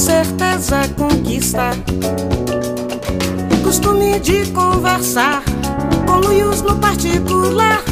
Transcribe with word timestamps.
certeza 0.00 0.88
conquista. 0.96 1.72
Costume 3.62 4.18
de 4.18 4.50
conversar 4.50 5.42
com 6.06 6.26
luios 6.26 6.62
no 6.62 6.80
particular. 6.80 7.82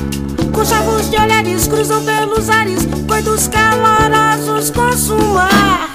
Com 0.55 0.65
chavos 0.65 1.11
de 1.11 1.17
olhares 1.19 1.69
cruzam 1.69 2.03
pelos 2.03 2.49
ares, 2.49 2.87
coitos 3.07 3.47
calorosos 3.49 4.71
consumar. 4.71 5.87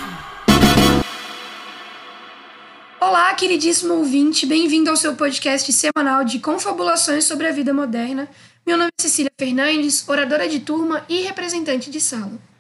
Olá, 3.02 3.34
queridíssimo 3.34 3.96
ouvinte, 3.96 4.46
bem-vindo 4.46 4.92
ao 4.92 4.96
seu 4.96 5.16
podcast 5.16 5.74
semanal 5.74 6.24
de 6.24 6.38
confabulações 6.38 7.24
sobre 7.24 7.48
a 7.48 7.52
vida 7.52 7.74
moderna. 7.74 8.30
Meu 8.64 8.78
nome 8.78 8.92
é 9.00 9.02
Cecília 9.02 9.32
Fernandes, 9.36 10.08
oradora 10.08 10.48
de 10.48 10.60
turma 10.60 11.04
e 11.10 11.24
representante 11.24 11.90
de 11.90 12.00
sala. 12.00 12.53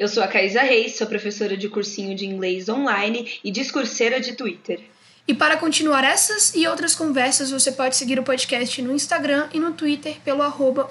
Eu 0.00 0.08
sou 0.08 0.22
a 0.22 0.26
Caísa 0.26 0.62
Reis, 0.62 0.96
sou 0.96 1.06
professora 1.06 1.58
de 1.58 1.68
cursinho 1.68 2.16
de 2.16 2.24
inglês 2.24 2.70
online 2.70 3.38
e 3.44 3.50
discurseira 3.50 4.18
de 4.18 4.32
Twitter. 4.32 4.80
E 5.28 5.34
para 5.34 5.58
continuar 5.58 6.04
essas 6.04 6.54
e 6.54 6.66
outras 6.66 6.94
conversas, 6.94 7.50
você 7.50 7.70
pode 7.70 7.96
seguir 7.96 8.18
o 8.18 8.22
podcast 8.22 8.80
no 8.80 8.94
Instagram 8.94 9.50
e 9.52 9.60
no 9.60 9.74
Twitter 9.74 10.16
pelo 10.24 10.40
arroba. 10.40 10.88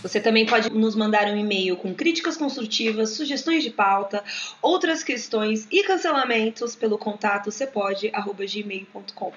Você 0.00 0.20
também 0.20 0.46
pode 0.46 0.70
nos 0.70 0.94
mandar 0.94 1.26
um 1.26 1.36
e-mail 1.36 1.76
com 1.76 1.92
críticas 1.92 2.36
construtivas, 2.36 3.10
sugestões 3.10 3.64
de 3.64 3.70
pauta, 3.70 4.22
outras 4.62 5.02
questões 5.02 5.66
e 5.68 5.82
cancelamentos 5.82 6.76
pelo 6.76 6.96
contato 6.96 7.50
cepode.gmail.com. 7.50 9.32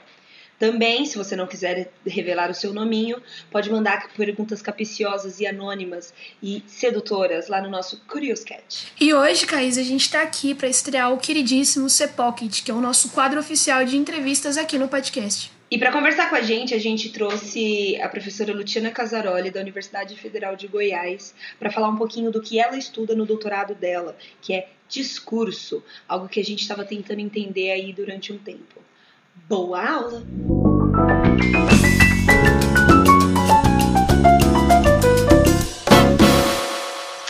Também, 0.61 1.07
se 1.07 1.17
você 1.17 1.35
não 1.35 1.47
quiser 1.47 1.91
revelar 2.05 2.51
o 2.51 2.53
seu 2.53 2.71
nominho, 2.71 3.19
pode 3.49 3.67
mandar 3.71 4.07
perguntas 4.15 4.61
capiciosas 4.61 5.39
e 5.39 5.47
anônimas 5.47 6.13
e 6.39 6.63
sedutoras 6.67 7.47
lá 7.47 7.59
no 7.59 7.67
nosso 7.67 7.99
Curious 8.01 8.43
Cat. 8.43 8.93
E 9.01 9.11
hoje, 9.11 9.47
Caís, 9.47 9.75
a 9.79 9.81
gente 9.81 10.01
está 10.01 10.21
aqui 10.21 10.53
para 10.53 10.67
estrear 10.67 11.11
o 11.11 11.17
queridíssimo 11.17 11.89
C-Pocket, 11.89 12.61
que 12.61 12.69
é 12.69 12.73
o 12.75 12.79
nosso 12.79 13.09
quadro 13.09 13.39
oficial 13.39 13.83
de 13.83 13.97
entrevistas 13.97 14.55
aqui 14.55 14.77
no 14.77 14.87
podcast. 14.87 15.51
E 15.71 15.79
para 15.79 15.91
conversar 15.91 16.29
com 16.29 16.35
a 16.35 16.41
gente, 16.43 16.75
a 16.75 16.79
gente 16.79 17.09
trouxe 17.09 17.99
a 17.99 18.07
professora 18.07 18.53
Luciana 18.53 18.91
Casaroli, 18.91 19.49
da 19.49 19.61
Universidade 19.61 20.15
Federal 20.15 20.55
de 20.55 20.67
Goiás, 20.67 21.33
para 21.57 21.71
falar 21.71 21.89
um 21.89 21.97
pouquinho 21.97 22.29
do 22.29 22.39
que 22.39 22.59
ela 22.59 22.77
estuda 22.77 23.15
no 23.15 23.25
doutorado 23.25 23.73
dela, 23.73 24.15
que 24.39 24.53
é 24.53 24.69
discurso, 24.87 25.83
algo 26.07 26.29
que 26.29 26.39
a 26.39 26.43
gente 26.43 26.61
estava 26.61 26.85
tentando 26.85 27.19
entender 27.19 27.71
aí 27.71 27.91
durante 27.91 28.31
um 28.31 28.37
tempo. 28.37 28.90
Boa 29.35 29.89
aula! 29.89 30.23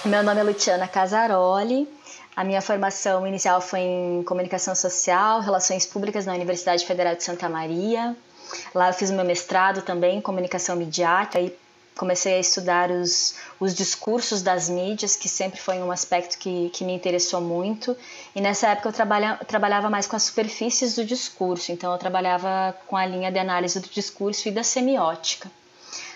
Meu 0.05 0.23
nome 0.23 0.41
é 0.41 0.43
Luciana 0.43 0.87
Casaroli. 0.87 1.87
A 2.35 2.43
minha 2.43 2.61
formação 2.61 3.25
inicial 3.27 3.61
foi 3.61 3.79
em 3.79 4.23
comunicação 4.23 4.73
social, 4.75 5.41
relações 5.41 5.85
públicas 5.85 6.25
na 6.25 6.33
Universidade 6.33 6.85
Federal 6.85 7.15
de 7.15 7.23
Santa 7.23 7.47
Maria. 7.49 8.15
Lá 8.73 8.89
eu 8.89 8.93
fiz 8.93 9.09
o 9.09 9.13
meu 9.13 9.25
mestrado 9.25 9.81
também 9.81 10.17
em 10.17 10.21
comunicação 10.21 10.75
midiática 10.75 11.39
e 11.39 11.55
comecei 11.95 12.33
a 12.33 12.39
estudar 12.39 12.89
os, 12.89 13.35
os 13.59 13.75
discursos 13.75 14.41
das 14.41 14.69
mídias, 14.69 15.15
que 15.15 15.29
sempre 15.29 15.59
foi 15.59 15.77
um 15.79 15.91
aspecto 15.91 16.37
que, 16.37 16.69
que 16.69 16.83
me 16.83 16.93
interessou 16.93 17.41
muito. 17.41 17.95
E 18.35 18.41
nessa 18.41 18.69
época 18.69 18.89
eu 18.89 18.93
trabalha, 18.93 19.37
trabalhava 19.47 19.89
mais 19.89 20.07
com 20.07 20.15
as 20.15 20.23
superfícies 20.23 20.95
do 20.95 21.03
discurso, 21.03 21.71
então 21.71 21.91
eu 21.91 21.97
trabalhava 21.97 22.75
com 22.87 22.95
a 22.95 23.05
linha 23.05 23.31
de 23.31 23.37
análise 23.37 23.79
do 23.79 23.89
discurso 23.89 24.47
e 24.47 24.51
da 24.51 24.63
semiótica. 24.63 25.49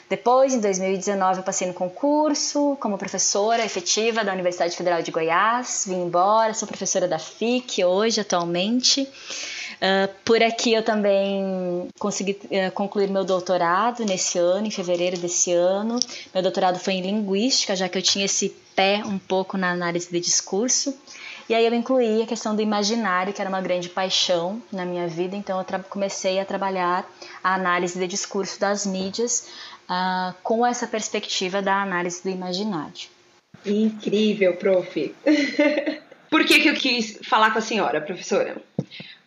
Depois, 0.08 0.54
em 0.54 0.60
2019, 0.60 1.40
eu 1.40 1.44
passei 1.44 1.68
no 1.68 1.74
concurso 1.74 2.78
como 2.80 2.96
professora 2.96 3.66
efetiva 3.66 4.24
da 4.24 4.32
Universidade 4.34 4.78
Federal 4.78 5.02
de 5.02 5.10
Goiás, 5.12 5.86
vim 5.88 6.04
embora, 6.04 6.54
sou 6.54 6.68
professora 6.68 7.08
da 7.08 7.18
FIC 7.18 7.84
hoje, 7.84 8.22
atualmente. 8.22 9.02
Uh, 9.02 10.08
por 10.24 10.42
aqui 10.44 10.74
eu 10.74 10.84
também 10.84 11.90
consegui 11.98 12.40
uh, 12.44 12.72
concluir 12.74 13.10
meu 13.10 13.26
doutorado 13.26 14.06
nesse 14.06 14.38
ano, 14.38 14.68
em 14.68 14.72
fevereiro 14.72 15.18
desse 15.18 15.52
ano. 15.52 16.00
Meu 16.32 16.44
doutorado 16.44 16.80
foi 16.80 16.94
em 16.94 17.02
linguística, 17.02 17.76
já 17.76 17.90
que 17.90 17.98
eu 17.98 18.02
tinha 18.02 18.26
esse 18.26 18.50
pé 18.76 19.02
um 19.04 19.18
pouco 19.18 19.58
na 19.58 19.72
análise 19.72 20.10
de 20.12 20.20
discurso. 20.20 20.96
E 21.48 21.54
aí 21.54 21.66
eu 21.66 21.74
incluí 21.74 22.24
a 22.24 22.26
questão 22.26 22.56
do 22.56 22.62
imaginário, 22.62 23.32
que 23.32 23.40
era 23.40 23.50
uma 23.50 23.62
grande 23.62 23.88
paixão 23.88 24.62
na 24.72 24.84
minha 24.84 25.08
vida, 25.08 25.36
então 25.36 25.60
eu 25.60 25.84
comecei 25.84 26.40
a 26.40 26.46
trabalhar 26.46 27.08
a 27.44 27.54
análise 27.54 28.00
de 28.00 28.08
discurso 28.08 28.60
das 28.60 28.86
mídias 28.86 29.48
uh, 29.90 30.34
com 30.42 30.66
essa 30.66 30.88
perspectiva 30.88 31.62
da 31.62 31.82
análise 31.82 32.24
do 32.24 32.30
imaginário. 32.30 33.10
Incrível, 33.64 34.56
prof. 34.58 35.16
Por 36.30 36.44
que, 36.46 36.60
que 36.62 36.70
eu 36.70 36.74
quis 36.74 37.20
falar 37.24 37.52
com 37.52 37.60
a 37.60 37.62
senhora, 37.62 38.02
professora? 38.02 38.58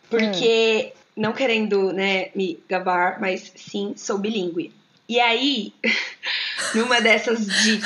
Porque, 0.09 0.91
hum. 0.93 1.21
não 1.21 1.33
querendo 1.33 1.93
né, 1.93 2.29
me 2.35 2.59
gabar, 2.67 3.19
mas 3.19 3.51
sim, 3.55 3.93
sou 3.95 4.17
bilíngue. 4.17 4.73
E 5.07 5.19
aí, 5.19 5.73
numa 6.75 6.99
dessas 6.99 7.45
de 7.45 7.81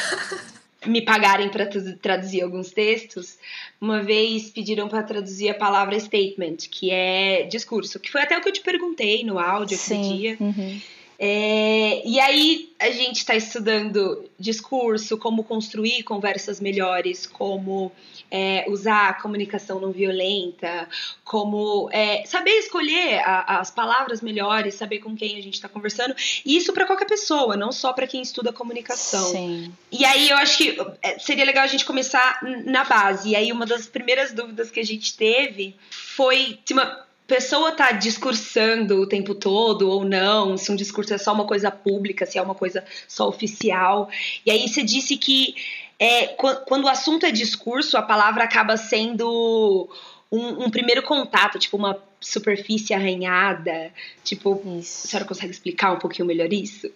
me 0.85 1.01
pagarem 1.01 1.49
para 1.49 1.67
traduzir 2.01 2.41
alguns 2.41 2.71
textos, 2.71 3.37
uma 3.79 4.01
vez 4.01 4.49
pediram 4.49 4.87
para 4.87 5.03
traduzir 5.03 5.49
a 5.49 5.53
palavra 5.53 5.99
statement, 5.99 6.57
que 6.69 6.91
é 6.91 7.43
discurso, 7.43 7.99
que 7.99 8.11
foi 8.11 8.21
até 8.21 8.37
o 8.37 8.41
que 8.41 8.49
eu 8.49 8.53
te 8.53 8.61
perguntei 8.61 9.23
no 9.23 9.39
áudio 9.39 9.77
Sim. 9.77 9.99
aquele 9.99 10.17
dia. 10.17 10.37
Uhum. 10.39 10.81
É, 11.25 12.05
e 12.05 12.19
aí 12.19 12.73
a 12.77 12.91
gente 12.91 13.19
está 13.19 13.33
estudando 13.33 14.29
discurso, 14.37 15.17
como 15.17 15.41
construir 15.45 16.03
conversas 16.03 16.59
melhores, 16.59 17.25
como 17.25 17.93
é, 18.29 18.65
usar 18.67 19.07
a 19.07 19.13
comunicação 19.13 19.79
não 19.79 19.93
violenta, 19.93 20.85
como 21.23 21.89
é, 21.93 22.25
saber 22.25 22.51
escolher 22.57 23.19
a, 23.19 23.61
as 23.61 23.71
palavras 23.71 24.21
melhores, 24.21 24.75
saber 24.75 24.99
com 24.99 25.15
quem 25.15 25.37
a 25.37 25.41
gente 25.41 25.53
está 25.53 25.69
conversando. 25.69 26.13
E 26.45 26.57
isso 26.57 26.73
para 26.73 26.85
qualquer 26.85 27.05
pessoa, 27.05 27.55
não 27.55 27.71
só 27.71 27.93
para 27.93 28.05
quem 28.05 28.21
estuda 28.21 28.51
comunicação. 28.51 29.31
Sim. 29.31 29.71
E 29.89 30.03
aí 30.03 30.29
eu 30.29 30.35
acho 30.35 30.57
que 30.57 30.77
é, 31.01 31.17
seria 31.19 31.45
legal 31.45 31.63
a 31.63 31.67
gente 31.67 31.85
começar 31.85 32.39
na 32.65 32.83
base. 32.83 33.29
E 33.29 33.35
aí 33.37 33.49
uma 33.49 33.65
das 33.65 33.87
primeiras 33.87 34.33
dúvidas 34.33 34.69
que 34.69 34.81
a 34.81 34.85
gente 34.85 35.15
teve 35.15 35.73
foi 35.89 36.59
uma 36.69 37.02
pessoa 37.27 37.71
tá 37.71 37.91
discursando 37.91 39.01
o 39.01 39.07
tempo 39.07 39.33
todo 39.33 39.89
ou 39.89 40.03
não, 40.03 40.57
se 40.57 40.71
um 40.71 40.75
discurso 40.75 41.13
é 41.13 41.17
só 41.17 41.33
uma 41.33 41.45
coisa 41.45 41.71
pública, 41.71 42.25
se 42.25 42.37
é 42.37 42.41
uma 42.41 42.55
coisa 42.55 42.83
só 43.07 43.27
oficial. 43.27 44.09
E 44.45 44.51
aí 44.51 44.67
você 44.67 44.83
disse 44.83 45.17
que 45.17 45.55
é, 45.99 46.27
quando 46.27 46.85
o 46.85 46.89
assunto 46.89 47.25
é 47.25 47.31
discurso, 47.31 47.97
a 47.97 48.01
palavra 48.01 48.43
acaba 48.43 48.75
sendo 48.75 49.89
um, 50.31 50.65
um 50.65 50.69
primeiro 50.69 51.01
contato, 51.03 51.57
tipo 51.59 51.77
uma 51.77 51.97
superfície 52.19 52.93
arranhada. 52.93 53.91
Tipo, 54.23 54.61
isso. 54.79 55.07
a 55.07 55.09
senhora 55.09 55.27
consegue 55.27 55.51
explicar 55.51 55.91
um 55.93 55.99
pouquinho 55.99 56.27
melhor 56.27 56.51
isso? 56.51 56.89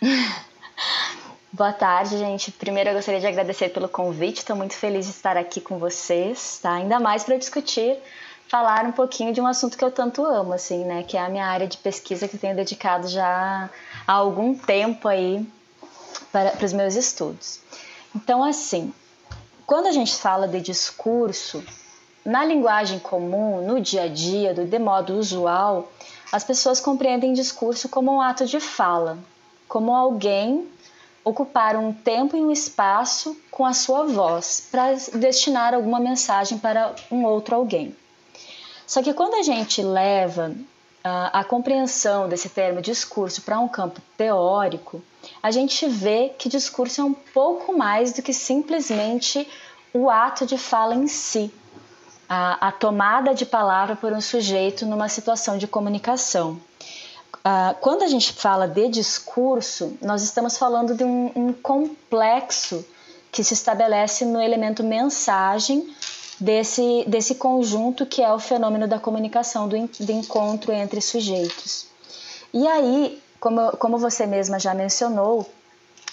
Boa 1.52 1.72
tarde, 1.72 2.18
gente. 2.18 2.50
Primeiro 2.50 2.90
eu 2.90 2.94
gostaria 2.94 3.20
de 3.20 3.26
agradecer 3.28 3.68
pelo 3.68 3.88
convite. 3.88 4.38
Estou 4.38 4.56
muito 4.56 4.74
feliz 4.74 5.06
de 5.06 5.12
estar 5.12 5.36
aqui 5.36 5.60
com 5.60 5.78
vocês, 5.78 6.58
tá? 6.60 6.74
Ainda 6.74 6.98
mais 6.98 7.22
para 7.22 7.36
discutir 7.36 7.96
falar 8.48 8.84
um 8.84 8.92
pouquinho 8.92 9.32
de 9.32 9.40
um 9.40 9.46
assunto 9.46 9.76
que 9.76 9.84
eu 9.84 9.90
tanto 9.90 10.24
amo, 10.24 10.52
assim, 10.52 10.84
né? 10.84 11.02
Que 11.02 11.16
é 11.16 11.20
a 11.20 11.28
minha 11.28 11.46
área 11.46 11.66
de 11.66 11.76
pesquisa 11.78 12.28
que 12.28 12.38
tenho 12.38 12.54
dedicado 12.54 13.08
já 13.08 13.70
há 14.06 14.12
algum 14.12 14.54
tempo 14.54 15.08
aí 15.08 15.46
para, 16.30 16.50
para 16.50 16.64
os 16.64 16.72
meus 16.72 16.94
estudos. 16.94 17.60
Então, 18.14 18.44
assim, 18.44 18.92
quando 19.66 19.86
a 19.86 19.92
gente 19.92 20.14
fala 20.14 20.46
de 20.46 20.60
discurso, 20.60 21.64
na 22.24 22.44
linguagem 22.44 22.98
comum, 22.98 23.66
no 23.66 23.80
dia 23.80 24.04
a 24.04 24.08
dia, 24.08 24.54
do 24.54 24.64
de 24.64 24.78
modo 24.78 25.14
usual, 25.14 25.90
as 26.32 26.44
pessoas 26.44 26.80
compreendem 26.80 27.32
discurso 27.32 27.88
como 27.88 28.12
um 28.12 28.20
ato 28.20 28.46
de 28.46 28.60
fala, 28.60 29.18
como 29.68 29.94
alguém 29.94 30.68
ocupar 31.24 31.76
um 31.76 31.92
tempo 31.92 32.36
e 32.36 32.40
um 32.40 32.50
espaço 32.50 33.36
com 33.50 33.64
a 33.64 33.72
sua 33.72 34.04
voz 34.04 34.68
para 34.70 34.92
destinar 35.14 35.74
alguma 35.74 35.98
mensagem 35.98 36.58
para 36.58 36.94
um 37.10 37.24
outro 37.24 37.54
alguém. 37.54 37.96
Só 38.86 39.02
que 39.02 39.14
quando 39.14 39.34
a 39.34 39.42
gente 39.42 39.82
leva 39.82 40.48
uh, 40.50 41.30
a 41.32 41.44
compreensão 41.44 42.28
desse 42.28 42.48
termo 42.48 42.80
discurso 42.80 43.42
para 43.42 43.58
um 43.58 43.68
campo 43.68 44.00
teórico, 44.16 45.02
a 45.42 45.50
gente 45.50 45.86
vê 45.86 46.30
que 46.38 46.48
discurso 46.48 47.00
é 47.00 47.04
um 47.04 47.14
pouco 47.14 47.76
mais 47.76 48.12
do 48.12 48.22
que 48.22 48.32
simplesmente 48.32 49.48
o 49.92 50.10
ato 50.10 50.44
de 50.44 50.58
fala 50.58 50.94
em 50.94 51.06
si, 51.06 51.52
a, 52.28 52.68
a 52.68 52.72
tomada 52.72 53.34
de 53.34 53.46
palavra 53.46 53.96
por 53.96 54.12
um 54.12 54.20
sujeito 54.20 54.84
numa 54.84 55.08
situação 55.08 55.56
de 55.56 55.66
comunicação. 55.66 56.60
Uh, 57.36 57.74
quando 57.80 58.02
a 58.02 58.08
gente 58.08 58.32
fala 58.32 58.66
de 58.66 58.88
discurso, 58.88 59.96
nós 60.00 60.22
estamos 60.22 60.56
falando 60.56 60.94
de 60.94 61.04
um, 61.04 61.30
um 61.36 61.52
complexo 61.52 62.84
que 63.30 63.44
se 63.44 63.52
estabelece 63.52 64.24
no 64.24 64.40
elemento 64.40 64.82
mensagem 64.82 65.94
desse, 66.40 67.04
desse 67.06 67.36
conjunto 67.36 68.06
que 68.06 68.22
é 68.22 68.32
o 68.32 68.38
fenômeno 68.38 68.86
da 68.86 68.98
comunicação, 68.98 69.68
do, 69.68 69.76
do 70.00 70.12
encontro 70.12 70.72
entre 70.72 71.00
sujeitos. 71.00 71.86
E 72.52 72.66
aí, 72.66 73.20
como, 73.40 73.72
como 73.76 73.98
você 73.98 74.26
mesma 74.26 74.58
já 74.58 74.74
mencionou, 74.74 75.48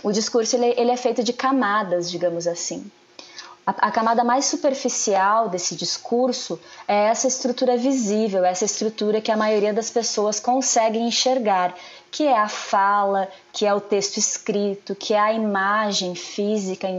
o 0.04 0.12
discurso 0.12 0.56
ele, 0.56 0.74
ele 0.78 0.92
é 0.92 0.98
feito 0.98 1.24
de 1.24 1.34
camadas, 1.34 2.10
digamos 2.10 2.48
assim. 2.48 2.90
a, 3.66 3.88
a, 3.88 3.92
camada 3.92 4.24
mais 4.24 4.46
superficial 4.46 5.50
desse 5.50 5.76
discurso 5.76 6.60
é 6.88 7.06
essa 7.08 7.28
estrutura 7.28 7.78
visível, 7.78 8.44
essa 8.44 8.66
estrutura 8.66 9.22
que 9.22 9.32
a 9.32 9.38
maioria 9.38 9.74
das 9.74 9.92
pessoas 9.92 10.40
consegue 10.40 10.98
enxergar, 10.98 11.76
que 12.12 12.28
é 12.28 12.38
a 12.38 12.50
fala, 12.50 13.30
que 13.54 13.66
é 13.66 13.74
o 13.74 13.80
texto 13.80 14.18
escrito, 14.18 14.94
que 14.94 15.14
é 15.14 15.20
a 15.20 15.32
imagem 15.32 16.14
física 16.14 16.90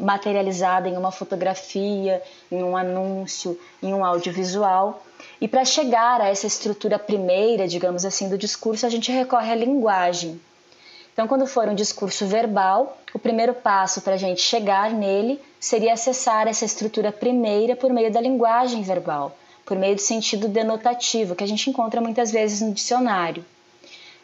materializada 0.00 0.88
em 0.88 0.96
uma 0.96 1.12
fotografia, 1.12 2.20
em 2.50 2.60
um 2.60 2.76
anúncio, 2.76 3.58
em 3.80 3.94
um 3.94 4.04
audiovisual. 4.04 5.00
E 5.40 5.46
para 5.46 5.64
chegar 5.64 6.20
a 6.20 6.26
essa 6.26 6.46
estrutura 6.46 6.98
primeira, 6.98 7.68
digamos 7.68 8.04
assim, 8.04 8.28
do 8.28 8.36
discurso, 8.36 8.84
a 8.84 8.90
gente 8.90 9.12
recorre 9.12 9.52
à 9.52 9.54
linguagem. 9.54 10.40
Então, 11.12 11.28
quando 11.28 11.46
for 11.46 11.68
um 11.68 11.74
discurso 11.74 12.26
verbal, 12.26 12.98
o 13.14 13.18
primeiro 13.18 13.54
passo 13.54 14.00
para 14.00 14.14
a 14.14 14.18
gente 14.18 14.40
chegar 14.40 14.90
nele 14.90 15.40
seria 15.60 15.92
acessar 15.92 16.48
essa 16.48 16.64
estrutura 16.64 17.12
primeira 17.12 17.76
por 17.76 17.92
meio 17.92 18.10
da 18.10 18.20
linguagem 18.20 18.82
verbal, 18.82 19.36
por 19.64 19.76
meio 19.76 19.94
do 19.94 20.00
sentido 20.00 20.48
denotativo, 20.48 21.36
que 21.36 21.44
a 21.44 21.46
gente 21.46 21.70
encontra 21.70 22.00
muitas 22.00 22.32
vezes 22.32 22.60
no 22.60 22.72
dicionário. 22.72 23.44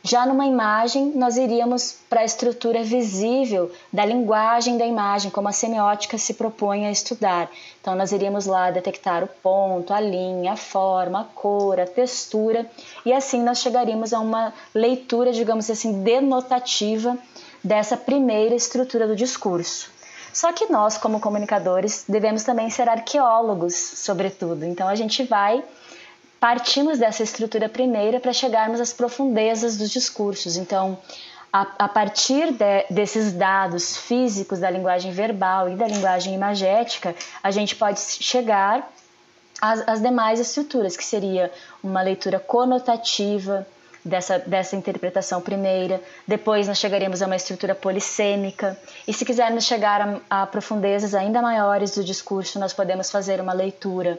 Já 0.08 0.24
numa 0.24 0.46
imagem, 0.46 1.10
nós 1.16 1.36
iríamos 1.36 1.96
para 2.08 2.20
a 2.20 2.24
estrutura 2.24 2.84
visível 2.84 3.72
da 3.92 4.04
linguagem 4.04 4.78
da 4.78 4.86
imagem, 4.86 5.32
como 5.32 5.48
a 5.48 5.52
semiótica 5.52 6.16
se 6.16 6.34
propõe 6.34 6.86
a 6.86 6.92
estudar. 6.92 7.50
Então, 7.80 7.96
nós 7.96 8.12
iríamos 8.12 8.46
lá 8.46 8.70
detectar 8.70 9.24
o 9.24 9.26
ponto, 9.26 9.92
a 9.92 9.98
linha, 9.98 10.52
a 10.52 10.56
forma, 10.56 11.22
a 11.22 11.24
cor, 11.24 11.80
a 11.80 11.86
textura, 11.86 12.70
e 13.04 13.12
assim 13.12 13.42
nós 13.42 13.58
chegaríamos 13.58 14.12
a 14.12 14.20
uma 14.20 14.54
leitura, 14.72 15.32
digamos 15.32 15.68
assim, 15.68 16.04
denotativa 16.04 17.18
dessa 17.64 17.96
primeira 17.96 18.54
estrutura 18.54 19.08
do 19.08 19.16
discurso. 19.16 19.90
Só 20.32 20.52
que 20.52 20.70
nós, 20.70 20.96
como 20.96 21.18
comunicadores, 21.18 22.04
devemos 22.08 22.44
também 22.44 22.70
ser 22.70 22.88
arqueólogos, 22.88 23.74
sobretudo. 23.74 24.64
Então, 24.64 24.86
a 24.86 24.94
gente 24.94 25.24
vai 25.24 25.64
partimos 26.40 26.98
dessa 26.98 27.22
estrutura 27.22 27.68
primeira 27.68 28.20
para 28.20 28.32
chegarmos 28.32 28.80
às 28.80 28.92
profundezas 28.92 29.76
dos 29.76 29.90
discursos. 29.90 30.56
Então, 30.56 30.98
a, 31.52 31.66
a 31.78 31.88
partir 31.88 32.52
de, 32.52 32.84
desses 32.90 33.32
dados 33.32 33.96
físicos 33.96 34.58
da 34.58 34.70
linguagem 34.70 35.12
verbal 35.12 35.68
e 35.68 35.76
da 35.76 35.86
linguagem 35.86 36.34
imagética, 36.34 37.14
a 37.42 37.50
gente 37.50 37.74
pode 37.76 38.00
chegar 38.00 38.90
às, 39.60 39.88
às 39.88 40.00
demais 40.02 40.38
estruturas, 40.38 40.96
que 40.96 41.04
seria 41.04 41.50
uma 41.82 42.02
leitura 42.02 42.38
conotativa, 42.38 43.66
dessa, 44.06 44.38
dessa 44.38 44.76
interpretação 44.76 45.40
primeira. 45.40 46.00
Depois 46.26 46.68
nós 46.68 46.78
chegaremos 46.78 47.20
a 47.20 47.26
uma 47.26 47.36
estrutura 47.36 47.74
polissêmica. 47.74 48.78
E 49.06 49.12
se 49.12 49.24
quisermos 49.24 49.64
chegar 49.64 50.00
a, 50.30 50.42
a 50.42 50.46
profundezas 50.46 51.14
ainda 51.14 51.42
maiores 51.42 51.94
do 51.94 52.04
discurso, 52.04 52.58
nós 52.58 52.72
podemos 52.72 53.10
fazer 53.10 53.40
uma 53.40 53.52
leitura 53.52 54.18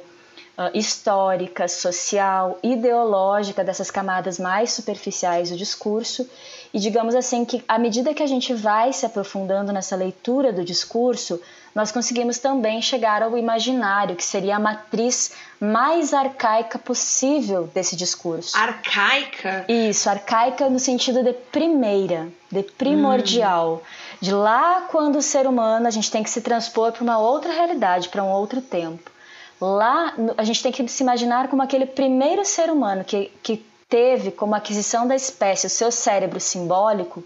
histórica, 0.73 1.67
social, 1.67 2.57
ideológica 2.63 3.63
dessas 3.63 3.91
camadas 3.91 4.39
mais 4.39 4.71
superficiais 4.71 5.51
do 5.51 5.57
discurso. 5.57 6.27
E 6.73 6.79
digamos 6.79 7.13
assim 7.15 7.45
que 7.45 7.63
à 7.67 7.77
medida 7.77 8.13
que 8.13 8.23
a 8.23 8.27
gente 8.27 8.53
vai 8.53 8.91
se 8.91 9.05
aprofundando 9.05 9.71
nessa 9.71 9.95
leitura 9.95 10.51
do 10.51 10.65
discurso, 10.65 11.39
nós 11.75 11.91
conseguimos 11.91 12.39
também 12.39 12.81
chegar 12.81 13.21
ao 13.21 13.37
imaginário, 13.37 14.15
que 14.15 14.23
seria 14.23 14.55
a 14.55 14.59
matriz 14.59 15.31
mais 15.59 16.11
arcaica 16.11 16.79
possível 16.79 17.69
desse 17.71 17.95
discurso. 17.95 18.57
Arcaica? 18.57 19.63
Isso, 19.67 20.09
arcaica 20.09 20.71
no 20.71 20.79
sentido 20.79 21.21
de 21.23 21.33
primeira, 21.33 22.29
de 22.51 22.63
primordial. 22.63 23.83
Hum. 23.83 24.17
De 24.19 24.33
lá 24.33 24.87
quando 24.89 25.17
o 25.17 25.21
ser 25.21 25.45
humano 25.45 25.87
a 25.87 25.91
gente 25.91 26.09
tem 26.09 26.23
que 26.23 26.31
se 26.31 26.41
transpor 26.41 26.91
para 26.91 27.03
uma 27.03 27.19
outra 27.19 27.53
realidade, 27.53 28.09
para 28.09 28.23
um 28.23 28.31
outro 28.31 28.59
tempo. 28.59 29.11
Lá 29.59 30.13
a 30.37 30.43
gente 30.43 30.61
tem 30.61 30.71
que 30.71 30.87
se 30.87 31.03
imaginar 31.03 31.47
como 31.47 31.61
aquele 31.61 31.85
primeiro 31.85 32.45
ser 32.45 32.69
humano 32.69 33.03
que, 33.03 33.31
que 33.41 33.65
teve 33.89 34.31
como 34.31 34.53
aquisição 34.53 35.07
da 35.07 35.15
espécie 35.15 35.67
o 35.67 35.69
seu 35.69 35.91
cérebro 35.91 36.39
simbólico, 36.39 37.23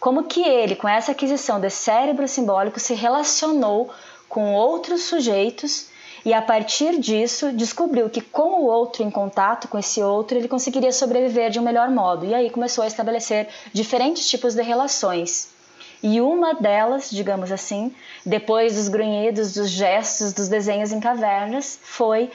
como 0.00 0.24
que 0.24 0.42
ele, 0.42 0.76
com 0.76 0.88
essa 0.88 1.12
aquisição 1.12 1.60
desse 1.60 1.78
cérebro 1.78 2.26
simbólico, 2.28 2.78
se 2.78 2.94
relacionou 2.94 3.90
com 4.28 4.54
outros 4.54 5.02
sujeitos 5.02 5.88
e 6.24 6.32
a 6.32 6.42
partir 6.42 6.98
disso 6.98 7.52
descobriu 7.52 8.10
que 8.10 8.20
com 8.20 8.60
o 8.60 8.64
outro 8.66 9.02
em 9.02 9.10
contato 9.10 9.68
com 9.68 9.78
esse 9.78 10.02
outro 10.02 10.36
ele 10.36 10.48
conseguiria 10.48 10.92
sobreviver 10.92 11.50
de 11.50 11.58
um 11.58 11.62
melhor 11.62 11.90
modo. 11.90 12.24
E 12.26 12.34
aí 12.34 12.50
começou 12.50 12.84
a 12.84 12.86
estabelecer 12.86 13.48
diferentes 13.72 14.28
tipos 14.28 14.54
de 14.54 14.62
relações 14.62 15.55
e 16.02 16.20
uma 16.20 16.54
delas, 16.54 17.10
digamos 17.10 17.50
assim, 17.50 17.94
depois 18.24 18.74
dos 18.76 18.88
grunhidos, 18.88 19.54
dos 19.54 19.70
gestos, 19.70 20.32
dos 20.32 20.48
desenhos 20.48 20.92
em 20.92 21.00
cavernas, 21.00 21.78
foi 21.82 22.30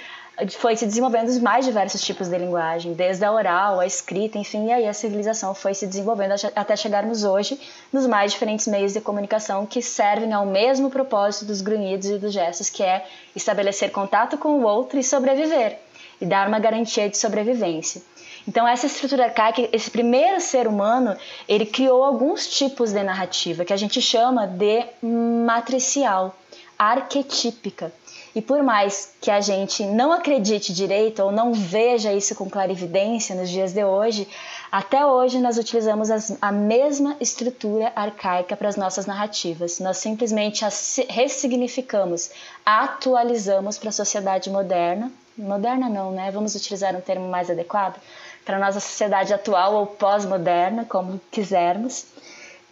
foi 0.58 0.76
se 0.76 0.86
desenvolvendo 0.86 1.28
os 1.28 1.40
mais 1.40 1.66
diversos 1.66 2.02
tipos 2.02 2.28
de 2.28 2.38
linguagem, 2.38 2.94
desde 2.94 3.24
a 3.24 3.32
oral, 3.32 3.80
a 3.80 3.86
escrita, 3.86 4.38
enfim, 4.38 4.68
e 4.68 4.72
aí 4.72 4.88
a 4.88 4.94
civilização 4.94 5.54
foi 5.54 5.74
se 5.74 5.86
desenvolvendo 5.86 6.34
até 6.56 6.76
chegarmos 6.76 7.24
hoje 7.24 7.60
nos 7.94 8.08
mais 8.08 8.32
diferentes 8.32 8.66
meios 8.68 8.94
de 8.94 9.02
comunicação 9.02 9.66
que 9.66 9.82
servem 9.82 10.34
ao 10.34 10.46
mesmo 10.46 10.90
propósito 10.90 11.46
dos 11.46 11.62
grunhidos 11.62 12.10
e 12.10 12.18
dos 12.18 12.34
gestos, 12.34 12.70
que 12.70 12.82
é 12.82 13.06
estabelecer 13.36 13.92
contato 13.92 14.38
com 14.38 14.60
o 14.60 14.64
outro 14.64 14.98
e 14.98 15.04
sobreviver, 15.04 15.78
e 16.20 16.26
dar 16.26 16.48
uma 16.48 16.60
garantia 16.60 17.08
de 17.10 17.18
sobrevivência. 17.18 18.02
Então 18.48 18.68
essa 18.68 18.88
estrutura 18.88 19.26
arcaica, 19.26 19.70
esse 19.72 19.90
primeiro 19.90 20.40
ser 20.42 20.68
humano, 20.68 21.16
ele 21.48 21.66
criou 21.66 22.04
alguns 22.04 22.48
tipos 22.48 22.92
de 22.92 23.04
narrativa 23.04 23.64
que 23.64 23.74
a 23.74 23.78
gente 23.78 24.02
chama 24.02 24.48
de 24.48 24.86
matricial, 25.02 26.36
arquetípica. 26.78 27.94
E 28.34 28.42
por 28.42 28.64
mais 28.64 29.14
que 29.20 29.30
a 29.30 29.42
gente 29.42 29.84
não 29.84 30.12
acredite 30.14 30.74
direito 30.74 31.22
ou 31.22 31.32
não 31.32 31.54
veja 31.54 32.14
isso 32.14 32.34
com 32.34 32.50
clarividência 32.50 33.36
nos 33.36 33.50
dias 33.50 33.74
de 33.74 33.84
hoje, 33.84 34.26
até 34.72 35.06
hoje 35.06 35.38
nós 35.38 35.58
utilizamos 35.58 36.10
as, 36.10 36.38
a 36.42 36.52
mesma 36.52 37.18
estrutura 37.20 37.92
arcaica 37.94 38.56
para 38.56 38.70
as 38.70 38.78
nossas 38.78 39.06
narrativas. 39.06 39.80
Nós 39.80 39.98
simplesmente 39.98 40.64
as 40.64 40.98
ressignificamos, 41.10 42.32
atualizamos 42.66 43.78
para 43.78 43.90
a 43.90 43.94
sociedade 43.94 44.50
moderna. 44.50 45.12
Moderna 45.38 45.90
não, 45.90 46.12
né? 46.12 46.32
Vamos 46.32 46.56
utilizar 46.56 46.96
um 46.96 47.02
termo 47.02 47.28
mais 47.28 47.50
adequado 47.50 48.00
para 48.46 48.60
nossa 48.60 48.80
sociedade 48.80 49.34
atual 49.34 49.76
ou 49.76 49.88
pós-moderna, 49.88 50.86
como 50.86 51.20
quisermos. 51.32 52.06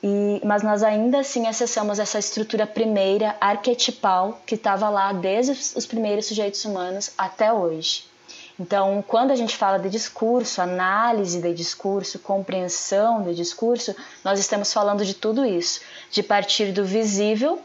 E, 0.02 0.42
mas 0.46 0.64
nós 0.64 0.82
ainda 0.82 1.20
assim 1.20 1.48
acessamos 1.48 2.00
essa 2.00 2.20
estrutura 2.20 2.66
primeira, 2.66 3.36
arquetipal, 3.40 4.40
que 4.46 4.56
estava 4.56 4.90
lá 4.90 5.12
desde 5.12 5.52
os 5.52 5.86
primeiros 5.86 6.26
sujeitos 6.28 6.64
humanos 6.64 7.12
até 7.18 7.52
hoje. 7.52 8.10
Então, 8.60 9.02
quando 9.08 9.32
a 9.32 9.36
gente 9.36 9.56
fala 9.56 9.80
de 9.80 9.90
discurso, 9.90 10.62
análise 10.62 11.42
de 11.42 11.54
discurso, 11.54 12.20
compreensão 12.20 13.24
de 13.24 13.34
discurso, 13.34 13.96
nós 14.24 14.38
estamos 14.38 14.74
falando 14.74 15.06
de 15.06 15.14
tudo 15.14 15.46
isso, 15.46 15.80
de 16.12 16.22
partir 16.22 16.74
do 16.74 16.84
visível, 16.84 17.62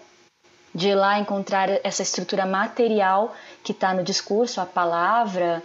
de 0.72 0.88
ir 0.88 0.94
lá 0.94 1.18
encontrar 1.18 1.68
essa 1.84 2.02
estrutura 2.02 2.46
material 2.46 3.34
que 3.64 3.72
está 3.72 3.92
no 3.92 4.04
discurso, 4.04 4.60
a 4.60 4.66
palavra, 4.66 5.62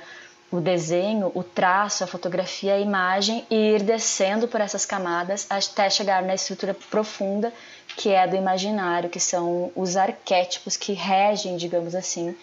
o 0.51 0.59
desenho, 0.59 1.31
o 1.35 1.43
traço, 1.43 2.03
a 2.03 2.07
fotografia, 2.07 2.73
a 2.73 2.79
imagem 2.79 3.45
e 3.49 3.75
ir 3.75 3.83
descendo 3.83 4.47
por 4.47 4.59
essas 4.61 4.85
camadas 4.85 5.45
até 5.49 5.89
chegar 5.89 6.23
na 6.23 6.33
estrutura 6.33 6.73
profunda 6.89 7.53
que 7.95 8.09
é 8.09 8.27
do 8.27 8.35
imaginário, 8.35 9.09
que 9.09 9.19
são 9.19 9.71
os 9.75 9.97
arquétipos 9.97 10.77
que 10.77 10.93
regem, 10.93 11.57
digamos 11.57 11.93
assim, 11.93 12.35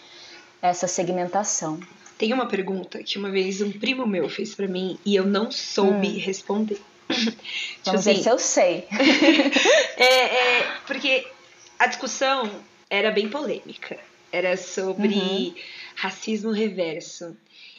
essa 0.61 0.87
segmentação. 0.87 1.79
Tem 2.17 2.33
uma 2.33 2.47
pergunta 2.47 3.01
que 3.03 3.17
uma 3.17 3.29
vez 3.29 3.61
um 3.61 3.71
primo 3.71 4.05
meu 4.05 4.29
fez 4.29 4.55
para 4.55 4.67
mim 4.67 4.97
e 5.05 5.15
eu 5.15 5.25
não 5.25 5.51
soube 5.51 6.07
hum. 6.07 6.19
responder. 6.19 6.81
Vamos 7.07 7.35
tipo 7.83 7.97
ver 7.99 8.17
se 8.17 8.29
eu 8.29 8.37
sei. 8.39 8.87
é, 9.97 10.03
é, 10.03 10.71
porque 10.85 11.25
a 11.79 11.87
discussão 11.87 12.49
era 12.89 13.11
bem 13.11 13.29
polêmica. 13.29 13.97
Era 14.31 14.57
sobre 14.57 15.15
uhum. 15.15 15.55
racismo 15.95 16.51
reverso. 16.51 17.35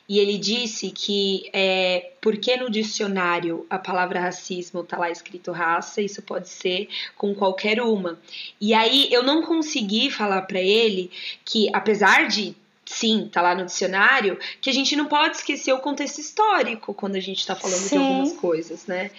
E 0.08 0.18
ele 0.18 0.38
disse 0.38 0.90
que 0.90 1.50
é, 1.52 2.12
porque 2.20 2.56
no 2.56 2.70
dicionário 2.70 3.66
a 3.68 3.78
palavra 3.78 4.20
racismo 4.20 4.80
está 4.80 4.96
lá 4.96 5.10
escrito 5.10 5.52
raça, 5.52 6.00
isso 6.00 6.22
pode 6.22 6.48
ser 6.48 6.88
com 7.16 7.34
qualquer 7.34 7.82
uma. 7.82 8.18
E 8.60 8.72
aí 8.72 9.08
eu 9.12 9.22
não 9.22 9.42
consegui 9.42 10.10
falar 10.10 10.42
para 10.42 10.60
ele 10.60 11.10
que, 11.44 11.68
apesar 11.74 12.26
de 12.26 12.56
sim, 12.86 13.28
tá 13.30 13.42
lá 13.42 13.54
no 13.54 13.66
dicionário, 13.66 14.38
que 14.62 14.70
a 14.70 14.72
gente 14.72 14.96
não 14.96 15.04
pode 15.04 15.36
esquecer 15.36 15.72
o 15.72 15.78
contexto 15.78 16.20
histórico 16.20 16.94
quando 16.94 17.16
a 17.16 17.20
gente 17.20 17.40
está 17.40 17.54
falando 17.54 17.76
sim. 17.76 17.98
de 17.98 18.02
algumas 18.02 18.32
coisas, 18.32 18.86
né? 18.86 19.10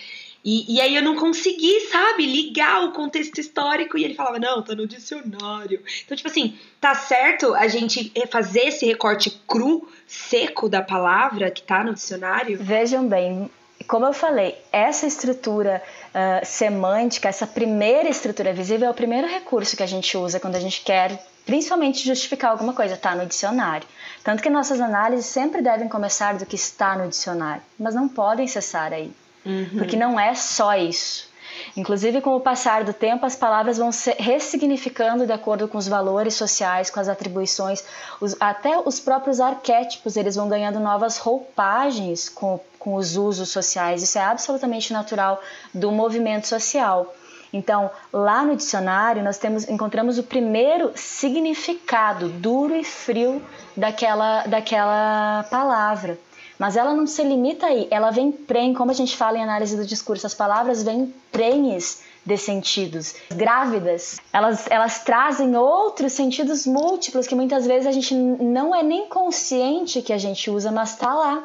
E, 0.44 0.76
e 0.76 0.82
aí 0.82 0.96
eu 0.96 1.02
não 1.02 1.16
consegui, 1.16 1.82
sabe, 1.92 2.26
ligar 2.26 2.86
o 2.86 2.92
contexto 2.92 3.40
histórico 3.40 3.98
e 3.98 4.06
ele 4.06 4.14
falava, 4.14 4.40
não, 4.40 4.62
tá 4.62 4.74
no 4.74 4.88
dicionário. 4.88 5.82
Então, 6.06 6.16
tipo 6.16 6.30
assim, 6.30 6.58
tá 6.80 6.96
certo 6.96 7.54
a 7.56 7.68
gente 7.68 8.12
fazer 8.32 8.68
esse 8.68 8.86
recorte 8.86 9.30
cru, 9.48 9.88
seco 10.08 10.70
da 10.70 10.82
palavra 10.82 11.52
que 11.52 11.62
tá 11.62 11.84
no 11.84 11.94
dicionário? 11.94 12.58
Vejam 12.58 13.08
bem, 13.08 13.50
como 13.88 14.06
eu 14.06 14.14
falei, 14.14 14.56
essa 14.72 15.06
estrutura 15.06 15.82
uh, 16.10 16.46
semântica, 16.46 17.28
essa 17.28 17.48
primeira 17.48 18.10
estrutura 18.10 18.54
visível 18.54 18.88
é 18.88 18.92
o 18.92 18.94
primeiro 18.94 19.28
recurso 19.28 19.76
que 19.76 19.84
a 19.84 19.88
gente 19.88 20.16
usa 20.18 20.40
quando 20.40 20.56
a 20.56 20.60
gente 20.60 20.82
quer 20.82 21.26
principalmente 21.46 22.06
justificar 22.06 22.52
alguma 22.52 22.74
coisa, 22.74 22.94
está 22.94 23.16
no 23.16 23.26
dicionário. 23.26 23.88
Tanto 24.24 24.44
que 24.44 24.50
nossas 24.52 24.80
análises 24.80 25.26
sempre 25.26 25.64
devem 25.64 25.90
começar 25.90 26.38
do 26.38 26.46
que 26.46 26.56
está 26.56 26.96
no 26.96 27.08
dicionário, 27.08 27.64
mas 27.80 27.96
não 27.96 28.08
podem 28.08 28.48
cessar 28.48 28.94
aí, 28.94 29.12
uhum. 29.46 29.70
porque 29.78 29.96
não 29.96 30.20
é 30.20 30.34
só 30.36 30.76
isso. 30.76 31.30
Inclusive, 31.76 32.22
com 32.22 32.36
o 32.36 32.40
passar 32.40 32.84
do 32.84 32.94
tempo, 32.94 33.26
as 33.26 33.36
palavras 33.36 33.78
vão 33.78 33.92
se 33.92 34.12
ressignificando 34.18 35.26
de 35.26 35.34
acordo 35.34 35.68
com 35.68 35.78
os 35.78 35.88
valores 35.88 36.34
sociais, 36.34 36.90
com 36.90 37.00
as 37.00 37.08
atribuições, 37.08 37.84
os, 38.20 38.36
até 38.40 38.78
os 38.80 39.00
próprios 39.00 39.40
arquétipos, 39.40 40.16
eles 40.16 40.36
vão 40.36 40.48
ganhando 40.48 40.80
novas 40.80 41.18
roupagens 41.18 42.30
com, 42.30 42.60
com 42.78 42.96
os 42.96 43.16
usos 43.16 43.50
sociais. 43.50 44.04
Isso 44.04 44.18
é 44.18 44.22
absolutamente 44.22 44.94
natural 44.94 45.42
do 45.74 45.92
movimento 45.92 46.48
social. 46.48 47.14
Então, 47.52 47.90
lá 48.14 48.44
no 48.44 48.56
dicionário, 48.56 49.24
nós 49.24 49.38
temos, 49.38 49.68
encontramos 49.68 50.20
o 50.20 50.24
primeiro 50.24 50.92
significado 50.96 52.30
duro 52.30 52.76
e 52.76 52.84
frio 52.84 53.42
daquela, 53.76 54.44
daquela 54.44 55.44
palavra. 55.50 56.18
Mas 56.60 56.76
ela 56.76 56.94
não 56.94 57.08
se 57.08 57.24
limita 57.24 57.68
aí, 57.68 57.88
ela 57.90 58.12
vem 58.12 58.34
prenhe, 58.34 58.76
como 58.76 58.92
a 58.92 58.94
gente 58.94 59.16
fala 59.16 59.38
em 59.38 59.44
análise 59.44 59.78
do 59.78 59.86
discurso, 59.86 60.28
as 60.28 60.34
palavras 60.34 60.84
vêm 60.84 61.14
prenhes 61.32 62.04
de 62.26 62.38
sentidos. 62.38 63.16
Grávidas, 63.32 64.20
elas, 64.34 64.66
elas 64.70 65.00
trazem 65.06 65.56
outros 65.56 66.12
sentidos 66.12 66.66
múltiplos 66.66 67.28
que 67.28 67.34
muitas 67.34 67.66
vezes 67.66 67.88
a 67.88 67.94
gente 67.94 68.14
não 68.14 68.76
é 68.76 68.84
nem 68.84 69.08
consciente 69.08 70.02
que 70.02 70.12
a 70.12 70.18
gente 70.18 70.52
usa, 70.52 70.70
mas 70.70 70.92
está 70.92 71.14
lá. 71.14 71.44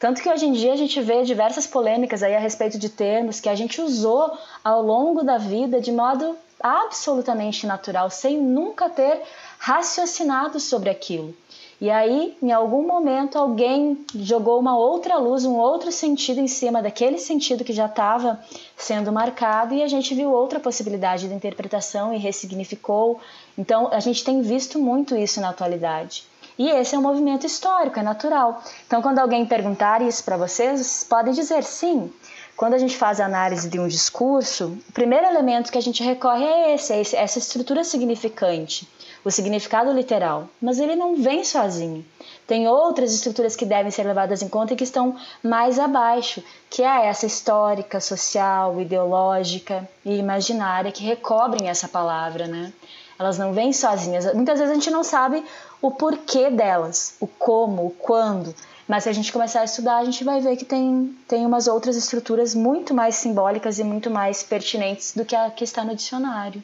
Tanto 0.00 0.20
que 0.20 0.28
hoje 0.28 0.46
em 0.46 0.52
dia 0.52 0.72
a 0.72 0.76
gente 0.76 1.00
vê 1.00 1.22
diversas 1.22 1.66
polêmicas 1.66 2.22
aí 2.22 2.34
a 2.34 2.40
respeito 2.40 2.78
de 2.78 2.88
termos 2.88 3.38
que 3.38 3.48
a 3.48 3.54
gente 3.54 3.80
usou 3.80 4.36
ao 4.64 4.82
longo 4.82 5.22
da 5.22 5.38
vida 5.38 5.80
de 5.80 5.92
modo 5.92 6.36
absolutamente 6.60 7.64
natural, 7.64 8.10
sem 8.10 8.36
nunca 8.40 8.88
ter 8.88 9.22
raciocinado 9.58 10.58
sobre 10.58 10.90
aquilo. 10.90 11.34
E 11.80 11.90
aí, 11.90 12.36
em 12.42 12.50
algum 12.50 12.84
momento, 12.84 13.38
alguém 13.38 14.04
jogou 14.12 14.58
uma 14.58 14.76
outra 14.76 15.16
luz, 15.16 15.44
um 15.44 15.54
outro 15.54 15.92
sentido 15.92 16.40
em 16.40 16.48
cima 16.48 16.82
daquele 16.82 17.18
sentido 17.18 17.62
que 17.62 17.72
já 17.72 17.86
estava 17.86 18.40
sendo 18.76 19.12
marcado 19.12 19.74
e 19.74 19.82
a 19.84 19.86
gente 19.86 20.12
viu 20.12 20.32
outra 20.32 20.58
possibilidade 20.58 21.28
de 21.28 21.34
interpretação 21.34 22.12
e 22.12 22.18
ressignificou. 22.18 23.20
Então, 23.56 23.88
a 23.92 24.00
gente 24.00 24.24
tem 24.24 24.42
visto 24.42 24.76
muito 24.76 25.14
isso 25.14 25.40
na 25.40 25.50
atualidade. 25.50 26.24
E 26.58 26.68
esse 26.68 26.96
é 26.96 26.98
um 26.98 27.02
movimento 27.02 27.46
histórico, 27.46 28.00
é 28.00 28.02
natural. 28.02 28.60
Então, 28.84 29.00
quando 29.00 29.20
alguém 29.20 29.46
perguntar 29.46 30.02
isso 30.02 30.24
para 30.24 30.36
vocês, 30.36 30.80
vocês 30.80 31.06
podem 31.08 31.32
dizer 31.32 31.62
sim. 31.62 32.12
Quando 32.56 32.74
a 32.74 32.78
gente 32.78 32.96
faz 32.96 33.20
a 33.20 33.24
análise 33.24 33.68
de 33.68 33.78
um 33.78 33.86
discurso, 33.86 34.76
o 34.88 34.92
primeiro 34.92 35.26
elemento 35.26 35.70
que 35.70 35.78
a 35.78 35.82
gente 35.82 36.02
recorre 36.02 36.44
é 36.44 36.74
esse, 36.74 36.92
é 36.92 37.22
essa 37.22 37.38
estrutura 37.38 37.84
significante 37.84 38.88
o 39.24 39.30
significado 39.30 39.92
literal, 39.92 40.48
mas 40.60 40.78
ele 40.78 40.94
não 40.96 41.16
vem 41.16 41.44
sozinho. 41.44 42.04
Tem 42.46 42.66
outras 42.66 43.12
estruturas 43.12 43.54
que 43.54 43.66
devem 43.66 43.90
ser 43.90 44.04
levadas 44.04 44.42
em 44.42 44.48
conta 44.48 44.72
e 44.72 44.76
que 44.76 44.84
estão 44.84 45.16
mais 45.42 45.78
abaixo, 45.78 46.42
que 46.70 46.82
é 46.82 47.06
essa 47.06 47.26
histórica, 47.26 48.00
social, 48.00 48.80
ideológica 48.80 49.88
e 50.04 50.16
imaginária 50.16 50.92
que 50.92 51.04
recobrem 51.04 51.68
essa 51.68 51.88
palavra, 51.88 52.46
né? 52.46 52.72
Elas 53.18 53.36
não 53.36 53.52
vêm 53.52 53.72
sozinhas. 53.72 54.32
Muitas 54.32 54.58
vezes 54.58 54.72
a 54.72 54.74
gente 54.74 54.90
não 54.90 55.02
sabe 55.02 55.44
o 55.82 55.90
porquê 55.90 56.50
delas, 56.50 57.16
o 57.20 57.26
como, 57.26 57.86
o 57.86 57.90
quando. 57.90 58.54
Mas 58.86 59.02
se 59.02 59.10
a 59.10 59.12
gente 59.12 59.32
começar 59.32 59.60
a 59.60 59.64
estudar, 59.64 59.98
a 59.98 60.04
gente 60.04 60.24
vai 60.24 60.40
ver 60.40 60.56
que 60.56 60.64
tem, 60.64 61.14
tem 61.26 61.44
umas 61.44 61.66
outras 61.66 61.96
estruturas 61.96 62.54
muito 62.54 62.94
mais 62.94 63.16
simbólicas 63.16 63.78
e 63.78 63.84
muito 63.84 64.08
mais 64.08 64.42
pertinentes 64.42 65.12
do 65.14 65.24
que 65.24 65.36
a 65.36 65.50
que 65.50 65.64
está 65.64 65.84
no 65.84 65.94
dicionário 65.94 66.62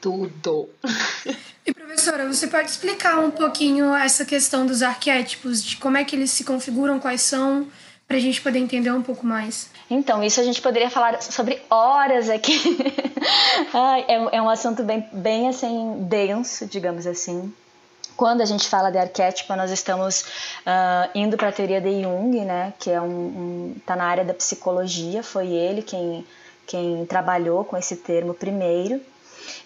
tudo. 0.00 0.68
E 1.66 1.74
professora, 1.74 2.26
você 2.26 2.46
pode 2.46 2.70
explicar 2.70 3.18
um 3.20 3.30
pouquinho 3.30 3.94
essa 3.94 4.24
questão 4.24 4.64
dos 4.64 4.82
arquétipos, 4.82 5.62
de 5.62 5.76
como 5.76 5.98
é 5.98 6.02
que 6.02 6.16
eles 6.16 6.30
se 6.30 6.42
configuram, 6.42 6.98
quais 6.98 7.20
são, 7.20 7.68
para 8.08 8.16
a 8.16 8.20
gente 8.20 8.40
poder 8.40 8.58
entender 8.58 8.90
um 8.90 9.02
pouco 9.02 9.26
mais? 9.26 9.70
Então, 9.90 10.24
isso 10.24 10.40
a 10.40 10.42
gente 10.42 10.60
poderia 10.62 10.88
falar 10.88 11.20
sobre 11.20 11.60
horas 11.68 12.30
aqui. 12.30 12.58
é, 14.08 14.36
é 14.38 14.42
um 14.42 14.48
assunto 14.48 14.82
bem, 14.82 15.06
bem 15.12 15.48
assim, 15.48 15.98
denso, 16.08 16.66
digamos 16.66 17.06
assim 17.06 17.52
quando 18.16 18.42
a 18.42 18.44
gente 18.44 18.68
fala 18.68 18.90
de 18.90 18.98
arquétipo, 18.98 19.56
nós 19.56 19.70
estamos 19.70 20.20
uh, 20.66 21.08
indo 21.14 21.38
para 21.38 21.48
a 21.48 21.52
teoria 21.52 21.80
de 21.80 22.02
Jung, 22.02 22.44
né, 22.44 22.74
que 22.78 22.90
é 22.90 23.00
um, 23.00 23.06
um 23.06 23.76
tá 23.86 23.96
na 23.96 24.04
área 24.04 24.22
da 24.22 24.34
psicologia, 24.34 25.22
foi 25.22 25.48
ele 25.48 25.80
quem 25.80 26.26
quem 26.70 27.04
trabalhou 27.04 27.64
com 27.64 27.76
esse 27.76 27.96
termo 27.96 28.32
primeiro. 28.32 29.00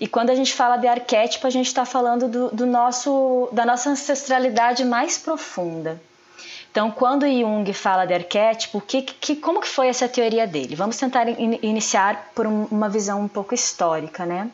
E 0.00 0.06
quando 0.06 0.30
a 0.30 0.34
gente 0.34 0.52
fala 0.52 0.76
de 0.76 0.86
arquétipo, 0.86 1.46
a 1.46 1.50
gente 1.50 1.66
está 1.66 1.84
falando 1.84 2.28
do, 2.28 2.48
do, 2.50 2.66
nosso, 2.66 3.48
da 3.52 3.64
nossa 3.64 3.90
ancestralidade 3.90 4.84
mais 4.84 5.18
profunda. 5.18 6.00
Então, 6.70 6.90
quando 6.90 7.24
Jung 7.24 7.72
fala 7.72 8.04
de 8.04 8.12
arquétipo, 8.12 8.80
que, 8.80 9.02
que, 9.02 9.36
como 9.36 9.60
que 9.60 9.68
foi 9.68 9.86
essa 9.86 10.08
teoria 10.08 10.44
dele? 10.44 10.74
Vamos 10.74 10.96
tentar 10.96 11.28
in, 11.28 11.58
iniciar 11.62 12.32
por 12.34 12.46
um, 12.46 12.64
uma 12.64 12.88
visão 12.88 13.20
um 13.20 13.28
pouco 13.28 13.54
histórica, 13.54 14.26
né? 14.26 14.50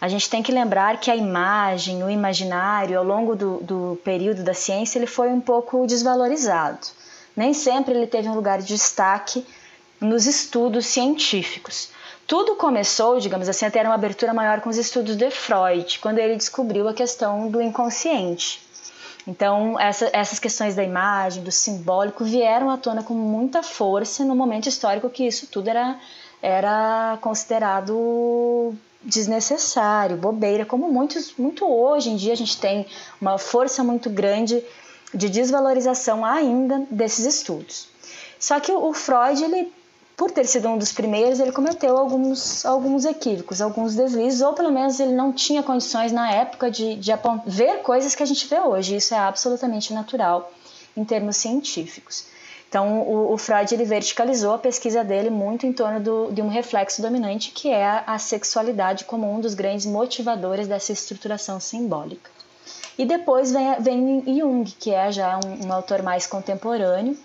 A 0.00 0.08
gente 0.08 0.28
tem 0.28 0.42
que 0.42 0.50
lembrar 0.50 0.98
que 0.98 1.10
a 1.10 1.14
imagem, 1.14 2.02
o 2.02 2.10
imaginário, 2.10 2.98
ao 2.98 3.04
longo 3.04 3.36
do, 3.36 3.58
do 3.58 4.00
período 4.02 4.42
da 4.42 4.54
ciência, 4.54 4.98
ele 4.98 5.06
foi 5.06 5.28
um 5.28 5.40
pouco 5.40 5.86
desvalorizado. 5.86 6.88
Nem 7.36 7.54
sempre 7.54 7.94
ele 7.94 8.06
teve 8.06 8.28
um 8.28 8.34
lugar 8.34 8.58
de 8.58 8.66
destaque 8.66 9.46
nos 10.00 10.26
estudos 10.26 10.86
científicos. 10.86 11.90
Tudo 12.30 12.54
começou, 12.54 13.18
digamos 13.18 13.48
assim, 13.48 13.66
a 13.66 13.72
ter 13.72 13.84
uma 13.84 13.96
abertura 13.96 14.32
maior 14.32 14.60
com 14.60 14.70
os 14.70 14.76
estudos 14.76 15.16
de 15.16 15.32
Freud, 15.32 15.98
quando 15.98 16.20
ele 16.20 16.36
descobriu 16.36 16.86
a 16.86 16.94
questão 16.94 17.50
do 17.50 17.60
inconsciente. 17.60 18.62
Então, 19.26 19.76
essa, 19.80 20.08
essas 20.12 20.38
questões 20.38 20.76
da 20.76 20.84
imagem, 20.84 21.42
do 21.42 21.50
simbólico, 21.50 22.24
vieram 22.24 22.70
à 22.70 22.76
tona 22.76 23.02
com 23.02 23.14
muita 23.14 23.64
força 23.64 24.24
no 24.24 24.36
momento 24.36 24.68
histórico 24.68 25.10
que 25.10 25.26
isso 25.26 25.48
tudo 25.48 25.70
era, 25.70 25.98
era 26.40 27.18
considerado 27.20 28.74
desnecessário, 29.02 30.16
bobeira, 30.16 30.64
como 30.64 30.88
muitos, 30.88 31.34
muito 31.36 31.66
hoje 31.66 32.10
em 32.10 32.16
dia 32.16 32.34
a 32.34 32.36
gente 32.36 32.60
tem 32.60 32.86
uma 33.20 33.38
força 33.38 33.82
muito 33.82 34.08
grande 34.08 34.62
de 35.12 35.28
desvalorização 35.28 36.24
ainda 36.24 36.86
desses 36.92 37.26
estudos. 37.26 37.88
Só 38.38 38.60
que 38.60 38.70
o 38.70 38.92
Freud 38.92 39.42
ele 39.42 39.79
por 40.20 40.30
ter 40.30 40.44
sido 40.46 40.68
um 40.68 40.76
dos 40.76 40.92
primeiros, 40.92 41.40
ele 41.40 41.50
cometeu 41.50 41.96
alguns, 41.96 42.66
alguns 42.66 43.06
equívocos, 43.06 43.62
alguns 43.62 43.94
deslizes, 43.94 44.42
ou 44.42 44.52
pelo 44.52 44.70
menos 44.70 45.00
ele 45.00 45.14
não 45.14 45.32
tinha 45.32 45.62
condições 45.62 46.12
na 46.12 46.30
época 46.30 46.70
de, 46.70 46.94
de 46.96 47.10
ver 47.46 47.80
coisas 47.80 48.14
que 48.14 48.22
a 48.22 48.26
gente 48.26 48.46
vê 48.46 48.60
hoje. 48.60 48.96
Isso 48.96 49.14
é 49.14 49.18
absolutamente 49.18 49.94
natural 49.94 50.52
em 50.94 51.06
termos 51.06 51.38
científicos. 51.38 52.26
Então, 52.68 53.00
o, 53.00 53.32
o 53.32 53.38
Freud 53.38 53.72
ele 53.72 53.86
verticalizou 53.86 54.52
a 54.52 54.58
pesquisa 54.58 55.02
dele 55.02 55.30
muito 55.30 55.64
em 55.64 55.72
torno 55.72 55.98
do, 55.98 56.30
de 56.30 56.42
um 56.42 56.48
reflexo 56.48 57.00
dominante, 57.00 57.50
que 57.50 57.70
é 57.70 57.86
a, 57.86 58.04
a 58.08 58.18
sexualidade 58.18 59.06
como 59.06 59.26
um 59.26 59.40
dos 59.40 59.54
grandes 59.54 59.86
motivadores 59.86 60.68
dessa 60.68 60.92
estruturação 60.92 61.58
simbólica. 61.58 62.30
E 62.98 63.06
depois 63.06 63.52
vem, 63.52 63.74
vem 63.80 64.38
Jung, 64.38 64.70
que 64.78 64.90
é 64.90 65.10
já 65.10 65.40
um, 65.42 65.68
um 65.68 65.72
autor 65.72 66.02
mais 66.02 66.26
contemporâneo, 66.26 67.16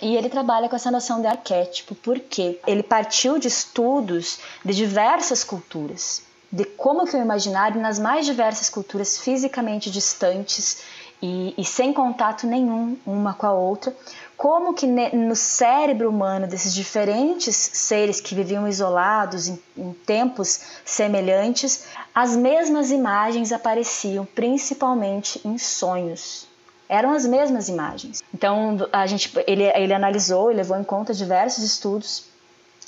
e 0.00 0.14
ele 0.14 0.28
trabalha 0.28 0.68
com 0.68 0.76
essa 0.76 0.90
noção 0.90 1.20
de 1.20 1.26
arquétipo, 1.26 1.94
porque 1.94 2.60
ele 2.66 2.82
partiu 2.82 3.38
de 3.38 3.48
estudos 3.48 4.38
de 4.64 4.74
diversas 4.74 5.42
culturas, 5.42 6.22
de 6.52 6.64
como 6.64 7.06
que 7.06 7.16
o 7.16 7.20
imaginário 7.20 7.80
nas 7.80 7.98
mais 7.98 8.26
diversas 8.26 8.68
culturas 8.68 9.18
fisicamente 9.18 9.90
distantes 9.90 10.82
e, 11.22 11.54
e 11.56 11.64
sem 11.64 11.94
contato 11.94 12.46
nenhum 12.46 12.96
uma 13.06 13.32
com 13.32 13.46
a 13.46 13.52
outra, 13.52 13.94
como 14.36 14.74
que 14.74 14.86
no 14.86 15.34
cérebro 15.34 16.10
humano 16.10 16.46
desses 16.46 16.74
diferentes 16.74 17.56
seres 17.56 18.20
que 18.20 18.34
viviam 18.34 18.68
isolados 18.68 19.48
em, 19.48 19.58
em 19.78 19.92
tempos 20.04 20.60
semelhantes, 20.84 21.84
as 22.14 22.36
mesmas 22.36 22.90
imagens 22.90 23.50
apareciam 23.50 24.26
principalmente 24.26 25.40
em 25.42 25.56
sonhos 25.56 26.45
eram 26.88 27.12
as 27.12 27.26
mesmas 27.26 27.68
imagens. 27.68 28.22
Então 28.32 28.76
a 28.92 29.06
gente, 29.06 29.32
ele, 29.46 29.64
ele 29.64 29.92
analisou 29.92 30.50
e 30.50 30.54
levou 30.54 30.78
em 30.78 30.84
conta 30.84 31.12
diversos 31.12 31.64
estudos 31.64 32.24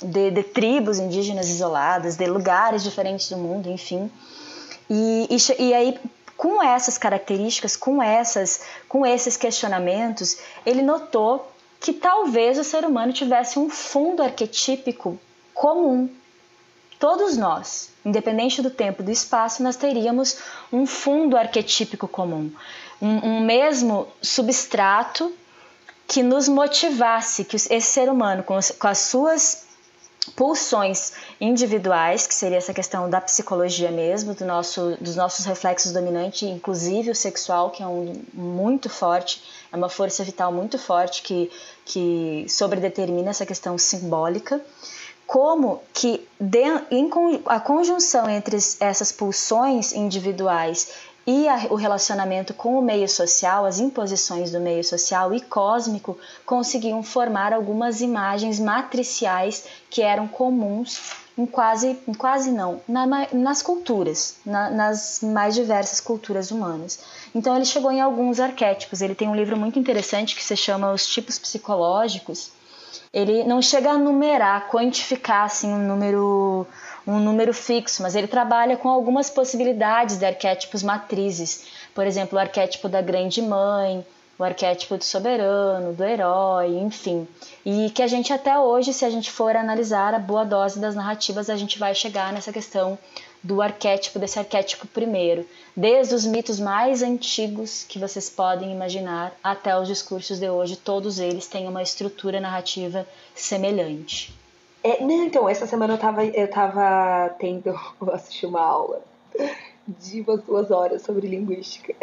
de, 0.01 0.31
de, 0.31 0.43
tribos 0.43 0.99
indígenas 0.99 1.49
isoladas, 1.49 2.15
de 2.15 2.25
lugares 2.25 2.83
diferentes 2.83 3.29
do 3.29 3.37
mundo, 3.37 3.69
enfim. 3.69 4.09
E, 4.89 5.27
e, 5.29 5.63
e 5.63 5.73
aí 5.73 5.99
com 6.37 6.63
essas 6.63 6.97
características, 6.97 7.75
com 7.75 8.01
essas, 8.01 8.61
com 8.87 9.05
esses 9.05 9.35
questionamentos, 9.35 10.37
ele 10.65 10.81
notou 10.81 11.51
que 11.81 11.91
talvez 11.91 12.57
o 12.57 12.63
ser 12.63 12.85
humano 12.85 13.11
tivesse 13.11 13.59
um 13.59 13.69
fundo 13.69 14.23
arquetípico 14.23 15.19
comum. 15.53 16.09
Todos 16.97 17.35
nós, 17.35 17.91
independente 18.05 18.61
do 18.61 18.69
tempo 18.69 19.01
e 19.01 19.05
do 19.05 19.11
espaço, 19.11 19.61
nós 19.61 19.75
teríamos 19.75 20.37
um 20.71 20.85
fundo 20.85 21.35
arquetípico 21.35 22.07
comum 22.07 22.51
um, 23.01 23.37
um 23.37 23.39
mesmo 23.41 24.07
substrato 24.21 25.33
que 26.07 26.23
nos 26.23 26.47
motivasse, 26.47 27.45
que 27.45 27.55
esse 27.55 27.81
ser 27.81 28.09
humano, 28.09 28.43
com, 28.43 28.57
com 28.79 28.87
as 28.87 28.97
suas 28.97 29.69
pulsões 30.35 31.13
individuais, 31.39 32.27
que 32.27 32.33
seria 32.33 32.57
essa 32.57 32.73
questão 32.73 33.09
da 33.09 33.21
psicologia 33.21 33.91
mesmo, 33.91 34.33
do 34.33 34.45
nosso, 34.45 34.97
dos 34.99 35.15
nossos 35.15 35.45
reflexos 35.45 35.91
dominantes, 35.91 36.43
inclusive 36.43 37.11
o 37.11 37.15
sexual, 37.15 37.69
que 37.69 37.81
é 37.81 37.87
um 37.87 38.21
muito 38.33 38.89
forte, 38.89 39.43
é 39.71 39.75
uma 39.75 39.89
força 39.89 40.23
vital 40.23 40.51
muito 40.51 40.77
forte 40.77 41.21
que, 41.21 41.51
que 41.85 42.45
sobredetermina 42.49 43.29
essa 43.29 43.45
questão 43.45 43.77
simbólica. 43.77 44.61
Como 45.25 45.83
que 45.93 46.27
de, 46.39 46.63
em, 46.89 47.09
a 47.45 47.59
conjunção 47.59 48.27
entre 48.27 48.57
essas 48.79 49.11
pulsões 49.11 49.93
individuais 49.93 50.89
e 51.25 51.47
a, 51.47 51.67
o 51.69 51.75
relacionamento 51.75 52.53
com 52.53 52.77
o 52.77 52.81
meio 52.81 53.07
social, 53.07 53.65
as 53.65 53.79
imposições 53.79 54.51
do 54.51 54.59
meio 54.59 54.83
social 54.83 55.33
e 55.33 55.41
cósmico 55.41 56.17
conseguiam 56.45 57.03
formar 57.03 57.53
algumas 57.53 58.01
imagens 58.01 58.59
matriciais 58.59 59.65
que 59.89 60.01
eram 60.01 60.27
comuns 60.27 60.99
em 61.39 61.45
quase, 61.45 61.97
em 62.05 62.13
quase 62.13 62.51
não, 62.51 62.81
na, 62.87 63.05
nas 63.31 63.61
culturas, 63.61 64.35
na, 64.45 64.69
nas 64.69 65.21
mais 65.21 65.55
diversas 65.55 66.01
culturas 66.01 66.51
humanas. 66.51 66.99
Então 67.33 67.55
ele 67.55 67.65
chegou 67.65 67.91
em 67.91 68.01
alguns 68.01 68.39
arquétipos. 68.39 69.01
Ele 69.01 69.15
tem 69.15 69.29
um 69.29 69.35
livro 69.35 69.55
muito 69.55 69.79
interessante 69.79 70.35
que 70.35 70.43
se 70.43 70.57
chama 70.57 70.91
Os 70.91 71.07
Tipos 71.07 71.39
Psicológicos. 71.39 72.51
Ele 73.13 73.43
não 73.45 73.61
chega 73.61 73.91
a 73.91 73.97
numerar, 73.97 74.67
quantificar 74.69 75.45
assim 75.45 75.73
um 75.73 75.87
número 75.87 76.67
um 77.05 77.19
número 77.19 77.53
fixo, 77.53 78.01
mas 78.03 78.15
ele 78.15 78.27
trabalha 78.27 78.77
com 78.77 78.89
algumas 78.89 79.29
possibilidades 79.29 80.17
de 80.17 80.25
arquétipos 80.25 80.83
matrizes. 80.83 81.65
Por 81.93 82.05
exemplo, 82.05 82.37
o 82.37 82.41
arquétipo 82.41 82.87
da 82.87 83.01
grande 83.01 83.41
mãe, 83.41 84.05
o 84.37 84.43
arquétipo 84.43 84.97
do 84.97 85.03
soberano, 85.03 85.93
do 85.93 86.03
herói, 86.03 86.77
enfim. 86.77 87.27
E 87.65 87.89
que 87.89 88.01
a 88.01 88.07
gente 88.07 88.31
até 88.31 88.57
hoje, 88.57 88.93
se 88.93 89.03
a 89.03 89.09
gente 89.09 89.29
for 89.29 89.55
analisar 89.55 90.13
a 90.13 90.19
boa 90.19 90.45
dose 90.45 90.79
das 90.79 90.95
narrativas, 90.95 91.49
a 91.49 91.57
gente 91.57 91.77
vai 91.77 91.93
chegar 91.93 92.31
nessa 92.31 92.53
questão 92.53 92.97
do 93.43 93.61
arquétipo, 93.61 94.19
desse 94.19 94.39
arquétipo 94.39 94.87
primeiro, 94.87 95.45
desde 95.75 96.13
os 96.13 96.25
mitos 96.25 96.59
mais 96.59 97.01
antigos 97.01 97.85
que 97.87 97.99
vocês 97.99 98.29
podem 98.29 98.71
imaginar 98.71 99.33
até 99.43 99.77
os 99.77 99.87
discursos 99.87 100.39
de 100.39 100.49
hoje, 100.49 100.75
todos 100.75 101.19
eles 101.19 101.47
têm 101.47 101.67
uma 101.67 101.81
estrutura 101.81 102.39
narrativa 102.39 103.07
semelhante. 103.33 104.38
É, 104.83 105.03
não, 105.03 105.25
então, 105.25 105.49
essa 105.49 105.67
semana 105.67 105.93
eu 105.93 105.97
tava, 105.97 106.25
eu 106.25 106.49
tava 106.49 107.35
tendo. 107.39 107.69
Eu 107.99 108.13
assisti 108.13 108.45
uma 108.45 108.61
aula 108.61 109.01
de 109.87 110.21
umas 110.21 110.41
duas 110.43 110.71
horas 110.71 111.01
sobre 111.01 111.27
linguística. 111.27 111.95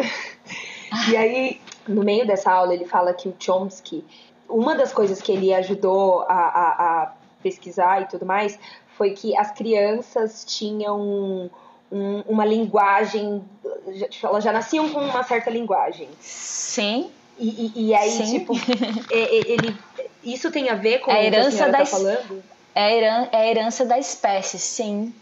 E 1.09 1.17
aí, 1.17 1.61
no 1.87 2.03
meio 2.03 2.27
dessa 2.27 2.51
aula, 2.51 2.75
ele 2.75 2.85
fala 2.85 3.15
que 3.15 3.29
o 3.29 3.35
Chomsky, 3.39 4.05
uma 4.49 4.75
das 4.75 4.93
coisas 4.93 5.21
que 5.21 5.33
ele 5.33 5.53
ajudou 5.55 6.23
a, 6.23 6.35
a, 6.35 7.03
a 7.03 7.13
pesquisar 7.43 8.03
e 8.03 8.07
tudo 8.07 8.27
mais, 8.27 8.59
foi 8.97 9.11
que 9.11 9.37
as 9.37 9.53
crianças 9.53 10.45
tinham 10.45 11.51
um, 11.91 12.23
uma 12.27 12.45
linguagem. 12.45 13.45
Elas 14.23 14.43
já 14.43 14.53
nasciam 14.53 14.89
com 14.89 15.01
uma 15.01 15.23
certa 15.23 15.51
linguagem. 15.51 16.09
Sim. 16.21 17.11
E, 17.39 17.73
e, 17.75 17.89
e 17.89 17.95
aí, 17.95 18.11
Sim. 18.11 18.39
tipo, 18.39 18.55
ele, 19.13 19.77
isso 20.25 20.51
tem 20.51 20.71
a 20.71 20.75
ver 20.75 21.01
com 21.01 21.11
a 21.11 21.23
herança 21.23 21.69
o 21.69 21.71
que 21.71 21.77
a 21.77 21.79
tá 21.79 21.87
falando? 21.87 22.43
É 22.79 23.09
a 23.33 23.47
herança 23.47 23.87
da 23.87 23.99
espécie, 23.99 24.59
sim. 24.59 25.15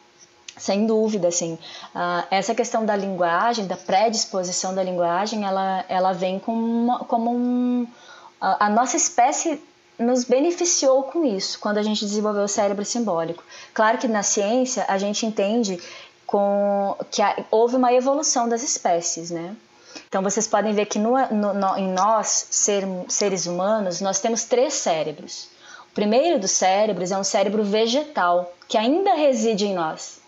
Sem 0.56 0.86
dúvida, 0.86 1.30
sim. 1.30 1.56
Uh, 1.94 2.26
essa 2.28 2.52
questão 2.52 2.84
da 2.84 2.96
linguagem, 2.96 3.68
da 3.68 3.76
predisposição 3.76 4.74
da 4.74 4.82
linguagem, 4.82 5.44
ela, 5.44 5.84
ela 5.88 6.12
vem 6.12 6.40
como, 6.40 6.98
como 7.04 7.30
um. 7.30 7.86
A, 8.40 8.66
a 8.66 8.70
nossa 8.70 8.96
espécie 8.96 9.62
nos 9.96 10.24
beneficiou 10.24 11.04
com 11.04 11.24
isso 11.24 11.60
quando 11.60 11.78
a 11.78 11.82
gente 11.84 12.04
desenvolveu 12.04 12.42
o 12.42 12.48
cérebro 12.48 12.84
simbólico. 12.84 13.44
Claro 13.72 13.98
que 13.98 14.08
na 14.08 14.24
ciência 14.24 14.84
a 14.88 14.98
gente 14.98 15.24
entende 15.24 15.80
com, 16.26 16.96
que 17.08 17.22
houve 17.52 17.76
uma 17.76 17.92
evolução 17.92 18.48
das 18.48 18.64
espécies, 18.64 19.30
né? 19.30 19.54
Então 20.08 20.22
vocês 20.22 20.48
podem 20.48 20.72
ver 20.72 20.86
que 20.86 20.98
no, 20.98 21.16
no, 21.28 21.54
no, 21.54 21.76
em 21.76 21.92
nós, 21.92 22.48
ser, 22.50 22.84
seres 23.08 23.46
humanos, 23.46 24.00
nós 24.00 24.18
temos 24.18 24.42
três 24.42 24.74
cérebros 24.74 25.53
primeiro 25.94 26.38
dos 26.38 26.50
cérebros 26.50 27.12
é 27.12 27.18
um 27.18 27.24
cérebro 27.24 27.62
vegetal, 27.62 28.52
que 28.68 28.76
ainda 28.76 29.14
reside 29.14 29.66
em 29.66 29.74
nós. 29.74 30.22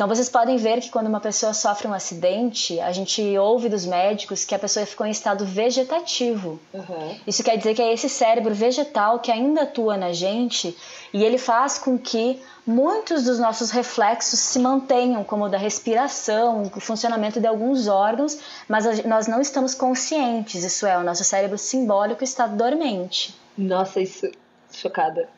Então 0.00 0.08
vocês 0.08 0.30
podem 0.30 0.56
ver 0.56 0.80
que 0.80 0.88
quando 0.88 1.08
uma 1.08 1.20
pessoa 1.20 1.52
sofre 1.52 1.86
um 1.86 1.92
acidente, 1.92 2.80
a 2.80 2.90
gente 2.90 3.20
ouve 3.36 3.68
dos 3.68 3.84
médicos 3.84 4.46
que 4.46 4.54
a 4.54 4.58
pessoa 4.58 4.86
ficou 4.86 5.06
em 5.06 5.10
estado 5.10 5.44
vegetativo. 5.44 6.58
Uhum. 6.72 7.18
Isso 7.26 7.44
quer 7.44 7.58
dizer 7.58 7.74
que 7.74 7.82
é 7.82 7.92
esse 7.92 8.08
cérebro 8.08 8.54
vegetal 8.54 9.18
que 9.18 9.30
ainda 9.30 9.64
atua 9.64 9.98
na 9.98 10.10
gente 10.10 10.74
e 11.12 11.22
ele 11.22 11.36
faz 11.36 11.76
com 11.76 11.98
que 11.98 12.40
muitos 12.66 13.24
dos 13.24 13.38
nossos 13.38 13.70
reflexos 13.70 14.38
se 14.38 14.58
mantenham, 14.58 15.22
como 15.22 15.44
o 15.44 15.48
da 15.50 15.58
respiração, 15.58 16.62
o 16.74 16.80
funcionamento 16.80 17.38
de 17.38 17.46
alguns 17.46 17.86
órgãos, 17.86 18.38
mas 18.66 19.04
nós 19.04 19.26
não 19.26 19.38
estamos 19.38 19.74
conscientes, 19.74 20.64
isso 20.64 20.86
é, 20.86 20.96
o 20.96 21.02
nosso 21.02 21.24
cérebro 21.24 21.58
simbólico 21.58 22.24
está 22.24 22.46
dormente. 22.46 23.38
Nossa, 23.58 24.00
isso, 24.00 24.30
chocada. 24.76 25.28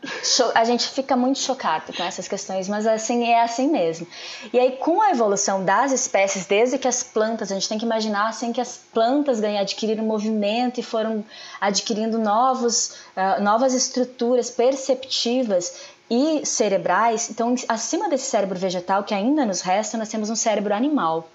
A 0.55 0.65
gente 0.65 0.89
fica 0.89 1.17
muito 1.17 1.39
chocado 1.39 1.93
com 1.93 2.03
essas 2.03 2.29
questões, 2.29 2.69
mas 2.69 2.87
assim 2.87 3.25
é 3.25 3.43
assim 3.43 3.69
mesmo. 3.69 4.07
E 4.53 4.59
aí, 4.59 4.73
com 4.73 5.01
a 5.03 5.11
evolução 5.11 5.65
das 5.65 5.93
espécies, 5.93 6.47
desde 6.47 6.79
que 6.79 6.89
as 6.89 7.03
plantas, 7.03 7.51
a 7.51 7.55
gente 7.55 7.69
tem 7.69 7.79
que 7.79 7.85
imaginar 7.85 8.29
assim 8.29 8.53
que 8.53 8.61
as 8.61 8.77
plantas 8.77 9.41
ganham, 9.41 9.61
adquiriram 9.61 10.05
movimento 10.05 10.81
e 10.81 10.83
foram 10.83 11.25
adquirindo 11.61 12.19
novos, 12.19 12.97
uh, 13.17 13.43
novas 13.43 13.75
estruturas 13.75 14.51
perceptivas 14.51 15.75
e 16.11 16.45
cerebrais. 16.45 17.31
Então, 17.31 17.55
acima 17.69 18.09
desse 18.09 18.31
cérebro 18.31 18.59
vegetal 18.59 19.05
que 19.05 19.15
ainda 19.15 19.47
nos 19.47 19.61
resta, 19.61 19.97
nós 19.97 20.09
temos 20.09 20.29
um 20.29 20.37
cérebro 20.37 20.75
animal. 20.75 21.29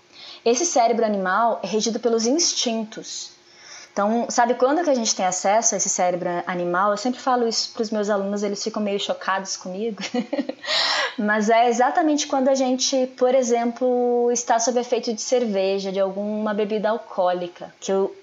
Esse 0.46 0.66
cérebro 0.66 1.06
animal 1.06 1.60
é 1.64 1.68
regido 1.68 2.00
pelos 2.00 2.26
instintos. 2.26 3.37
Então, 3.98 4.28
sabe 4.30 4.54
quando 4.54 4.84
que 4.84 4.92
a 4.92 4.94
gente 4.94 5.16
tem 5.16 5.26
acesso 5.26 5.74
a 5.74 5.78
esse 5.80 5.90
cérebro 5.90 6.30
animal? 6.46 6.92
Eu 6.92 6.98
sempre 6.98 7.20
falo 7.20 7.48
isso 7.48 7.72
para 7.74 7.82
os 7.82 7.90
meus 7.90 8.12
alunos, 8.12 8.44
eles 8.44 8.64
ficam 8.64 8.80
meio 8.80 9.00
chocados 9.00 9.58
comigo. 9.58 9.98
Mas 11.18 11.50
é 11.50 11.68
exatamente 11.68 12.28
quando 12.28 12.48
a 12.48 12.54
gente, 12.54 13.08
por 13.18 13.34
exemplo, 13.34 14.30
está 14.32 14.60
sob 14.60 14.80
efeito 14.80 15.12
de 15.12 15.20
cerveja, 15.20 15.92
de 15.92 16.00
alguma 16.00 16.54
bebida 16.54 16.90
alcoólica, 16.90 17.74
que 17.80 17.92
eu 17.92 18.16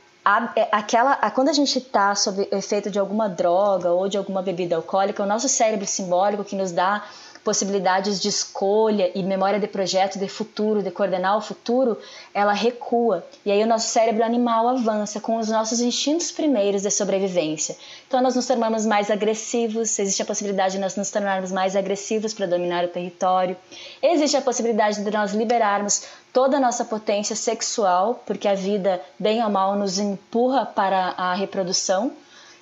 é, 0.54 0.68
aquela, 0.70 1.16
quando 1.30 1.48
a 1.48 1.52
gente 1.52 1.76
está 1.76 2.14
sob 2.14 2.48
efeito 2.52 2.88
de 2.88 3.00
alguma 3.00 3.28
droga 3.28 3.90
ou 3.90 4.08
de 4.08 4.16
alguma 4.16 4.42
bebida 4.42 4.76
alcoólica, 4.76 5.24
o 5.24 5.26
nosso 5.26 5.48
cérebro 5.48 5.88
simbólico 5.88 6.44
que 6.44 6.54
nos 6.54 6.70
dá 6.70 7.02
possibilidades 7.44 8.18
de 8.18 8.28
escolha 8.28 9.12
e 9.14 9.22
memória 9.22 9.60
de 9.60 9.68
projeto, 9.68 10.18
de 10.18 10.26
futuro, 10.26 10.82
de 10.82 10.90
coordenar 10.90 11.36
o 11.36 11.42
futuro, 11.42 11.98
ela 12.32 12.54
recua. 12.54 13.24
E 13.44 13.52
aí 13.52 13.62
o 13.62 13.66
nosso 13.66 13.88
cérebro 13.88 14.24
animal 14.24 14.66
avança 14.66 15.20
com 15.20 15.36
os 15.36 15.48
nossos 15.48 15.80
instintos 15.80 16.32
primeiros 16.32 16.82
de 16.82 16.90
sobrevivência. 16.90 17.76
Então 18.08 18.22
nós 18.22 18.34
nos 18.34 18.46
tornamos 18.46 18.86
mais 18.86 19.10
agressivos, 19.10 19.98
existe 19.98 20.22
a 20.22 20.24
possibilidade 20.24 20.74
de 20.74 20.80
nós 20.80 20.96
nos 20.96 21.10
tornarmos 21.10 21.52
mais 21.52 21.76
agressivos 21.76 22.32
para 22.32 22.46
dominar 22.46 22.84
o 22.84 22.88
território. 22.88 23.56
Existe 24.02 24.38
a 24.38 24.42
possibilidade 24.42 25.04
de 25.04 25.10
nós 25.10 25.34
liberarmos 25.34 26.04
toda 26.32 26.56
a 26.56 26.60
nossa 26.60 26.84
potência 26.84 27.36
sexual, 27.36 28.22
porque 28.24 28.48
a 28.48 28.54
vida, 28.54 29.00
bem 29.18 29.44
ou 29.44 29.50
mal, 29.50 29.76
nos 29.76 29.98
empurra 29.98 30.64
para 30.64 31.14
a 31.16 31.34
reprodução 31.34 32.10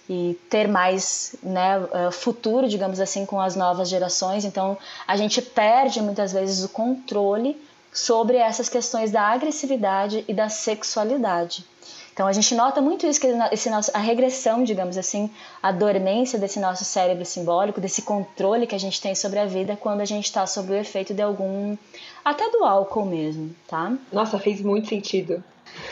e 0.08 0.38
ter 0.50 0.68
mais 0.68 1.34
né, 1.42 1.86
eh, 1.92 2.10
futuro, 2.10 2.68
digamos 2.68 3.00
assim, 3.00 3.24
com 3.24 3.40
as 3.40 3.56
novas 3.56 3.88
gerações. 3.88 4.44
Então, 4.44 4.76
a 5.06 5.16
gente 5.16 5.40
perde 5.40 6.02
muitas 6.02 6.32
vezes 6.32 6.64
o 6.64 6.68
controle 6.68 7.56
sobre 7.92 8.36
essas 8.36 8.68
questões 8.68 9.10
da 9.10 9.22
agressividade 9.22 10.24
e 10.26 10.34
da 10.34 10.48
sexualidade. 10.48 11.64
Então 12.12 12.26
a 12.26 12.32
gente 12.32 12.54
nota 12.54 12.80
muito 12.80 13.06
isso 13.06 13.18
que 13.18 13.26
esse 13.50 13.70
nosso, 13.70 13.90
a 13.94 13.98
regressão, 13.98 14.62
digamos 14.64 14.98
assim, 14.98 15.30
a 15.62 15.72
dormência 15.72 16.38
desse 16.38 16.60
nosso 16.60 16.84
cérebro 16.84 17.24
simbólico, 17.24 17.80
desse 17.80 18.02
controle 18.02 18.66
que 18.66 18.74
a 18.74 18.78
gente 18.78 19.00
tem 19.00 19.14
sobre 19.14 19.38
a 19.38 19.46
vida 19.46 19.78
quando 19.80 20.02
a 20.02 20.04
gente 20.04 20.26
está 20.26 20.46
sob 20.46 20.72
o 20.72 20.76
efeito 20.76 21.14
de 21.14 21.22
algum, 21.22 21.76
até 22.22 22.50
do 22.50 22.64
álcool 22.64 23.06
mesmo, 23.06 23.54
tá? 23.66 23.94
Nossa, 24.12 24.38
fez 24.38 24.60
muito 24.60 24.88
sentido. 24.88 25.42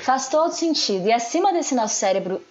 Faz 0.02 0.28
todo 0.28 0.52
sentido. 0.52 1.08
E 1.08 1.12
acima 1.12 1.54
desse 1.54 1.74
nosso 1.74 1.94
cérebro 1.94 2.42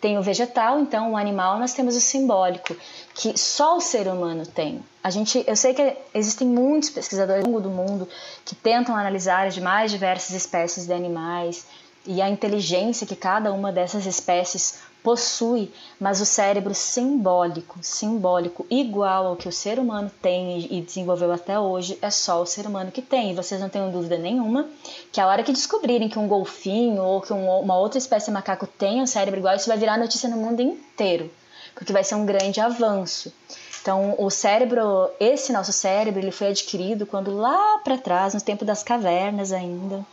tem 0.00 0.18
o 0.18 0.22
vegetal, 0.22 0.78
então 0.78 1.12
o 1.12 1.16
animal, 1.16 1.58
nós 1.58 1.72
temos 1.72 1.96
o 1.96 2.00
simbólico, 2.00 2.76
que 3.14 3.38
só 3.38 3.76
o 3.76 3.80
ser 3.80 4.08
humano 4.08 4.46
tem. 4.46 4.84
A 5.02 5.10
gente, 5.10 5.42
eu 5.46 5.56
sei 5.56 5.72
que 5.74 5.96
existem 6.14 6.46
muitos 6.46 6.90
pesquisadores 6.90 7.44
ao 7.44 7.50
longo 7.50 7.62
do 7.62 7.70
mundo 7.70 8.08
que 8.44 8.54
tentam 8.54 8.94
analisar 8.94 9.46
as 9.46 9.56
mais 9.58 9.90
diversas 9.90 10.30
espécies 10.36 10.86
de 10.86 10.92
animais 10.92 11.66
e 12.04 12.22
a 12.22 12.28
inteligência 12.28 13.06
que 13.06 13.16
cada 13.16 13.52
uma 13.52 13.72
dessas 13.72 14.06
espécies 14.06 14.80
possui, 15.06 15.72
mas 16.00 16.20
o 16.20 16.26
cérebro 16.26 16.74
simbólico, 16.74 17.78
simbólico 17.80 18.66
igual 18.68 19.28
ao 19.28 19.36
que 19.36 19.48
o 19.48 19.52
ser 19.52 19.78
humano 19.78 20.10
tem 20.20 20.66
e 20.68 20.80
desenvolveu 20.80 21.30
até 21.30 21.60
hoje, 21.60 21.96
é 22.02 22.10
só 22.10 22.42
o 22.42 22.46
ser 22.46 22.66
humano 22.66 22.90
que 22.90 23.00
tem. 23.00 23.30
E 23.30 23.34
vocês 23.34 23.60
não 23.60 23.68
tenham 23.68 23.88
dúvida 23.88 24.18
nenhuma 24.18 24.68
que 25.12 25.20
a 25.20 25.28
hora 25.28 25.44
que 25.44 25.52
descobrirem 25.52 26.08
que 26.08 26.18
um 26.18 26.26
golfinho 26.26 27.04
ou 27.04 27.20
que 27.20 27.32
uma 27.32 27.78
outra 27.78 27.98
espécie 27.98 28.26
de 28.26 28.32
macaco 28.32 28.66
tem 28.66 29.00
um 29.00 29.06
cérebro 29.06 29.38
igual, 29.38 29.54
isso 29.54 29.68
vai 29.68 29.78
virar 29.78 29.96
notícia 29.96 30.28
no 30.28 30.38
mundo 30.38 30.60
inteiro, 30.60 31.30
porque 31.72 31.92
vai 31.92 32.02
ser 32.02 32.16
um 32.16 32.26
grande 32.26 32.60
avanço. 32.60 33.32
Então, 33.80 34.16
o 34.18 34.28
cérebro, 34.28 35.08
esse 35.20 35.52
nosso 35.52 35.72
cérebro, 35.72 36.18
ele 36.20 36.32
foi 36.32 36.48
adquirido 36.48 37.06
quando 37.06 37.30
lá 37.32 37.78
para 37.84 37.96
trás, 37.96 38.34
no 38.34 38.40
tempo 38.40 38.64
das 38.64 38.82
cavernas 38.82 39.52
ainda, 39.52 40.04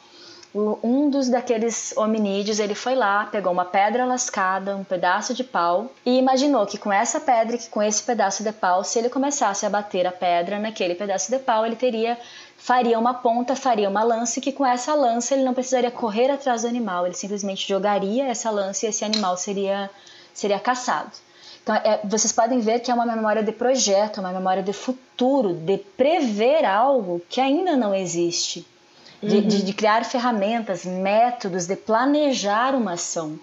um 0.55 1.09
dos 1.09 1.29
daqueles 1.29 1.97
hominídeos, 1.97 2.59
ele 2.59 2.75
foi 2.75 2.93
lá, 2.93 3.25
pegou 3.25 3.51
uma 3.51 3.65
pedra 3.65 4.05
lascada, 4.05 4.75
um 4.75 4.83
pedaço 4.83 5.33
de 5.33 5.43
pau 5.43 5.91
e 6.05 6.19
imaginou 6.19 6.65
que 6.67 6.77
com 6.77 6.93
essa 6.93 7.19
pedra, 7.19 7.57
que 7.57 7.69
com 7.69 7.81
esse 7.81 8.03
pedaço 8.03 8.43
de 8.43 8.51
pau, 8.51 8.83
se 8.83 8.99
ele 8.99 9.09
começasse 9.09 9.65
a 9.65 9.69
bater 9.69 10.05
a 10.05 10.11
pedra 10.11 10.59
naquele 10.59 10.93
pedaço 10.93 11.31
de 11.31 11.39
pau, 11.39 11.65
ele 11.65 11.75
teria 11.75 12.17
faria 12.55 12.99
uma 12.99 13.15
ponta, 13.15 13.55
faria 13.55 13.89
uma 13.89 14.03
lança 14.03 14.39
que 14.39 14.51
com 14.51 14.65
essa 14.65 14.93
lança 14.93 15.33
ele 15.33 15.43
não 15.43 15.55
precisaria 15.55 15.89
correr 15.89 16.29
atrás 16.29 16.61
do 16.61 16.67
animal, 16.67 17.05
ele 17.05 17.15
simplesmente 17.15 17.67
jogaria 17.67 18.27
essa 18.27 18.51
lança 18.51 18.85
e 18.85 18.89
esse 18.89 19.03
animal 19.03 19.35
seria 19.35 19.89
seria 20.33 20.59
caçado. 20.59 21.11
Então, 21.63 21.75
é, 21.75 21.99
vocês 22.03 22.31
podem 22.31 22.59
ver 22.59 22.79
que 22.81 22.91
é 22.91 22.93
uma 22.93 23.05
memória 23.05 23.41
de 23.41 23.51
projeto, 23.51 24.19
uma 24.19 24.31
memória 24.31 24.61
de 24.61 24.73
futuro, 24.73 25.53
de 25.53 25.77
prever 25.77 26.65
algo 26.65 27.21
que 27.29 27.39
ainda 27.39 27.75
não 27.75 27.95
existe 27.95 28.67
de, 29.23 29.35
uhum. 29.37 29.47
de, 29.47 29.63
de 29.63 29.73
criar 29.73 30.03
ferramentas, 30.05 30.85
métodos, 30.85 31.65
de 31.65 31.75
planejar 31.75 32.75
uma 32.75 32.93
ação. 32.93 33.39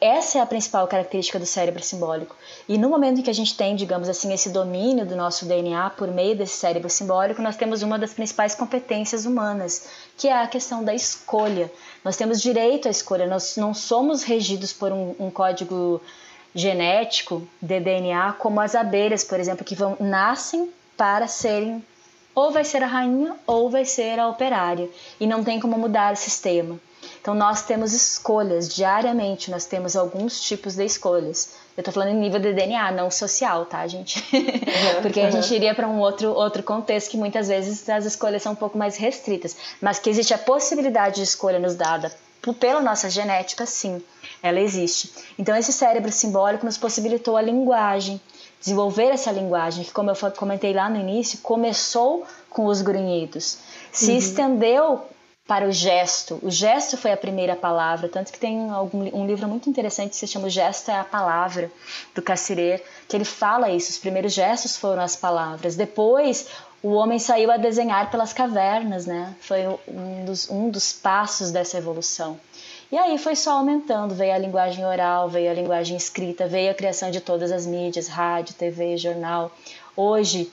Essa 0.00 0.38
é 0.38 0.40
a 0.40 0.46
principal 0.46 0.86
característica 0.86 1.40
do 1.40 1.46
cérebro 1.46 1.82
simbólico. 1.82 2.36
E 2.68 2.78
no 2.78 2.88
momento 2.88 3.18
em 3.18 3.22
que 3.22 3.30
a 3.30 3.34
gente 3.34 3.56
tem, 3.56 3.74
digamos 3.74 4.08
assim, 4.08 4.32
esse 4.32 4.50
domínio 4.50 5.04
do 5.04 5.16
nosso 5.16 5.44
DNA 5.44 5.90
por 5.90 6.06
meio 6.08 6.36
desse 6.36 6.56
cérebro 6.56 6.88
simbólico, 6.88 7.42
nós 7.42 7.56
temos 7.56 7.82
uma 7.82 7.98
das 7.98 8.14
principais 8.14 8.54
competências 8.54 9.26
humanas, 9.26 9.88
que 10.16 10.28
é 10.28 10.40
a 10.40 10.46
questão 10.46 10.84
da 10.84 10.94
escolha. 10.94 11.70
Nós 12.04 12.16
temos 12.16 12.40
direito 12.40 12.86
à 12.86 12.90
escolha, 12.92 13.26
nós 13.26 13.56
não 13.56 13.74
somos 13.74 14.22
regidos 14.22 14.72
por 14.72 14.92
um, 14.92 15.16
um 15.18 15.30
código 15.30 16.00
genético 16.54 17.46
de 17.60 17.80
DNA 17.80 18.34
como 18.34 18.60
as 18.60 18.76
abelhas, 18.76 19.24
por 19.24 19.40
exemplo, 19.40 19.64
que 19.64 19.74
vão 19.74 19.96
nascem 19.98 20.70
para 20.96 21.26
serem 21.26 21.84
ou 22.38 22.52
vai 22.52 22.62
ser 22.62 22.84
a 22.84 22.86
rainha 22.86 23.34
ou 23.44 23.68
vai 23.68 23.84
ser 23.84 24.16
a 24.20 24.28
operária, 24.28 24.88
e 25.18 25.26
não 25.26 25.42
tem 25.42 25.58
como 25.58 25.76
mudar 25.76 26.12
o 26.12 26.16
sistema. 26.16 26.78
Então 27.20 27.34
nós 27.34 27.62
temos 27.62 27.92
escolhas 27.92 28.72
diariamente, 28.72 29.50
nós 29.50 29.66
temos 29.66 29.96
alguns 29.96 30.40
tipos 30.40 30.76
de 30.76 30.84
escolhas. 30.84 31.54
Eu 31.76 31.82
tô 31.82 31.90
falando 31.90 32.10
em 32.10 32.20
nível 32.20 32.38
de 32.38 32.52
DNA, 32.52 32.92
não 32.92 33.10
social, 33.10 33.66
tá, 33.66 33.84
gente? 33.88 34.24
Uhum, 34.32 35.02
Porque 35.02 35.20
a 35.20 35.30
gente 35.32 35.52
iria 35.52 35.74
para 35.74 35.88
um 35.88 35.98
outro, 35.98 36.32
outro 36.32 36.62
contexto 36.62 37.10
que 37.10 37.16
muitas 37.16 37.48
vezes 37.48 37.88
as 37.88 38.04
escolhas 38.04 38.40
são 38.40 38.52
um 38.52 38.56
pouco 38.56 38.78
mais 38.78 38.96
restritas, 38.96 39.56
mas 39.80 39.98
que 39.98 40.08
existe 40.08 40.32
a 40.32 40.38
possibilidade 40.38 41.16
de 41.16 41.22
escolha 41.22 41.58
nos 41.58 41.74
dada 41.74 42.12
pela 42.54 42.80
nossa 42.80 43.10
genética, 43.10 43.66
sim, 43.66 44.02
ela 44.42 44.60
existe. 44.60 45.12
Então 45.38 45.56
esse 45.56 45.72
cérebro 45.72 46.10
simbólico 46.12 46.64
nos 46.64 46.78
possibilitou 46.78 47.36
a 47.36 47.42
linguagem, 47.42 48.20
desenvolver 48.60 49.06
essa 49.06 49.30
linguagem, 49.30 49.84
que, 49.84 49.92
como 49.92 50.10
eu 50.10 50.16
comentei 50.32 50.72
lá 50.72 50.88
no 50.88 50.96
início, 50.96 51.38
começou 51.38 52.26
com 52.50 52.66
os 52.66 52.82
grunhidos, 52.82 53.58
se 53.92 54.10
uhum. 54.10 54.18
estendeu 54.18 55.02
para 55.48 55.66
o 55.66 55.72
gesto. 55.72 56.38
O 56.42 56.50
gesto 56.50 56.98
foi 56.98 57.10
a 57.10 57.16
primeira 57.16 57.56
palavra, 57.56 58.06
tanto 58.06 58.30
que 58.30 58.38
tem 58.38 58.68
algum, 58.68 59.08
um 59.18 59.26
livro 59.26 59.48
muito 59.48 59.70
interessante 59.70 60.10
que 60.10 60.16
se 60.16 60.26
chama 60.26 60.46
O 60.46 60.50
Gesto 60.50 60.90
é 60.90 60.98
a 60.98 61.04
Palavra, 61.04 61.72
do 62.14 62.20
Cassirer, 62.20 62.84
que 63.08 63.16
ele 63.16 63.24
fala 63.24 63.70
isso. 63.70 63.90
Os 63.90 63.96
primeiros 63.96 64.34
gestos 64.34 64.76
foram 64.76 65.02
as 65.02 65.16
palavras. 65.16 65.74
Depois, 65.74 66.48
o 66.82 66.90
homem 66.90 67.18
saiu 67.18 67.50
a 67.50 67.56
desenhar 67.56 68.10
pelas 68.10 68.34
cavernas, 68.34 69.06
né? 69.06 69.34
Foi 69.40 69.66
um 69.88 70.26
dos, 70.26 70.50
um 70.50 70.68
dos 70.68 70.92
passos 70.92 71.50
dessa 71.50 71.78
evolução. 71.78 72.38
E 72.90 72.96
aí 72.96 73.18
foi 73.18 73.36
só 73.36 73.52
aumentando, 73.52 74.14
veio 74.14 74.32
a 74.32 74.38
linguagem 74.38 74.84
oral, 74.84 75.28
veio 75.28 75.50
a 75.50 75.54
linguagem 75.54 75.96
escrita, 75.96 76.46
veio 76.46 76.70
a 76.70 76.74
criação 76.74 77.10
de 77.10 77.20
todas 77.20 77.52
as 77.52 77.66
mídias, 77.66 78.08
rádio, 78.08 78.54
TV, 78.54 78.96
jornal. 78.96 79.52
Hoje, 79.94 80.50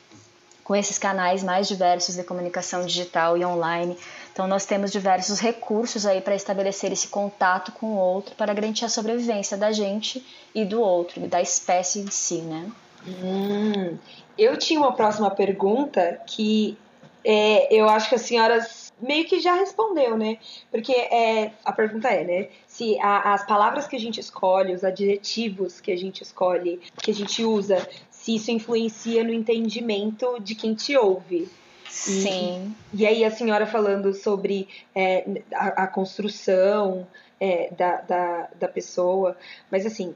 com 0.62 0.76
esses 0.76 0.98
canais 0.98 1.43
mais 1.43 1.67
diversos 1.67 2.15
de 2.15 2.24
comunicação 2.24 2.86
digital 2.86 3.38
e 3.38 3.45
online, 3.45 3.98
então 4.34 4.48
nós 4.48 4.65
temos 4.65 4.91
diversos 4.91 5.39
recursos 5.39 6.06
aí 6.06 6.19
para 6.19 6.36
estabelecer 6.36 6.91
esse 6.91 7.08
contato 7.08 7.71
com 7.71 7.93
o 7.93 7.98
outro 7.98 8.36
para 8.36 8.54
garantir 8.54 8.84
a 8.84 8.89
sobrevivência 8.89 9.56
da 9.56 9.71
gente 9.71 10.26
e 10.54 10.65
do 10.65 10.82
outro, 10.82 11.21
da 11.28 11.41
espécie 11.41 12.00
em 12.00 12.12
si, 12.12 12.39
né? 12.39 12.69
Hum, 13.08 13.98
eu 14.38 14.58
tinha 14.58 14.80
uma 14.80 14.91
próxima 14.91 15.32
pergunta 15.32 16.19
que 16.28 16.78
é, 17.24 17.74
eu 17.74 17.88
acho 17.88 18.10
que 18.10 18.15
as 18.15 18.21
senhoras 18.21 18.85
meio 19.01 19.25
que 19.25 19.39
já 19.39 19.53
respondeu, 19.55 20.17
né? 20.17 20.38
Porque 20.71 20.93
é, 20.93 21.51
a 21.63 21.71
pergunta 21.71 22.08
é, 22.10 22.23
né? 22.23 22.49
Se 22.67 22.97
a, 22.99 23.34
as 23.34 23.45
palavras 23.45 23.88
que 23.88 23.95
a 23.95 23.99
gente 23.99 24.19
escolhe, 24.19 24.73
os 24.73 24.84
adjetivos 24.84 25.81
que 25.81 25.91
a 25.91 25.97
gente 25.97 26.23
escolhe, 26.23 26.79
que 27.01 27.12
a 27.12 27.13
gente 27.13 27.43
usa, 27.43 27.88
se 28.10 28.36
isso 28.36 28.51
influencia 28.51 29.23
no 29.23 29.34
entendimento 29.34 30.39
de 30.39 30.55
quem 30.55 30.73
te 30.73 30.95
ouve. 30.95 31.47
Sim. 31.89 32.75
E, 32.93 33.03
e 33.03 33.05
aí 33.05 33.23
a 33.23 33.31
senhora 33.31 33.65
falando 33.65 34.13
sobre 34.13 34.67
é, 34.93 35.23
a, 35.53 35.84
a, 35.84 35.88
construção 35.88 37.08
é, 37.39 37.69
da, 37.71 38.01
da, 38.01 38.49
da 38.60 38.67
pessoa, 38.67 39.38
mas 39.71 39.86
assim, 39.86 40.13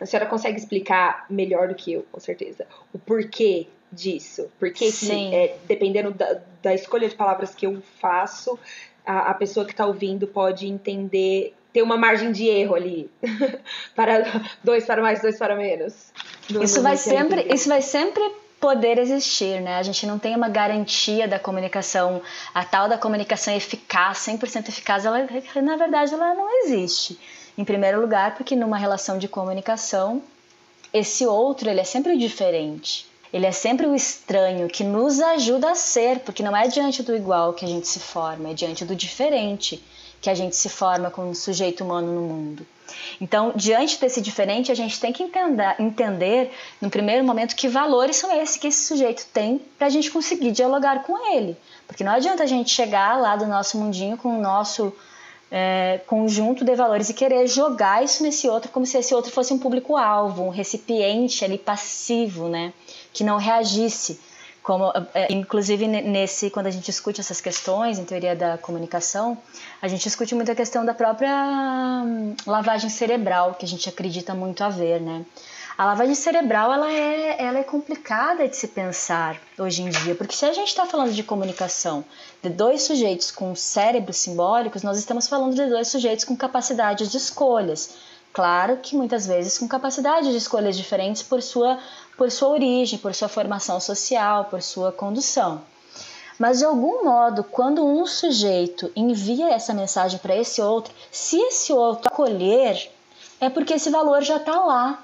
a 0.00 0.06
senhora 0.06 0.28
consegue 0.28 0.58
explicar 0.58 1.26
melhor 1.28 1.68
do 1.68 1.74
que 1.74 1.92
eu, 1.92 2.06
com 2.10 2.18
certeza, 2.18 2.66
o 2.92 2.98
porquê 2.98 3.68
disso. 3.92 4.50
Porque 4.58 4.90
que, 4.90 5.34
é, 5.34 5.56
dependendo 5.66 6.12
da, 6.12 6.38
da, 6.62 6.74
escolha 6.74 7.08
de 7.08 7.14
palavras 7.14 7.54
que 7.54 7.66
eu 7.66 7.82
faço, 8.00 8.58
a, 9.04 9.30
a 9.30 9.34
pessoa 9.34 9.66
que 9.66 9.72
está 9.72 9.86
ouvindo 9.86 10.26
pode 10.26 10.66
entender, 10.66 11.54
ter 11.72 11.82
uma 11.82 11.96
margem 11.96 12.32
de 12.32 12.46
erro 12.46 12.74
ali. 12.74 13.10
para 13.94 14.24
dois 14.62 14.84
para 14.84 15.02
mais, 15.02 15.20
dois 15.20 15.38
para 15.38 15.56
menos. 15.56 16.12
isso 16.62 16.82
vai 16.82 16.96
sempre, 16.96 17.46
isso 17.52 17.68
vai 17.68 17.82
sempre 17.82 18.22
poder 18.60 18.98
existir, 18.98 19.60
né? 19.60 19.76
A 19.76 19.82
gente 19.82 20.06
não 20.06 20.18
tem 20.18 20.36
uma 20.36 20.48
garantia 20.48 21.26
da 21.26 21.38
comunicação, 21.38 22.20
a 22.54 22.62
tal 22.62 22.88
da 22.88 22.98
comunicação 22.98 23.54
eficaz, 23.54 24.18
100% 24.18 24.68
eficaz, 24.68 25.06
ela 25.06 25.26
na 25.62 25.76
verdade 25.76 26.12
ela 26.12 26.34
não 26.34 26.64
existe. 26.64 27.18
Em 27.56 27.64
primeiro 27.64 28.00
lugar, 28.00 28.36
porque 28.36 28.54
numa 28.54 28.76
relação 28.76 29.18
de 29.18 29.26
comunicação, 29.26 30.22
esse 30.92 31.26
outro 31.26 31.68
ele 31.70 31.80
é 31.80 31.84
sempre 31.84 32.16
diferente. 32.16 33.09
Ele 33.32 33.46
é 33.46 33.52
sempre 33.52 33.86
o 33.86 33.94
estranho 33.94 34.68
que 34.68 34.82
nos 34.82 35.20
ajuda 35.20 35.70
a 35.70 35.74
ser, 35.74 36.20
porque 36.20 36.42
não 36.42 36.56
é 36.56 36.66
diante 36.66 37.02
do 37.02 37.14
igual 37.14 37.52
que 37.52 37.64
a 37.64 37.68
gente 37.68 37.86
se 37.86 38.00
forma, 38.00 38.50
é 38.50 38.54
diante 38.54 38.84
do 38.84 38.94
diferente 38.94 39.82
que 40.20 40.28
a 40.28 40.34
gente 40.34 40.54
se 40.54 40.68
forma 40.68 41.10
como 41.10 41.34
sujeito 41.34 41.82
humano 41.82 42.12
no 42.12 42.20
mundo. 42.20 42.66
Então, 43.20 43.52
diante 43.54 43.98
desse 44.00 44.20
diferente, 44.20 44.70
a 44.70 44.74
gente 44.74 45.00
tem 45.00 45.12
que 45.12 45.22
entender, 45.22 45.76
entender 45.78 46.50
no 46.80 46.90
primeiro 46.90 47.24
momento 47.24 47.56
que 47.56 47.68
valores 47.68 48.16
são 48.16 48.30
esses 48.40 48.56
que 48.56 48.66
esse 48.66 48.86
sujeito 48.86 49.26
tem 49.32 49.60
para 49.78 49.86
a 49.86 49.90
gente 49.90 50.10
conseguir 50.10 50.50
dialogar 50.52 51.02
com 51.04 51.34
ele. 51.34 51.56
Porque 51.86 52.04
não 52.04 52.12
adianta 52.12 52.42
a 52.42 52.46
gente 52.46 52.70
chegar 52.70 53.18
lá 53.18 53.36
do 53.36 53.46
nosso 53.46 53.78
mundinho 53.78 54.16
com 54.16 54.36
o 54.36 54.40
nosso 54.42 54.92
é, 55.50 56.00
conjunto 56.06 56.64
de 56.64 56.74
valores 56.74 57.08
e 57.08 57.14
querer 57.14 57.46
jogar 57.46 58.04
isso 58.04 58.22
nesse 58.22 58.48
outro 58.48 58.70
como 58.70 58.86
se 58.86 58.98
esse 58.98 59.14
outro 59.14 59.32
fosse 59.32 59.52
um 59.52 59.58
público-alvo, 59.58 60.44
um 60.44 60.50
recipiente 60.50 61.44
ali 61.44 61.58
passivo, 61.58 62.48
né? 62.48 62.72
Que 63.12 63.24
não 63.24 63.36
reagisse. 63.36 64.20
Como, 64.62 64.92
é, 65.14 65.32
inclusive 65.32 65.86
nesse 65.86 66.50
quando 66.50 66.66
a 66.66 66.70
gente 66.70 66.84
discute 66.84 67.18
essas 67.18 67.40
questões 67.40 67.98
em 67.98 68.04
teoria 68.04 68.36
da 68.36 68.58
comunicação 68.58 69.38
a 69.80 69.88
gente 69.88 70.02
discute 70.02 70.34
muito 70.34 70.52
a 70.52 70.54
questão 70.54 70.84
da 70.84 70.92
própria 70.92 71.34
hum, 72.04 72.36
lavagem 72.46 72.90
cerebral 72.90 73.54
que 73.54 73.64
a 73.64 73.68
gente 73.68 73.88
acredita 73.88 74.34
muito 74.34 74.62
haver 74.62 75.00
né 75.00 75.24
a 75.80 75.86
lavagem 75.86 76.14
cerebral 76.14 76.70
ela 76.70 76.92
é, 76.92 77.42
ela 77.42 77.58
é 77.58 77.62
complicada 77.62 78.46
de 78.46 78.54
se 78.54 78.68
pensar 78.68 79.40
hoje 79.58 79.80
em 79.80 79.88
dia, 79.88 80.14
porque 80.14 80.36
se 80.36 80.44
a 80.44 80.52
gente 80.52 80.68
está 80.68 80.84
falando 80.84 81.10
de 81.10 81.22
comunicação 81.22 82.04
de 82.42 82.50
dois 82.50 82.82
sujeitos 82.82 83.30
com 83.30 83.54
cérebros 83.54 84.18
simbólicos, 84.18 84.82
nós 84.82 84.98
estamos 84.98 85.26
falando 85.26 85.54
de 85.54 85.66
dois 85.70 85.88
sujeitos 85.88 86.26
com 86.26 86.36
capacidades 86.36 87.10
de 87.10 87.16
escolhas. 87.16 87.94
Claro 88.30 88.76
que 88.82 88.94
muitas 88.94 89.26
vezes 89.26 89.56
com 89.56 89.66
capacidades 89.66 90.30
de 90.30 90.36
escolhas 90.36 90.76
diferentes 90.76 91.22
por 91.22 91.40
sua, 91.40 91.78
por 92.20 92.30
sua 92.30 92.50
origem, 92.50 92.98
por 92.98 93.14
sua 93.14 93.28
formação 93.28 93.80
social, 93.80 94.44
por 94.44 94.60
sua 94.60 94.92
condução. 94.92 95.62
Mas 96.38 96.58
de 96.58 96.66
algum 96.66 97.02
modo, 97.02 97.42
quando 97.42 97.82
um 97.82 98.04
sujeito 98.04 98.92
envia 98.94 99.48
essa 99.48 99.72
mensagem 99.72 100.18
para 100.18 100.36
esse 100.36 100.60
outro, 100.60 100.92
se 101.10 101.38
esse 101.40 101.72
outro 101.72 102.08
acolher, 102.08 102.90
é 103.40 103.48
porque 103.48 103.72
esse 103.72 103.88
valor 103.88 104.20
já 104.20 104.36
está 104.36 104.60
lá, 104.60 105.02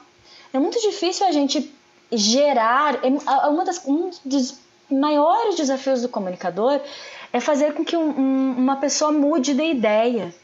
é 0.52 0.58
muito 0.58 0.78
difícil 0.78 1.26
a 1.26 1.32
gente 1.32 1.74
gerar. 2.12 3.02
É, 3.02 3.08
uma 3.48 3.64
das, 3.64 3.80
um 3.86 4.10
dos 4.22 4.58
maiores 4.90 5.56
desafios 5.56 6.02
do 6.02 6.10
comunicador 6.10 6.78
é 7.32 7.40
fazer 7.40 7.72
com 7.72 7.82
que 7.82 7.96
um, 7.96 8.10
um, 8.10 8.54
uma 8.58 8.76
pessoa 8.76 9.10
mude 9.10 9.54
de 9.54 9.64
ideia, 9.64 10.34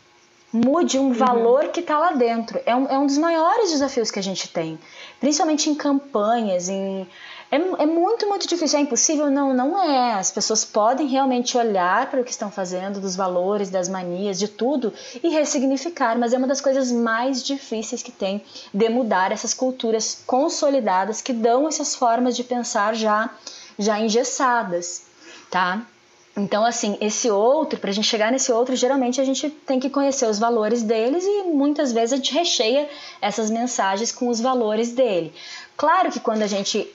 mude 0.53 0.99
um 0.99 1.05
uhum. 1.09 1.13
valor 1.13 1.69
que 1.69 1.81
está 1.81 1.99
lá 1.99 2.13
dentro. 2.13 2.61
É 2.67 2.77
um, 2.77 2.87
é 2.87 2.99
um 2.99 3.07
dos 3.07 3.19
maiores 3.19 3.71
desafios 3.71 4.11
que 4.11 4.19
a 4.19 4.23
gente 4.23 4.49
tem, 4.49 4.79
principalmente 5.19 5.71
em 5.71 5.75
campanhas, 5.75 6.69
em 6.69 7.09
É, 7.51 7.57
é 7.57 7.87
muito, 7.87 8.27
muito 8.27 8.49
difícil. 8.49 8.79
É 8.79 8.83
impossível? 8.83 9.31
Não, 9.31 9.53
não 9.53 9.79
é. 9.79 10.15
As 10.15 10.31
pessoas 10.31 10.65
podem 10.65 11.07
realmente 11.07 11.57
olhar 11.59 12.11
para 12.11 12.21
o 12.21 12.25
que 12.25 12.31
estão 12.31 12.51
fazendo, 12.51 12.99
dos 12.99 13.15
valores, 13.15 13.69
das 13.69 13.89
manias, 13.89 14.39
de 14.39 14.49
tudo, 14.49 14.93
e 15.23 15.29
ressignificar, 15.29 16.19
mas 16.19 16.33
é 16.33 16.39
uma 16.39 16.47
das 16.47 16.63
coisas 16.63 16.91
mais 16.91 17.43
difíceis 17.43 18.03
que 18.03 18.11
tem 18.11 18.43
de 18.73 18.89
mudar 18.89 19.33
essas 19.33 19.53
culturas 19.53 20.23
consolidadas 20.27 21.21
que 21.21 21.35
dão 21.35 21.69
essas 21.69 21.95
formas 21.95 22.35
de 22.35 22.43
pensar 22.43 22.95
já, 22.95 23.29
já 23.79 24.01
engessadas, 24.01 25.03
tá? 25.51 25.83
Então, 26.37 26.65
assim, 26.65 26.97
esse 27.01 27.31
outro, 27.31 27.79
para 27.79 27.91
a 27.91 27.93
gente 27.93 28.09
chegar 28.09 28.33
nesse 28.33 28.51
outro, 28.51 28.75
geralmente 28.75 29.21
a 29.21 29.25
gente 29.25 29.51
tem 29.51 29.79
que 29.79 29.91
conhecer 29.91 30.27
os 30.27 30.39
valores 30.39 30.83
deles 30.83 31.25
e 31.25 31.43
muitas 31.43 31.93
vezes 31.93 32.15
a 32.15 32.17
gente 32.17 32.33
recheia 32.33 32.89
essas 33.21 33.51
mensagens 33.51 34.11
com 34.11 34.29
os 34.29 34.41
valores 34.41 34.93
dele. 34.93 35.33
Claro 35.77 36.11
que 36.11 36.21
quando 36.21 36.43
a 36.43 36.47
gente 36.47 36.91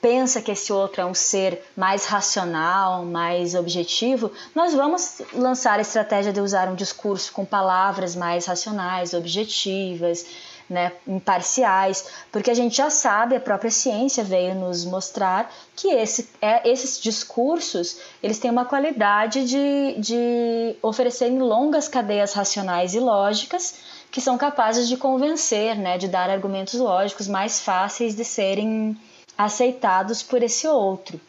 pensa 0.00 0.40
que 0.40 0.52
esse 0.52 0.72
outro 0.72 1.00
é 1.00 1.04
um 1.04 1.14
ser 1.14 1.60
mais 1.76 2.04
racional, 2.04 3.04
mais 3.04 3.56
objetivo, 3.56 4.30
nós 4.54 4.72
vamos 4.72 5.22
lançar 5.32 5.78
a 5.80 5.82
estratégia 5.82 6.32
de 6.32 6.40
usar 6.40 6.68
um 6.68 6.76
discurso 6.76 7.32
com 7.32 7.44
palavras 7.44 8.14
mais 8.14 8.46
racionais, 8.46 9.12
objetivas, 9.12 10.24
né, 10.68 10.92
imparciais, 11.06 12.06
porque 12.30 12.50
a 12.50 12.54
gente 12.54 12.76
já 12.76 12.90
sabe, 12.90 13.36
a 13.36 13.40
própria 13.40 13.70
ciência 13.70 14.22
veio 14.22 14.54
nos 14.54 14.84
mostrar 14.84 15.50
que 15.74 15.88
esse, 15.88 16.28
é, 16.42 16.68
esses 16.68 17.00
discursos 17.00 17.98
eles 18.22 18.38
têm 18.38 18.50
uma 18.50 18.64
qualidade 18.64 19.44
de, 19.44 19.96
de 19.98 20.76
oferecerem 20.82 21.38
longas 21.38 21.88
cadeias 21.88 22.34
racionais 22.34 22.94
e 22.94 23.00
lógicas 23.00 23.76
que 24.10 24.20
são 24.20 24.36
capazes 24.38 24.88
de 24.88 24.96
convencer, 24.96 25.76
né, 25.76 25.98
de 25.98 26.08
dar 26.08 26.30
argumentos 26.30 26.74
lógicos 26.74 27.28
mais 27.28 27.60
fáceis 27.60 28.14
de 28.14 28.24
serem 28.24 28.96
aceitados 29.36 30.22
por 30.22 30.42
esse 30.42 30.66
outro. 30.66 31.20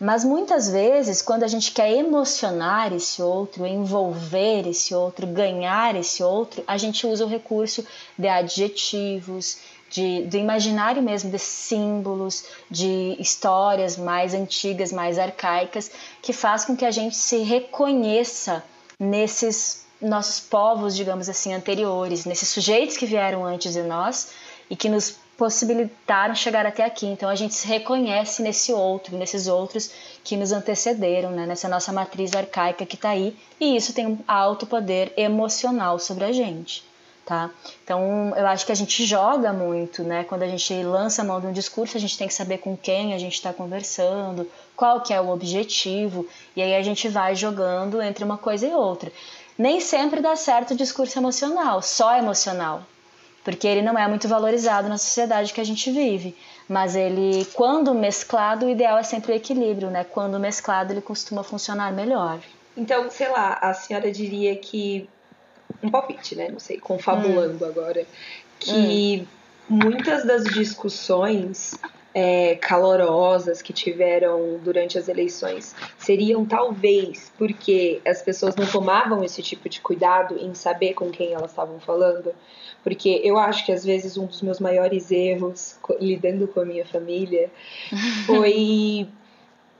Mas 0.00 0.24
muitas 0.24 0.70
vezes, 0.70 1.20
quando 1.20 1.42
a 1.42 1.46
gente 1.46 1.72
quer 1.72 1.92
emocionar 1.92 2.90
esse 2.90 3.20
outro, 3.20 3.66
envolver 3.66 4.66
esse 4.66 4.94
outro, 4.94 5.26
ganhar 5.26 5.94
esse 5.94 6.22
outro, 6.22 6.64
a 6.66 6.78
gente 6.78 7.06
usa 7.06 7.26
o 7.26 7.28
recurso 7.28 7.86
de 8.18 8.26
adjetivos, 8.26 9.58
de, 9.90 10.22
do 10.22 10.38
imaginário 10.38 11.02
mesmo, 11.02 11.30
de 11.30 11.38
símbolos, 11.38 12.46
de 12.70 13.14
histórias 13.18 13.98
mais 13.98 14.32
antigas, 14.32 14.90
mais 14.90 15.18
arcaicas, 15.18 15.90
que 16.22 16.32
faz 16.32 16.64
com 16.64 16.74
que 16.74 16.86
a 16.86 16.90
gente 16.90 17.14
se 17.14 17.38
reconheça 17.38 18.64
nesses 18.98 19.84
nossos 20.00 20.40
povos, 20.40 20.96
digamos 20.96 21.28
assim, 21.28 21.52
anteriores, 21.52 22.24
nesses 22.24 22.48
sujeitos 22.48 22.96
que 22.96 23.04
vieram 23.04 23.44
antes 23.44 23.74
de 23.74 23.82
nós 23.82 24.30
e 24.70 24.76
que 24.76 24.88
nos 24.88 25.16
possibilitaram 25.40 26.34
chegar 26.34 26.66
até 26.66 26.84
aqui. 26.84 27.06
Então 27.06 27.26
a 27.26 27.34
gente 27.34 27.54
se 27.54 27.66
reconhece 27.66 28.42
nesse 28.42 28.74
outro, 28.74 29.16
nesses 29.16 29.46
outros 29.46 29.90
que 30.22 30.36
nos 30.36 30.52
antecederam, 30.52 31.30
né? 31.30 31.46
nessa 31.46 31.66
nossa 31.66 31.90
matriz 31.90 32.34
arcaica 32.34 32.84
que 32.84 32.94
está 32.94 33.08
aí, 33.08 33.34
e 33.58 33.74
isso 33.74 33.94
tem 33.94 34.06
um 34.06 34.18
alto 34.28 34.66
poder 34.66 35.14
emocional 35.16 35.98
sobre 35.98 36.24
a 36.24 36.32
gente. 36.32 36.84
Tá? 37.24 37.48
Então 37.82 38.34
eu 38.36 38.46
acho 38.48 38.66
que 38.66 38.72
a 38.72 38.74
gente 38.74 39.02
joga 39.06 39.50
muito, 39.50 40.02
né? 40.02 40.24
Quando 40.24 40.42
a 40.42 40.48
gente 40.48 40.74
lança 40.82 41.22
a 41.22 41.24
mão 41.24 41.40
de 41.40 41.46
um 41.46 41.52
discurso, 41.52 41.96
a 41.96 42.00
gente 42.00 42.18
tem 42.18 42.26
que 42.28 42.34
saber 42.34 42.58
com 42.58 42.76
quem 42.76 43.14
a 43.14 43.18
gente 43.18 43.34
está 43.34 43.52
conversando, 43.52 44.46
qual 44.76 45.00
que 45.00 45.14
é 45.14 45.20
o 45.20 45.30
objetivo, 45.30 46.26
e 46.54 46.60
aí 46.60 46.74
a 46.74 46.82
gente 46.82 47.08
vai 47.08 47.34
jogando 47.34 48.02
entre 48.02 48.24
uma 48.24 48.36
coisa 48.36 48.66
e 48.66 48.72
outra. 48.72 49.10
Nem 49.56 49.80
sempre 49.80 50.20
dá 50.20 50.36
certo 50.36 50.72
o 50.72 50.76
discurso 50.76 51.18
emocional, 51.18 51.80
só 51.80 52.14
emocional 52.18 52.82
porque 53.44 53.66
ele 53.66 53.82
não 53.82 53.98
é 53.98 54.06
muito 54.06 54.28
valorizado 54.28 54.88
na 54.88 54.98
sociedade 54.98 55.52
que 55.52 55.60
a 55.60 55.64
gente 55.64 55.90
vive. 55.90 56.36
Mas 56.68 56.94
ele, 56.94 57.44
quando 57.54 57.94
mesclado, 57.94 58.66
o 58.66 58.70
ideal 58.70 58.98
é 58.98 59.02
sempre 59.02 59.32
o 59.32 59.34
equilíbrio, 59.34 59.90
né? 59.90 60.04
Quando 60.04 60.38
mesclado, 60.38 60.92
ele 60.92 61.00
costuma 61.00 61.42
funcionar 61.42 61.92
melhor. 61.92 62.38
Então, 62.76 63.10
sei 63.10 63.28
lá, 63.28 63.58
a 63.60 63.74
senhora 63.74 64.10
diria 64.12 64.54
que 64.56 65.08
um 65.82 65.90
palpite, 65.90 66.36
né? 66.36 66.48
Não 66.48 66.60
sei, 66.60 66.78
confabulando 66.78 67.64
hum. 67.64 67.68
agora, 67.68 68.06
que 68.58 69.26
hum. 69.68 69.76
muitas 69.84 70.24
das 70.24 70.44
discussões 70.44 71.74
é, 72.12 72.56
calorosas 72.56 73.62
que 73.62 73.72
tiveram 73.72 74.58
durante 74.62 74.98
as 74.98 75.08
eleições 75.08 75.74
seriam 75.96 76.44
talvez 76.44 77.32
porque 77.38 78.00
as 78.04 78.20
pessoas 78.20 78.56
não 78.56 78.66
tomavam 78.66 79.22
esse 79.22 79.42
tipo 79.42 79.68
de 79.68 79.80
cuidado 79.80 80.36
em 80.36 80.52
saber 80.54 80.94
com 80.94 81.10
quem 81.10 81.32
elas 81.32 81.50
estavam 81.50 81.78
falando 81.78 82.34
porque 82.82 83.20
eu 83.22 83.38
acho 83.38 83.64
que 83.64 83.72
às 83.72 83.84
vezes 83.84 84.16
um 84.16 84.26
dos 84.26 84.42
meus 84.42 84.58
maiores 84.58 85.10
erros 85.10 85.78
lidando 86.00 86.48
com 86.48 86.60
a 86.60 86.64
minha 86.64 86.84
família 86.84 87.50
foi 88.26 89.08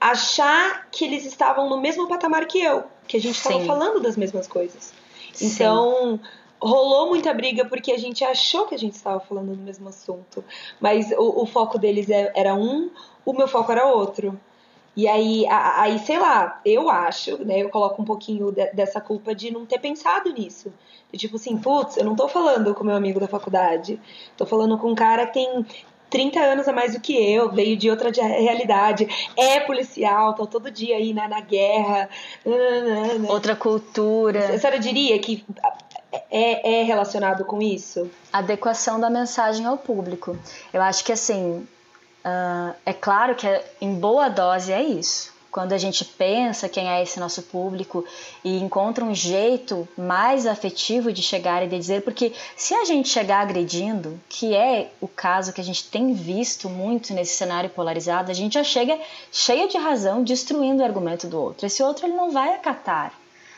achar 0.01 0.88
que 0.90 1.05
eles 1.05 1.27
estavam 1.27 1.69
no 1.69 1.81
mesmo 1.81 2.09
patamar 2.09 2.47
que 2.47 2.62
eu, 2.62 2.85
que 3.07 3.16
a 3.16 3.21
gente 3.21 3.37
estava 3.37 3.61
falando 3.64 4.01
das 4.01 4.16
mesmas 4.16 4.47
coisas. 4.47 4.95
Então, 5.40 6.19
Sim. 6.19 6.21
Rolou 6.61 7.09
muita 7.09 7.33
briga 7.33 7.64
porque 7.64 7.92
a 7.92 7.99
gente 7.99 8.25
achou 8.25 8.66
que 8.66 8.75
a 8.75 8.79
gente 8.79 8.94
estava 8.94 9.20
falando 9.20 9.57
do 9.57 9.62
mesmo 9.62 9.88
assunto, 9.88 10.44
mas 10.81 11.11
o, 11.12 11.42
o 11.42 11.46
foco 11.46 11.79
deles 11.79 12.11
é, 12.11 12.33
era 12.35 12.55
um, 12.55 12.90
o 13.25 13.33
meu 13.33 13.49
foco 13.49 13.73
era 13.73 13.87
outro. 13.87 14.38
E 14.96 15.07
aí, 15.07 15.46
aí, 15.49 15.99
sei 16.01 16.18
lá, 16.18 16.61
eu 16.64 16.90
acho, 16.90 17.42
né? 17.44 17.62
Eu 17.62 17.70
coloco 17.70 18.03
um 18.03 18.05
pouquinho 18.05 18.51
de, 18.51 18.66
dessa 18.73 19.01
culpa 19.01 19.35
de 19.35 19.51
não 19.51 19.64
ter 19.64 19.79
pensado 19.79 20.33
nisso. 20.33 20.73
De 21.12 21.18
tipo 21.18 21.37
assim, 21.37 21.57
putz, 21.57 21.96
eu 21.96 22.05
não 22.05 22.16
tô 22.16 22.29
falando 22.29 22.75
com 22.75 22.85
meu 22.85 22.96
amigo 22.96 23.20
da 23.20 23.29
faculdade. 23.29 24.01
Tô 24.37 24.44
falando 24.44 24.77
com 24.77 24.90
um 24.90 24.94
cara 24.94 25.27
que 25.27 25.35
tem 25.35 25.64
30 26.11 26.40
anos 26.40 26.68
a 26.68 26.73
mais 26.73 26.92
do 26.92 27.01
que 27.01 27.14
eu, 27.14 27.51
veio 27.53 27.77
de 27.77 27.88
outra 27.88 28.11
realidade, 28.11 29.07
é 29.37 29.61
policial, 29.61 30.35
tá 30.35 30.44
todo 30.44 30.70
dia 30.70 30.96
aí 30.96 31.14
na, 31.14 31.29
na 31.29 31.40
guerra. 31.40 32.09
Outra 33.29 33.55
cultura. 33.55 34.55
A 34.55 34.59
senhora 34.59 34.81
diria 34.81 35.18
que 35.20 35.44
é, 36.31 36.81
é 36.81 36.83
relacionado 36.83 37.44
com 37.44 37.61
isso? 37.62 38.11
Adequação 38.33 38.99
da 38.99 39.11
mensagem 39.11 39.66
ao 39.66 39.79
público. 39.79 40.38
Eu 40.73 40.83
acho 40.83 41.05
que 41.05 41.12
assim, 41.12 41.66
Uh, 42.20 42.75
é 42.85 42.92
claro 42.92 43.35
que 43.35 43.46
é, 43.46 43.64
em 43.81 43.94
boa 43.94 44.29
dose 44.29 44.73
é 44.73 44.83
isso. 44.83 45.33
Quando 45.51 45.73
a 45.73 45.79
gente 45.79 46.05
pensa 46.05 46.68
quem 46.68 46.88
é 46.88 47.03
esse 47.03 47.18
nosso 47.18 47.42
público 47.42 48.05
e 48.44 48.59
encontra 48.59 49.05
um 49.05 49.12
jeito 49.12 49.88
mais 49.99 50.46
afetivo 50.46 51.12
de 51.12 51.23
chegar 51.23 51.64
e 51.64 51.66
de 51.66 51.77
dizer, 51.77 52.03
porque 52.03 52.33
se 52.55 52.73
a 52.73 52.85
gente 52.85 53.09
chegar 53.09 53.40
agredindo, 53.40 54.20
que 54.29 54.55
é 54.55 54.92
o 55.01 55.09
caso 55.09 55.53
que 55.53 55.61
a 55.61 55.64
gente 55.64 55.90
tem 55.90 56.12
visto 56.12 56.68
muito 56.68 57.12
nesse 57.12 57.35
cenário 57.35 57.68
polarizado, 57.70 58.31
a 58.31 58.35
gente 58.35 58.55
já 58.55 58.62
chega 58.62 58.96
cheio 59.33 59.68
de 59.68 59.77
razão 59.77 60.23
destruindo 60.23 60.83
o 60.83 60.85
argumento 60.85 61.27
do 61.27 61.40
outro. 61.40 61.66
Esse 61.66 61.83
outro 61.83 62.07
ele 62.07 62.14
não 62.14 62.31
vai 62.31 62.55
acatar 62.55 63.12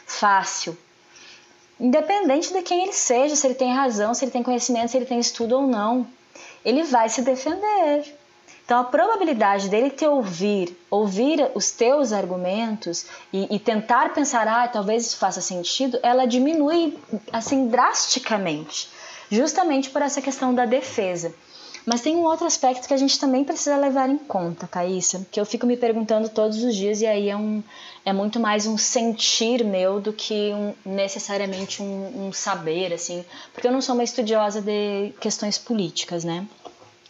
fácil, 0.07 0.79
independente 1.83 2.53
de 2.53 2.63
quem 2.63 2.85
ele 2.85 2.93
seja, 2.93 3.35
se 3.35 3.45
ele 3.45 3.57
tem 3.57 3.75
razão, 3.75 4.15
se 4.15 4.25
ele 4.25 4.31
tem 4.31 4.43
conhecimento, 4.43 4.93
se 4.93 4.97
ele 4.97 5.05
tem 5.05 5.19
estudo 5.19 5.57
ou 5.57 5.67
não, 5.67 6.07
ele 6.65 6.85
vai 6.85 7.09
se 7.09 7.23
defender. 7.23 8.05
Então, 8.65 8.79
a 8.79 8.85
probabilidade 8.85 9.69
dele 9.69 9.91
te 9.91 10.07
ouvir, 10.07 10.79
ouvir 10.89 11.51
os 11.55 11.73
teus 11.73 12.13
argumentos 12.13 13.07
e, 13.33 13.53
e, 13.55 13.59
tentar 13.59 14.15
pensar, 14.15 14.47
ah, 14.47 14.69
talvez 14.69 15.07
isso 15.07 15.17
faça 15.17 15.41
sentido, 15.41 15.99
ela 16.05 16.25
diminui 16.25 16.97
assim 17.33 17.67
drasticamente, 17.67 18.89
justamente 19.29 19.91
por 19.91 20.01
essa 20.01 20.23
questão 20.23 20.55
da 20.55 20.65
defesa. 20.65 21.35
Mas 21.85 22.01
tem 22.01 22.17
um 22.17 22.23
outro 22.23 22.47
aspecto 22.47 22.87
que 22.87 22.95
a 22.95 22.97
gente 22.97 23.19
também 23.19 23.45
precisa 23.45 23.77
levar 23.77 24.09
em 24.09 24.19
conta, 24.19 24.69
Caíssa, 24.69 25.27
que 25.31 25.41
eu 25.41 25.45
fico 25.45 25.67
me 25.67 25.77
perguntando 25.77 26.29
todos 26.29 26.63
os 26.63 26.77
dias 26.77 27.01
e 27.01 27.07
aí 27.07 27.29
é, 27.29 27.37
um, 27.37 27.63
é 28.05 28.13
muito 28.13 28.39
mais 28.39 28.67
um 28.67 28.79
sentir 28.79 29.65
meu 29.65 30.01
do 30.01 30.13
que 30.13 30.53
um, 30.53 30.75
necessariamente 30.85 31.83
um, 31.83 32.29
um 32.29 32.33
saber, 32.33 32.93
assim, 32.93 33.25
porque 33.53 33.67
eu 33.67 33.73
não 33.73 33.81
sou 33.81 33.95
uma 33.95 34.05
estudiosa 34.05 34.61
de 34.61 35.13
questões 35.21 35.59
políticas, 35.59 36.23
né? 36.23 36.47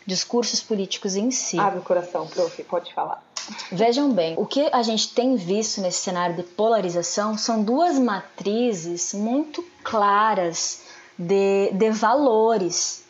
discursos 0.06 0.61
políticos 0.61 1.16
em 1.16 1.30
si. 1.30 1.58
Abre 1.58 1.78
o 1.78 1.82
coração, 1.82 2.26
prof, 2.26 2.62
pode 2.64 2.92
falar. 2.92 3.22
Vejam 3.70 4.12
bem, 4.12 4.35
o 4.37 4.46
que 4.46 4.68
a 4.72 4.82
gente 4.82 5.12
tem 5.12 5.37
visto 5.37 5.80
nesse 5.80 5.98
cenário 5.98 6.37
de 6.37 6.42
polarização 6.42 7.37
são 7.37 7.62
duas 7.62 7.98
matrizes 7.98 9.12
muito 9.12 9.64
claras 9.82 10.82
de, 11.18 11.70
de 11.72 11.90
valores, 11.90 13.02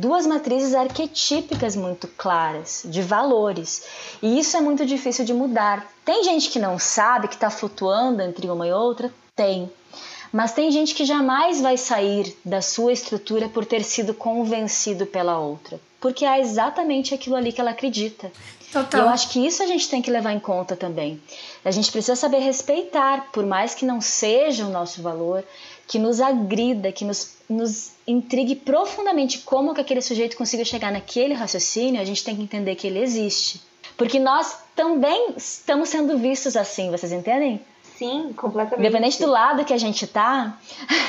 duas 0.00 0.26
matrizes 0.26 0.74
arquetípicas 0.74 1.76
muito 1.76 2.08
claras 2.08 2.82
de 2.86 3.02
valores. 3.02 3.84
E 4.22 4.38
isso 4.38 4.56
é 4.56 4.60
muito 4.60 4.86
difícil 4.86 5.24
de 5.24 5.34
mudar. 5.34 5.86
Tem 6.04 6.24
gente 6.24 6.48
que 6.48 6.58
não 6.58 6.78
sabe, 6.78 7.28
que 7.28 7.34
está 7.34 7.50
flutuando 7.50 8.22
entre 8.22 8.48
uma 8.48 8.66
e 8.66 8.72
outra? 8.72 9.12
Tem. 9.36 9.70
Mas 10.32 10.52
tem 10.52 10.70
gente 10.70 10.94
que 10.94 11.04
jamais 11.04 11.60
vai 11.60 11.76
sair 11.76 12.36
da 12.44 12.62
sua 12.62 12.92
estrutura 12.92 13.48
por 13.48 13.66
ter 13.66 13.84
sido 13.84 14.14
convencido 14.14 15.04
pela 15.04 15.38
outra 15.38 15.78
porque 16.00 16.24
há 16.24 16.40
exatamente 16.40 17.14
aquilo 17.14 17.36
ali 17.36 17.52
que 17.52 17.60
ela 17.60 17.70
acredita. 17.70 18.32
Total. 18.72 19.00
E 19.00 19.04
eu 19.04 19.08
acho 19.08 19.28
que 19.30 19.44
isso 19.44 19.62
a 19.62 19.66
gente 19.66 19.88
tem 19.88 20.00
que 20.00 20.10
levar 20.10 20.32
em 20.32 20.38
conta 20.38 20.76
também. 20.76 21.20
A 21.64 21.70
gente 21.70 21.90
precisa 21.92 22.16
saber 22.16 22.38
respeitar, 22.38 23.28
por 23.32 23.44
mais 23.44 23.74
que 23.74 23.84
não 23.84 24.00
seja 24.00 24.64
o 24.64 24.70
nosso 24.70 25.02
valor, 25.02 25.44
que 25.90 25.98
nos 25.98 26.20
agrida, 26.20 26.92
que 26.92 27.04
nos, 27.04 27.34
nos 27.48 27.90
intrigue 28.06 28.54
profundamente 28.54 29.40
como 29.40 29.74
que 29.74 29.80
aquele 29.80 30.00
sujeito 30.00 30.36
consiga 30.36 30.64
chegar 30.64 30.92
naquele 30.92 31.34
raciocínio, 31.34 32.00
a 32.00 32.04
gente 32.04 32.22
tem 32.22 32.36
que 32.36 32.42
entender 32.42 32.76
que 32.76 32.86
ele 32.86 33.00
existe. 33.00 33.60
Porque 33.96 34.20
nós 34.20 34.56
também 34.76 35.34
estamos 35.36 35.88
sendo 35.88 36.16
vistos 36.16 36.56
assim, 36.56 36.92
vocês 36.92 37.10
entendem? 37.10 37.60
Sim, 37.98 38.32
completamente. 38.36 38.86
Independente 38.86 39.20
do 39.20 39.26
lado 39.28 39.64
que 39.64 39.74
a 39.74 39.78
gente 39.78 40.06
tá, 40.06 40.56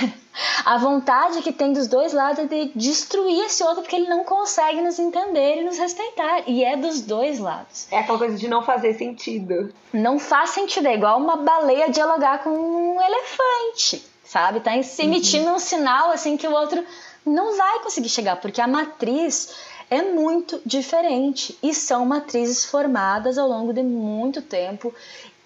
a 0.65 0.79
vontade 0.79 1.43
que 1.43 1.51
tem 1.51 1.73
dos 1.73 1.87
dois 1.87 2.11
lados 2.11 2.39
é 2.39 2.47
de 2.47 2.71
destruir 2.75 3.45
esse 3.45 3.63
outro 3.63 3.83
porque 3.83 3.95
ele 3.95 4.09
não 4.09 4.23
consegue 4.23 4.81
nos 4.81 4.97
entender 4.97 5.61
e 5.61 5.63
nos 5.63 5.77
respeitar. 5.77 6.41
E 6.47 6.63
é 6.63 6.75
dos 6.75 7.01
dois 7.01 7.37
lados. 7.37 7.87
É 7.91 7.99
aquela 7.99 8.17
coisa 8.17 8.35
de 8.35 8.47
não 8.47 8.63
fazer 8.63 8.95
sentido. 8.95 9.71
Não 9.93 10.17
faz 10.17 10.49
sentido. 10.49 10.87
É 10.87 10.95
igual 10.95 11.19
uma 11.19 11.37
baleia 11.37 11.91
dialogar 11.91 12.39
com 12.43 12.49
um 12.49 12.99
elefante, 12.99 14.09
sabe? 14.31 14.61
Tá 14.61 14.71
emitindo 14.99 15.49
uhum. 15.49 15.55
um 15.55 15.59
sinal 15.59 16.09
assim 16.09 16.37
que 16.37 16.47
o 16.47 16.53
outro 16.53 16.81
não 17.25 17.57
vai 17.57 17.79
conseguir 17.79 18.07
chegar, 18.07 18.37
porque 18.37 18.61
a 18.61 18.67
matriz 18.67 19.53
é 19.89 20.01
muito 20.01 20.61
diferente 20.65 21.57
e 21.61 21.73
são 21.73 22.05
matrizes 22.05 22.63
formadas 22.63 23.37
ao 23.37 23.45
longo 23.45 23.73
de 23.73 23.83
muito 23.83 24.41
tempo 24.41 24.93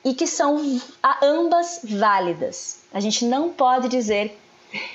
e 0.04 0.14
que 0.14 0.28
são 0.28 0.80
ambas 1.20 1.80
válidas. 1.84 2.82
A 2.94 3.00
gente 3.00 3.26
não 3.26 3.50
pode 3.50 3.88
dizer 3.88 4.38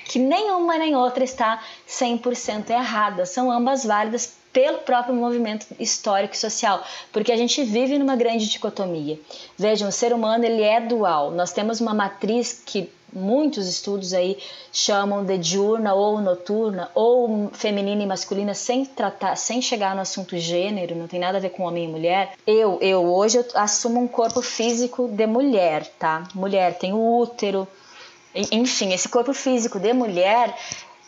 que 0.05 0.17
nenhuma 0.17 0.77
nem 0.77 0.95
outra 0.95 1.25
está 1.25 1.61
100% 1.85 2.69
errada. 2.69 3.25
São 3.25 3.51
ambas 3.51 3.83
válidas 3.83 4.37
pelo 4.53 4.79
próprio 4.79 5.13
movimento 5.15 5.65
histórico 5.77 6.33
e 6.33 6.37
social, 6.37 6.81
porque 7.11 7.31
a 7.31 7.37
gente 7.37 7.61
vive 7.63 7.97
numa 7.97 8.15
grande 8.15 8.47
dicotomia. 8.47 9.19
Vejam, 9.57 9.89
o 9.89 9.91
ser 9.91 10.13
humano 10.13 10.45
ele 10.45 10.61
é 10.61 10.79
dual. 10.79 11.31
Nós 11.31 11.51
temos 11.51 11.81
uma 11.81 11.93
matriz 11.93 12.61
que 12.65 12.89
muitos 13.13 13.67
estudos 13.67 14.13
aí 14.13 14.37
chamam 14.71 15.23
de 15.23 15.37
diurna 15.37 15.93
ou 15.93 16.21
noturna 16.21 16.89
ou 16.93 17.49
feminina 17.53 18.03
e 18.03 18.05
masculina 18.05 18.53
sem 18.53 18.85
tratar, 18.85 19.35
sem 19.35 19.61
chegar 19.61 19.95
no 19.95 20.01
assunto 20.01 20.37
gênero, 20.37 20.95
não 20.95 21.07
tem 21.07 21.19
nada 21.19 21.37
a 21.37 21.41
ver 21.41 21.49
com 21.49 21.63
homem 21.63 21.85
e 21.85 21.87
mulher. 21.87 22.33
Eu, 22.45 22.77
eu 22.81 23.03
hoje 23.05 23.37
eu 23.37 23.45
assumo 23.55 23.99
um 23.99 24.07
corpo 24.07 24.41
físico 24.41 25.07
de 25.07 25.27
mulher, 25.27 25.85
tá? 25.99 26.23
Mulher 26.33 26.77
tem 26.77 26.93
o 26.93 27.19
útero, 27.19 27.67
enfim, 28.33 28.93
esse 28.93 29.09
corpo 29.09 29.33
físico 29.33 29.79
de 29.79 29.93
mulher, 29.93 30.55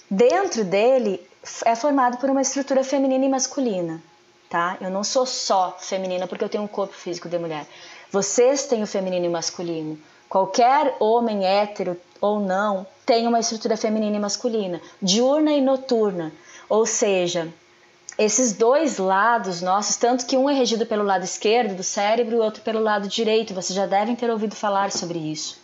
dentro 0.10 0.64
dele 0.64 1.22
é 1.66 1.76
formado 1.76 2.18
por 2.18 2.30
uma 2.30 2.42
estrutura 2.42 2.84
feminina 2.84 3.26
e 3.26 3.30
masculina, 3.30 4.02
tá? 4.50 4.78
Eu 4.80 4.90
não 4.90 5.04
sou 5.04 5.26
só 5.26 5.78
feminina 5.80 6.28
porque 6.28 6.44
eu 6.44 6.50
tenho 6.50 6.64
um 6.64 6.68
corpo 6.68 6.94
físico 6.94 7.30
de 7.30 7.38
mulher. 7.38 7.66
Vocês 8.12 8.66
têm 8.66 8.84
o 8.84 8.88
feminino 8.88 9.26
e 9.26 9.28
o 9.28 9.32
masculino. 9.32 9.98
Qualquer 10.34 10.96
homem 11.00 11.46
hétero 11.46 11.96
ou 12.20 12.40
não 12.40 12.88
tem 13.06 13.28
uma 13.28 13.40
estrutura 13.40 13.78
feminina 13.78 14.18
e 14.18 14.20
masculina, 14.20 14.82
diurna 15.00 15.52
e 15.52 15.62
noturna. 15.62 16.34
Ou 16.68 16.88
seja, 16.88 17.54
esses 18.18 18.52
dois 18.52 18.98
lados 18.98 19.62
nossos, 19.62 19.96
tanto 19.96 20.26
que 20.26 20.36
um 20.36 20.50
é 20.50 20.54
regido 20.56 20.88
pelo 20.88 21.04
lado 21.04 21.24
esquerdo 21.24 21.76
do 21.76 21.84
cérebro 21.84 22.36
e 22.36 22.40
o 22.40 22.42
outro 22.42 22.64
pelo 22.64 22.80
lado 22.80 23.08
direito, 23.08 23.54
vocês 23.54 23.78
já 23.78 23.86
devem 23.86 24.16
ter 24.16 24.28
ouvido 24.32 24.56
falar 24.56 24.92
sobre 24.92 25.20
isso. 25.20 25.60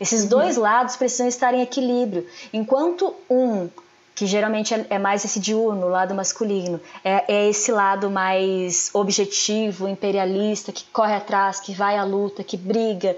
Esses 0.00 0.22
uhum. 0.22 0.28
dois 0.30 0.56
lados 0.56 0.96
precisam 0.96 1.28
estar 1.28 1.52
em 1.52 1.60
equilíbrio. 1.60 2.26
Enquanto 2.54 3.14
um, 3.28 3.68
que 4.14 4.26
geralmente 4.26 4.72
é, 4.72 4.86
é 4.88 4.98
mais 4.98 5.26
esse 5.26 5.38
diurno, 5.38 5.88
o 5.88 5.90
lado 5.90 6.14
masculino, 6.14 6.80
é, 7.04 7.22
é 7.28 7.50
esse 7.50 7.70
lado 7.70 8.08
mais 8.08 8.88
objetivo, 8.94 9.86
imperialista, 9.86 10.72
que 10.72 10.84
corre 10.84 11.14
atrás, 11.14 11.60
que 11.60 11.74
vai 11.74 11.98
à 11.98 12.04
luta, 12.04 12.42
que 12.42 12.56
briga, 12.56 13.14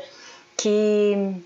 que 0.59 1.41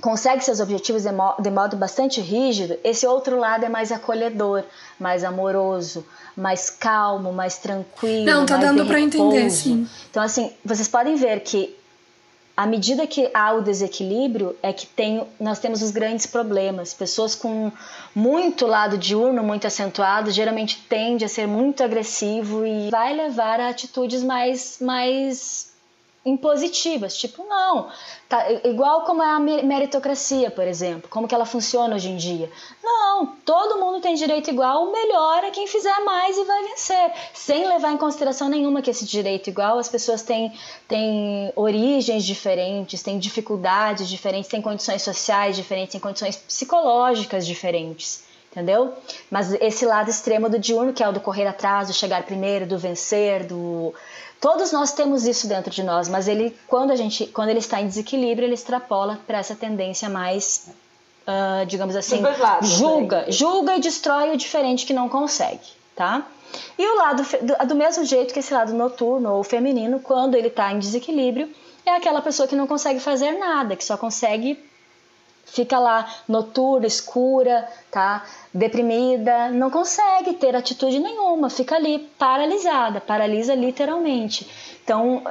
consegue 0.00 0.42
seus 0.42 0.60
objetivos 0.60 1.02
de, 1.02 1.12
mo 1.12 1.34
de 1.38 1.50
modo 1.50 1.76
bastante 1.76 2.20
rígido, 2.20 2.76
esse 2.82 3.06
outro 3.06 3.38
lado 3.38 3.64
é 3.64 3.68
mais 3.68 3.92
acolhedor, 3.92 4.64
mais 4.98 5.22
amoroso, 5.22 6.04
mais 6.36 6.70
calmo, 6.70 7.32
mais 7.32 7.58
tranquilo. 7.58 8.24
Não, 8.24 8.46
tá 8.46 8.56
dando 8.56 8.84
para 8.86 8.98
entender, 8.98 9.50
sim. 9.50 9.86
Então, 10.10 10.22
assim, 10.22 10.52
vocês 10.64 10.88
podem 10.88 11.16
ver 11.16 11.40
que 11.40 11.76
à 12.56 12.66
medida 12.66 13.06
que 13.06 13.30
há 13.34 13.52
o 13.52 13.60
desequilíbrio, 13.60 14.56
é 14.62 14.72
que 14.72 14.86
tem, 14.86 15.26
nós 15.38 15.58
temos 15.58 15.82
os 15.82 15.90
grandes 15.90 16.24
problemas. 16.24 16.94
Pessoas 16.94 17.34
com 17.34 17.70
muito 18.14 18.66
lado 18.66 18.96
diurno, 18.96 19.42
muito 19.42 19.66
acentuado, 19.66 20.30
geralmente 20.30 20.82
tende 20.88 21.22
a 21.22 21.28
ser 21.28 21.46
muito 21.46 21.84
agressivo 21.84 22.64
e 22.64 22.88
vai 22.88 23.14
levar 23.14 23.60
a 23.60 23.68
atitudes 23.68 24.22
mais, 24.22 24.78
mais 24.80 25.70
impositivas, 26.26 27.16
tipo, 27.16 27.44
não, 27.44 27.88
tá, 28.28 28.44
igual 28.64 29.02
como 29.02 29.22
é 29.22 29.30
a 29.30 29.38
meritocracia, 29.38 30.50
por 30.50 30.66
exemplo, 30.66 31.08
como 31.08 31.28
que 31.28 31.34
ela 31.34 31.46
funciona 31.46 31.94
hoje 31.94 32.10
em 32.10 32.16
dia. 32.16 32.50
Não, 32.82 33.26
todo 33.44 33.78
mundo 33.78 34.00
tem 34.00 34.16
direito 34.16 34.50
igual, 34.50 34.88
o 34.88 34.92
melhor 34.92 35.44
é 35.44 35.50
quem 35.52 35.68
fizer 35.68 36.00
mais 36.00 36.36
e 36.36 36.44
vai 36.44 36.64
vencer, 36.64 37.12
sem 37.32 37.64
levar 37.66 37.92
em 37.92 37.96
consideração 37.96 38.48
nenhuma 38.48 38.82
que 38.82 38.90
esse 38.90 39.04
direito 39.04 39.48
igual, 39.48 39.78
as 39.78 39.88
pessoas 39.88 40.22
têm, 40.22 40.52
têm 40.88 41.52
origens 41.54 42.24
diferentes, 42.24 43.02
têm 43.02 43.20
dificuldades 43.20 44.08
diferentes, 44.08 44.50
têm 44.50 44.60
condições 44.60 45.02
sociais 45.02 45.54
diferentes, 45.54 45.92
têm 45.92 46.00
condições 46.00 46.36
psicológicas 46.36 47.46
diferentes 47.46 48.26
entendeu? 48.56 48.94
Mas 49.30 49.52
esse 49.60 49.84
lado 49.84 50.08
extremo 50.08 50.48
do 50.48 50.58
diurno, 50.58 50.94
que 50.94 51.02
é 51.02 51.08
o 51.08 51.12
do 51.12 51.20
correr 51.20 51.46
atrás, 51.46 51.88
do 51.88 51.94
chegar 51.94 52.22
primeiro, 52.22 52.66
do 52.66 52.78
vencer, 52.78 53.44
do 53.44 53.92
Todos 54.40 54.70
nós 54.72 54.92
temos 54.92 55.26
isso 55.26 55.48
dentro 55.48 55.70
de 55.70 55.82
nós, 55.82 56.08
mas 56.08 56.28
ele, 56.28 56.56
quando 56.68 56.90
a 56.90 56.96
gente, 56.96 57.26
quando 57.26 57.48
ele 57.48 57.58
está 57.58 57.80
em 57.80 57.86
desequilíbrio, 57.86 58.46
ele 58.46 58.54
extrapola 58.54 59.18
para 59.26 59.38
essa 59.38 59.54
tendência 59.54 60.08
mais, 60.08 60.68
uh, 61.26 61.64
digamos 61.66 61.96
assim, 61.96 62.20
lados, 62.20 62.68
julga, 62.68 63.22
né? 63.22 63.30
julga 63.30 63.76
e 63.76 63.80
destrói 63.80 64.32
o 64.32 64.36
diferente 64.36 64.84
que 64.84 64.92
não 64.92 65.08
consegue, 65.08 65.66
tá? 65.94 66.26
E 66.78 66.86
o 66.86 66.96
lado 66.96 67.22
do, 67.22 67.68
do 67.68 67.74
mesmo 67.74 68.04
jeito 68.04 68.32
que 68.32 68.40
esse 68.40 68.52
lado 68.52 68.72
noturno 68.72 69.32
ou 69.32 69.42
feminino, 69.42 70.00
quando 70.00 70.34
ele 70.34 70.48
está 70.48 70.72
em 70.72 70.78
desequilíbrio, 70.78 71.50
é 71.84 71.96
aquela 71.96 72.20
pessoa 72.20 72.46
que 72.46 72.56
não 72.56 72.66
consegue 72.66 73.00
fazer 73.00 73.32
nada, 73.32 73.74
que 73.74 73.84
só 73.84 73.96
consegue 73.96 74.58
fica 75.46 75.78
lá 75.78 76.06
noturna, 76.28 76.86
escura, 76.86 77.66
tá? 77.90 78.24
Deprimida, 78.52 79.48
não 79.50 79.70
consegue 79.70 80.34
ter 80.34 80.54
atitude 80.54 80.98
nenhuma, 80.98 81.48
fica 81.48 81.76
ali 81.76 82.10
paralisada, 82.18 83.00
paralisa 83.00 83.54
literalmente. 83.54 84.46
Então, 84.84 85.22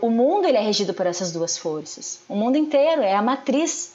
o 0.00 0.08
mundo 0.08 0.46
ele 0.46 0.56
é 0.56 0.60
regido 0.60 0.94
por 0.94 1.06
essas 1.06 1.32
duas 1.32 1.58
forças. 1.58 2.20
O 2.28 2.34
mundo 2.34 2.56
inteiro 2.56 3.02
é 3.02 3.14
a 3.14 3.22
matriz 3.22 3.92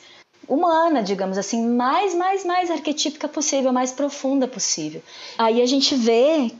humana, 0.48 1.02
digamos 1.02 1.38
assim, 1.38 1.66
mais, 1.66 2.14
mais, 2.14 2.46
mais 2.46 2.72
arquetípica 2.72 3.28
possível, 3.28 3.72
mais 3.74 3.92
profunda 3.92 4.48
possível. 4.48 5.02
Aí 5.38 5.62
a 5.62 5.66
gente 5.66 5.96
vê 5.96 6.52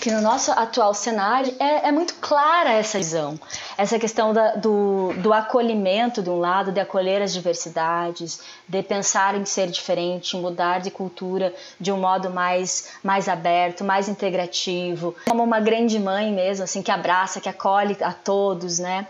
que 0.00 0.10
no 0.10 0.20
nosso 0.20 0.52
atual 0.52 0.94
cenário 0.94 1.52
é, 1.58 1.88
é 1.88 1.92
muito 1.92 2.14
clara 2.20 2.70
essa 2.70 2.98
visão, 2.98 3.38
essa 3.76 3.98
questão 3.98 4.32
da, 4.32 4.54
do, 4.54 5.12
do 5.18 5.32
acolhimento 5.32 6.22
de 6.22 6.30
um 6.30 6.38
lado, 6.38 6.70
de 6.70 6.78
acolher 6.78 7.20
as 7.20 7.32
diversidades, 7.32 8.40
de 8.68 8.82
pensar 8.82 9.34
em 9.34 9.44
ser 9.44 9.68
diferente, 9.68 10.36
mudar 10.36 10.78
de 10.78 10.90
cultura 10.90 11.52
de 11.80 11.90
um 11.90 11.98
modo 11.98 12.30
mais, 12.30 12.90
mais 13.02 13.28
aberto, 13.28 13.82
mais 13.82 14.08
integrativo, 14.08 15.14
como 15.28 15.42
uma 15.42 15.58
grande 15.58 15.98
mãe 15.98 16.32
mesmo, 16.32 16.62
assim, 16.62 16.82
que 16.82 16.90
abraça, 16.90 17.40
que 17.40 17.48
acolhe 17.48 17.96
a 18.00 18.12
todos, 18.12 18.78
né? 18.78 19.08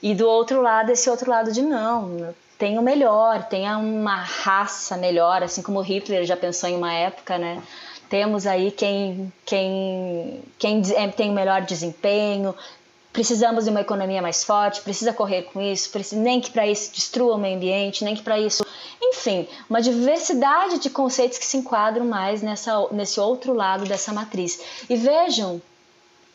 E 0.00 0.14
do 0.14 0.28
outro 0.28 0.62
lado, 0.62 0.92
esse 0.92 1.10
outro 1.10 1.28
lado 1.28 1.50
de 1.50 1.62
não, 1.62 2.32
tem 2.58 2.78
o 2.78 2.82
melhor, 2.82 3.44
tenha 3.44 3.76
uma 3.78 4.16
raça 4.16 4.96
melhor, 4.96 5.42
assim 5.42 5.62
como 5.62 5.80
Hitler 5.80 6.24
já 6.24 6.36
pensou 6.36 6.68
em 6.68 6.76
uma 6.76 6.92
época, 6.92 7.38
né? 7.38 7.62
Temos 8.08 8.46
aí 8.46 8.70
quem, 8.70 9.32
quem, 9.44 10.42
quem 10.58 10.82
é, 10.94 11.08
tem 11.08 11.30
o 11.30 11.34
melhor 11.34 11.62
desempenho, 11.62 12.54
precisamos 13.12 13.64
de 13.64 13.70
uma 13.70 13.80
economia 13.80 14.22
mais 14.22 14.44
forte, 14.44 14.80
precisa 14.80 15.12
correr 15.12 15.42
com 15.44 15.60
isso, 15.60 15.90
nem 16.12 16.40
que 16.40 16.50
para 16.50 16.66
isso 16.66 16.92
destrua 16.94 17.34
o 17.34 17.38
meio 17.38 17.56
ambiente, 17.56 18.04
nem 18.04 18.14
que 18.14 18.22
para 18.22 18.38
isso. 18.38 18.64
Enfim, 19.00 19.48
uma 19.68 19.80
diversidade 19.80 20.78
de 20.78 20.88
conceitos 20.88 21.38
que 21.38 21.46
se 21.46 21.56
enquadram 21.56 22.04
mais 22.04 22.42
nessa, 22.42 22.86
nesse 22.92 23.18
outro 23.18 23.52
lado 23.52 23.86
dessa 23.86 24.12
matriz. 24.12 24.60
E 24.88 24.96
vejam, 24.96 25.60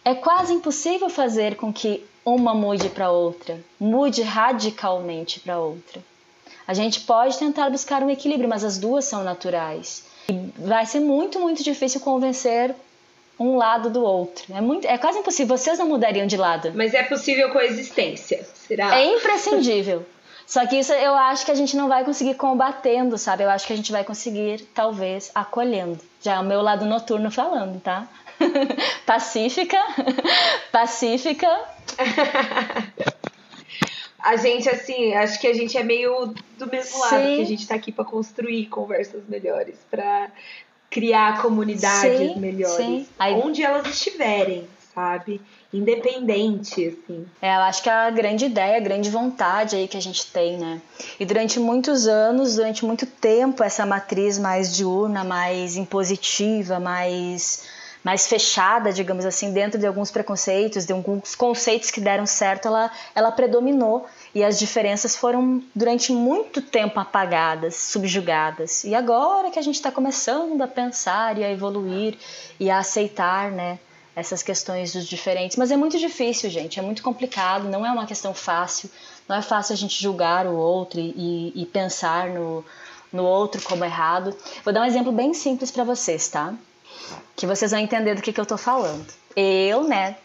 é 0.03 0.13
quase 0.13 0.53
impossível 0.53 1.09
fazer 1.09 1.55
com 1.55 1.71
que 1.71 2.03
uma 2.25 2.53
mude 2.53 2.89
para 2.89 3.11
outra, 3.11 3.59
mude 3.79 4.21
radicalmente 4.21 5.39
para 5.39 5.59
outra. 5.59 6.10
A 6.71 6.73
gente 6.73 7.01
pode 7.01 7.37
tentar 7.37 7.69
buscar 7.69 8.01
um 8.01 8.09
equilíbrio, 8.09 8.47
mas 8.47 8.63
as 8.63 8.77
duas 8.77 9.03
são 9.03 9.25
naturais. 9.25 10.05
E 10.29 10.33
vai 10.57 10.85
ser 10.85 11.01
muito, 11.01 11.37
muito 11.37 11.61
difícil 11.61 11.99
convencer 11.99 12.73
um 13.37 13.57
lado 13.57 13.89
do 13.89 14.01
outro. 14.01 14.45
É, 14.53 14.61
muito, 14.61 14.87
é 14.87 14.97
quase 14.97 15.19
impossível. 15.19 15.57
Vocês 15.57 15.77
não 15.77 15.89
mudariam 15.89 16.25
de 16.25 16.37
lado. 16.37 16.71
Mas 16.73 16.93
é 16.93 17.03
possível 17.03 17.49
coexistência, 17.49 18.47
será? 18.55 18.97
É 18.97 19.05
imprescindível. 19.05 20.05
Só 20.47 20.65
que 20.65 20.77
isso 20.77 20.93
eu 20.93 21.13
acho 21.13 21.45
que 21.45 21.51
a 21.51 21.55
gente 21.55 21.75
não 21.75 21.89
vai 21.89 22.05
conseguir 22.05 22.35
combatendo, 22.35 23.17
sabe? 23.17 23.43
Eu 23.43 23.49
acho 23.49 23.67
que 23.67 23.73
a 23.73 23.75
gente 23.75 23.91
vai 23.91 24.05
conseguir, 24.05 24.61
talvez, 24.73 25.29
acolhendo. 25.35 25.99
Já 26.21 26.35
é 26.35 26.39
o 26.39 26.43
meu 26.43 26.61
lado 26.61 26.85
noturno 26.85 27.29
falando, 27.29 27.81
tá? 27.81 28.07
pacífica, 29.05 29.77
pacífica. 30.71 31.49
A 34.23 34.35
gente, 34.35 34.69
assim, 34.69 35.13
acho 35.13 35.39
que 35.39 35.47
a 35.47 35.53
gente 35.53 35.77
é 35.77 35.83
meio 35.83 36.33
do 36.57 36.67
mesmo 36.67 36.99
lado, 36.99 37.25
Sim. 37.25 37.35
que 37.35 37.41
a 37.41 37.45
gente 37.45 37.67
tá 37.67 37.75
aqui 37.75 37.91
para 37.91 38.05
construir 38.05 38.67
conversas 38.67 39.23
melhores, 39.27 39.75
para 39.89 40.29
criar 40.89 41.41
comunidades 41.41 42.33
sim, 42.33 42.39
melhores, 42.39 42.75
sim. 42.75 43.07
Aí, 43.17 43.33
onde 43.33 43.63
elas 43.63 43.87
estiverem. 43.87 44.67
sabe? 44.93 45.41
Independente, 45.73 46.87
assim. 46.87 47.25
É, 47.41 47.55
eu 47.55 47.61
acho 47.61 47.81
que 47.81 47.89
é 47.89 47.93
a 47.93 48.09
grande 48.09 48.45
ideia, 48.45 48.75
a 48.75 48.79
grande 48.81 49.09
vontade 49.09 49.75
aí 49.75 49.87
que 49.87 49.95
a 49.95 50.01
gente 50.01 50.25
tem, 50.27 50.57
né? 50.57 50.81
E 51.19 51.25
durante 51.25 51.59
muitos 51.59 52.07
anos, 52.07 52.55
durante 52.55 52.85
muito 52.85 53.05
tempo, 53.05 53.63
essa 53.63 53.85
matriz 53.85 54.37
mais 54.37 54.75
diurna, 54.75 55.23
mais 55.23 55.77
impositiva, 55.77 56.79
mais 56.79 57.63
mais 58.03 58.27
fechada, 58.27 58.91
digamos 58.91 59.25
assim, 59.25 59.53
dentro 59.53 59.79
de 59.79 59.85
alguns 59.85 60.09
preconceitos, 60.09 60.85
de 60.85 60.93
alguns 60.93 61.35
conceitos 61.35 61.91
que 61.91 62.01
deram 62.01 62.25
certo, 62.25 62.67
ela, 62.67 62.91
ela 63.13 63.31
predominou 63.31 64.07
e 64.33 64.43
as 64.43 64.57
diferenças 64.57 65.15
foram 65.15 65.61
durante 65.75 66.11
muito 66.11 66.61
tempo 66.61 66.99
apagadas, 66.99 67.75
subjugadas. 67.75 68.83
E 68.83 68.95
agora 68.95 69.51
que 69.51 69.59
a 69.59 69.61
gente 69.61 69.75
está 69.75 69.91
começando 69.91 70.61
a 70.61 70.67
pensar 70.67 71.37
e 71.37 71.43
a 71.43 71.51
evoluir 71.51 72.17
e 72.59 72.69
a 72.69 72.79
aceitar, 72.79 73.51
né? 73.51 73.79
Essas 74.13 74.43
questões 74.43 74.91
dos 74.91 75.07
diferentes, 75.07 75.55
mas 75.55 75.71
é 75.71 75.77
muito 75.77 75.97
difícil, 75.97 76.49
gente, 76.49 76.77
é 76.77 76.81
muito 76.81 77.01
complicado, 77.01 77.69
não 77.69 77.85
é 77.85 77.91
uma 77.91 78.05
questão 78.05 78.33
fácil, 78.33 78.89
não 79.25 79.37
é 79.37 79.41
fácil 79.41 79.71
a 79.71 79.77
gente 79.77 80.01
julgar 80.01 80.45
o 80.45 80.53
outro 80.53 80.99
e, 80.99 81.53
e 81.55 81.65
pensar 81.65 82.27
no, 82.27 82.65
no 83.11 83.23
outro 83.23 83.61
como 83.61 83.85
errado. 83.85 84.35
Vou 84.65 84.73
dar 84.73 84.81
um 84.81 84.85
exemplo 84.85 85.13
bem 85.13 85.33
simples 85.33 85.71
para 85.71 85.85
vocês, 85.85 86.27
tá? 86.27 86.53
Que 87.35 87.47
vocês 87.47 87.71
vão 87.71 87.79
entender 87.79 88.15
do 88.15 88.21
que, 88.21 88.33
que 88.33 88.39
eu 88.39 88.45
tô 88.45 88.57
falando. 88.57 89.05
Eu, 89.35 89.83
né, 89.83 90.17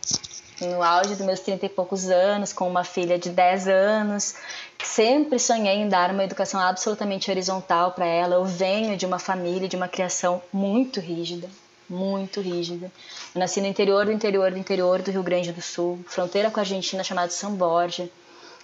no 0.61 0.83
auge 0.83 1.15
dos 1.15 1.25
meus 1.25 1.41
30 1.41 1.67
e 1.67 1.69
poucos 1.69 2.09
anos, 2.09 2.53
com 2.53 2.69
uma 2.69 2.83
filha 2.83 3.19
de 3.19 3.29
10 3.29 3.69
anos, 3.69 4.35
sempre 4.83 5.39
sonhei 5.39 5.77
em 5.77 5.89
dar 5.89 6.11
uma 6.11 6.25
educação 6.25 6.61
absolutamente 6.61 7.31
horizontal 7.31 7.93
para 7.93 8.07
ela. 8.07 8.37
Eu 8.37 8.45
venho 8.45 8.97
de 8.97 9.05
uma 9.05 9.19
família, 9.19 9.69
de 9.69 9.77
uma 9.77 9.89
criação 9.89 10.43
muito 10.53 10.99
rígida, 11.01 11.49
muito 11.89 12.41
rígida. 12.41 12.91
Eu 13.35 13.39
nasci 13.39 13.61
no 13.61 13.67
interior 13.67 14.07
do 14.07 14.13
interior 14.13 14.51
do 14.51 14.59
interior 14.59 15.03
do 15.03 15.11
Rio 15.11 15.23
Grande 15.23 15.53
do 15.53 15.61
Sul, 15.61 15.99
fronteira 16.07 16.51
com 16.51 16.59
a 16.59 16.63
Argentina, 16.63 17.05
chamado 17.05 17.31
São 17.31 17.55
Borja. 17.55 18.09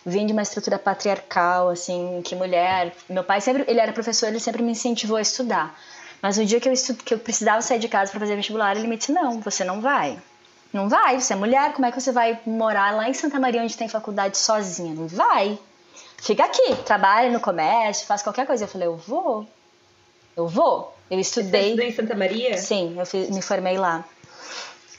Vim 0.05 0.27
de 0.27 0.33
uma 0.33 0.43
estrutura 0.43 0.79
patriarcal, 0.79 1.69
assim, 1.69 2.21
que 2.25 2.35
mulher. 2.35 2.93
Meu 3.09 3.23
pai 3.23 3.41
sempre, 3.41 3.65
ele 3.69 3.79
era 3.79 3.93
professor, 3.93 4.29
ele 4.29 4.41
sempre 4.41 4.63
me 4.63 4.73
incentivou 4.73 5.17
a 5.17 5.21
estudar. 5.21 5.79
Mas 6.23 6.39
no 6.39 6.47
dia 6.47 6.61
que 6.61 6.69
eu, 6.69 6.73
estudo, 6.73 7.03
que 7.03 7.13
eu 7.13 7.19
precisava 7.19 7.61
sair 7.61 7.81
de 7.81 7.89
casa 7.89 8.11
para 8.11 8.21
fazer 8.21 8.37
vestibular, 8.37 8.77
ele 8.77 8.87
me 8.87 8.97
disse: 8.97 9.13
não, 9.13 9.41
você 9.41 9.65
não 9.65 9.81
vai 9.81 10.19
não 10.73 10.89
vai, 10.89 11.21
você 11.21 11.35
é 11.35 11.37
mulher, 11.37 11.73
como 11.75 11.87
é 11.87 11.93
que 11.93 12.01
você 12.01 12.11
vai 12.11 12.41
morar 12.47 12.95
lá 12.95 13.09
em 13.09 13.15
Santa 13.15 13.39
Maria 13.39 13.63
onde 13.63 13.77
tem 13.77 13.89
faculdade 13.89 14.39
sozinha? 14.39 14.95
Não 14.95 15.07
vai. 15.07 15.59
Fica 16.17 16.45
aqui, 16.45 16.75
trabalha 16.87 17.31
no 17.31 17.41
comércio, 17.41 18.07
faz 18.07 18.23
qualquer 18.23 18.47
coisa. 18.47 18.65
Eu 18.65 18.69
falei, 18.69 18.89
eu 18.89 18.97
vou. 18.97 19.47
Eu 20.35 20.49
vou. 20.49 20.97
Eu 21.11 21.21
estudei. 21.21 21.77
Você 21.77 21.85
em 21.85 21.93
Santa 21.93 22.15
Maria? 22.15 22.57
Sim, 22.57 22.95
eu 22.99 23.05
fiz, 23.05 23.29
me 23.29 23.43
formei 23.43 23.77
lá. 23.77 24.05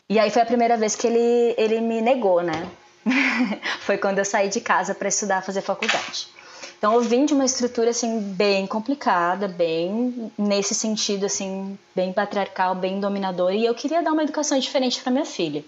E 0.07 0.19
aí 0.19 0.29
foi 0.29 0.43
a 0.43 0.45
primeira 0.45 0.77
vez 0.77 0.95
que 0.95 1.07
ele, 1.07 1.55
ele 1.57 1.81
me 1.81 2.01
negou, 2.01 2.43
né? 2.43 2.69
foi 3.81 3.97
quando 3.97 4.19
eu 4.19 4.25
saí 4.25 4.49
de 4.49 4.61
casa 4.61 4.93
para 4.93 5.07
estudar, 5.07 5.41
fazer 5.41 5.61
faculdade. 5.61 6.27
Então 6.83 6.95
eu 6.95 6.99
vim 6.99 7.25
de 7.25 7.33
uma 7.33 7.45
estrutura 7.45 7.91
assim 7.91 8.19
bem 8.19 8.67
complicada, 8.67 9.47
bem 9.47 10.29
nesse 10.37 10.75
sentido 10.75 11.25
assim, 11.25 11.79
bem 11.95 12.11
patriarcal, 12.11 12.75
bem 12.75 12.99
dominadora, 12.99 13.55
e 13.55 13.63
eu 13.63 13.73
queria 13.73 14.03
dar 14.03 14.11
uma 14.11 14.21
educação 14.21 14.59
diferente 14.59 15.01
para 15.01 15.09
minha 15.09 15.23
filha. 15.23 15.63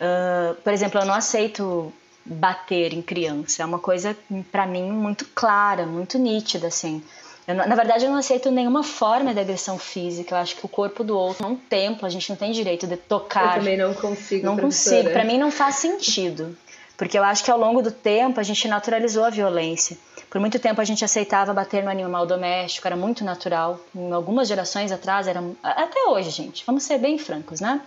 Uh, 0.00 0.54
por 0.64 0.72
exemplo, 0.72 1.02
eu 1.02 1.04
não 1.04 1.12
aceito 1.12 1.92
bater 2.24 2.94
em 2.94 3.02
criança, 3.02 3.62
é 3.62 3.66
uma 3.66 3.78
coisa 3.78 4.16
para 4.50 4.66
mim 4.66 4.90
muito 4.90 5.26
clara, 5.34 5.84
muito 5.84 6.18
nítida 6.18 6.68
assim. 6.68 7.02
Eu, 7.46 7.54
na 7.54 7.74
verdade, 7.74 8.06
eu 8.06 8.10
não 8.10 8.18
aceito 8.18 8.50
nenhuma 8.50 8.82
forma 8.82 9.34
de 9.34 9.40
agressão 9.40 9.78
física. 9.78 10.34
Eu 10.34 10.38
acho 10.38 10.56
que 10.56 10.64
o 10.64 10.68
corpo 10.68 11.04
do 11.04 11.14
outro 11.14 11.46
é 11.46 11.48
um 11.48 11.56
templo, 11.56 12.06
a 12.06 12.10
gente 12.10 12.28
não 12.30 12.36
tem 12.36 12.52
direito 12.52 12.86
de 12.86 12.96
tocar. 12.96 13.56
Eu 13.56 13.58
também 13.60 13.76
não 13.76 13.92
consigo. 13.92 14.46
Não 14.46 14.56
professora. 14.56 14.96
consigo. 14.96 15.12
Para 15.12 15.24
mim 15.24 15.38
não 15.38 15.50
faz 15.50 15.74
sentido. 15.76 16.56
Porque 16.98 17.16
eu 17.16 17.22
acho 17.22 17.44
que 17.44 17.50
ao 17.50 17.58
longo 17.58 17.80
do 17.80 17.92
tempo 17.92 18.40
a 18.40 18.42
gente 18.42 18.66
naturalizou 18.66 19.24
a 19.24 19.30
violência. 19.30 19.96
Por 20.28 20.40
muito 20.40 20.58
tempo 20.58 20.80
a 20.80 20.84
gente 20.84 21.02
aceitava 21.04 21.54
bater 21.54 21.82
no 21.82 21.88
animal 21.88 22.26
doméstico, 22.26 22.86
era 22.86 22.96
muito 22.96 23.24
natural. 23.24 23.80
Em 23.94 24.12
algumas 24.12 24.48
gerações 24.48 24.90
atrás, 24.92 25.26
era 25.28 25.42
até 25.62 26.08
hoje, 26.08 26.28
gente, 26.30 26.64
vamos 26.66 26.82
ser 26.82 26.98
bem 26.98 27.16
francos, 27.16 27.60
né? 27.60 27.80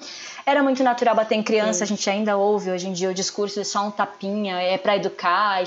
Era 0.46 0.64
muito 0.64 0.82
natural 0.82 1.14
bater 1.14 1.36
em 1.36 1.44
criança, 1.44 1.80
Sim. 1.80 1.84
a 1.84 1.88
gente 1.88 2.10
ainda 2.10 2.38
ouve 2.38 2.72
hoje 2.72 2.88
em 2.88 2.94
dia 2.94 3.10
o 3.10 3.14
discurso 3.14 3.60
de 3.60 3.66
só 3.66 3.86
um 3.86 3.92
tapinha, 3.92 4.60
é 4.60 4.78
para 4.78 4.96
educar, 4.96 5.62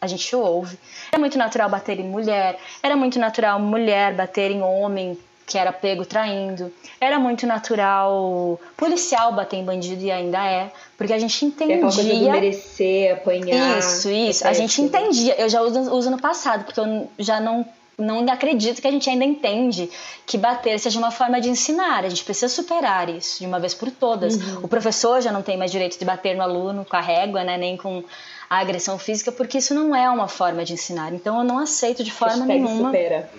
a 0.00 0.06
gente 0.06 0.36
ouve. 0.36 0.78
Era 1.10 1.18
muito 1.18 1.36
natural 1.38 1.68
bater 1.68 1.98
em 1.98 2.06
mulher, 2.06 2.60
era 2.82 2.94
muito 2.96 3.18
natural 3.18 3.58
mulher 3.58 4.14
bater 4.14 4.50
em 4.50 4.62
homem, 4.62 5.18
que 5.50 5.58
era 5.58 5.72
pego 5.72 6.06
traindo. 6.06 6.72
Era 7.00 7.18
muito 7.18 7.44
natural 7.44 8.60
policial 8.76 9.32
bater 9.32 9.56
em 9.56 9.64
bandido 9.64 10.00
e 10.00 10.10
ainda 10.10 10.46
é, 10.46 10.70
porque 10.96 11.12
a 11.12 11.18
gente 11.18 11.44
entendia. 11.44 11.76
É 11.76 11.80
coisa 11.80 12.04
de 12.04 12.14
merecer, 12.14 13.14
apanhar. 13.14 13.78
Isso, 13.80 14.08
isso. 14.08 14.46
A 14.46 14.52
gente 14.52 14.80
entendia. 14.80 15.34
Eu 15.34 15.48
já 15.48 15.60
uso, 15.60 15.92
uso 15.92 16.08
no 16.08 16.20
passado, 16.20 16.64
porque 16.64 16.78
eu 16.78 17.08
já 17.18 17.40
não 17.40 17.66
não 17.98 18.24
acredito 18.32 18.80
que 18.80 18.88
a 18.88 18.90
gente 18.90 19.10
ainda 19.10 19.26
entende 19.26 19.90
que 20.24 20.38
bater 20.38 20.78
seja 20.78 20.98
uma 20.98 21.10
forma 21.10 21.38
de 21.38 21.50
ensinar. 21.50 22.02
A 22.04 22.08
gente 22.08 22.24
precisa 22.24 22.48
superar 22.48 23.10
isso 23.10 23.40
de 23.40 23.46
uma 23.46 23.60
vez 23.60 23.74
por 23.74 23.90
todas. 23.90 24.36
Uhum. 24.36 24.60
O 24.62 24.68
professor 24.68 25.20
já 25.20 25.30
não 25.30 25.42
tem 25.42 25.58
mais 25.58 25.70
direito 25.70 25.98
de 25.98 26.04
bater 26.04 26.34
no 26.34 26.42
aluno 26.42 26.86
com 26.88 26.96
a 26.96 27.00
régua, 27.00 27.44
né, 27.44 27.58
nem 27.58 27.76
com 27.76 28.02
a 28.50 28.58
agressão 28.58 28.98
física, 28.98 29.30
porque 29.30 29.58
isso 29.58 29.72
não 29.72 29.94
é 29.94 30.10
uma 30.10 30.26
forma 30.26 30.64
de 30.64 30.72
ensinar. 30.72 31.14
Então 31.14 31.38
eu 31.38 31.44
não 31.44 31.60
aceito 31.60 32.02
de 32.02 32.10
forma 32.10 32.44
Hashtag 32.44 32.60
nenhuma. 32.60 32.88
Supera. 32.88 33.30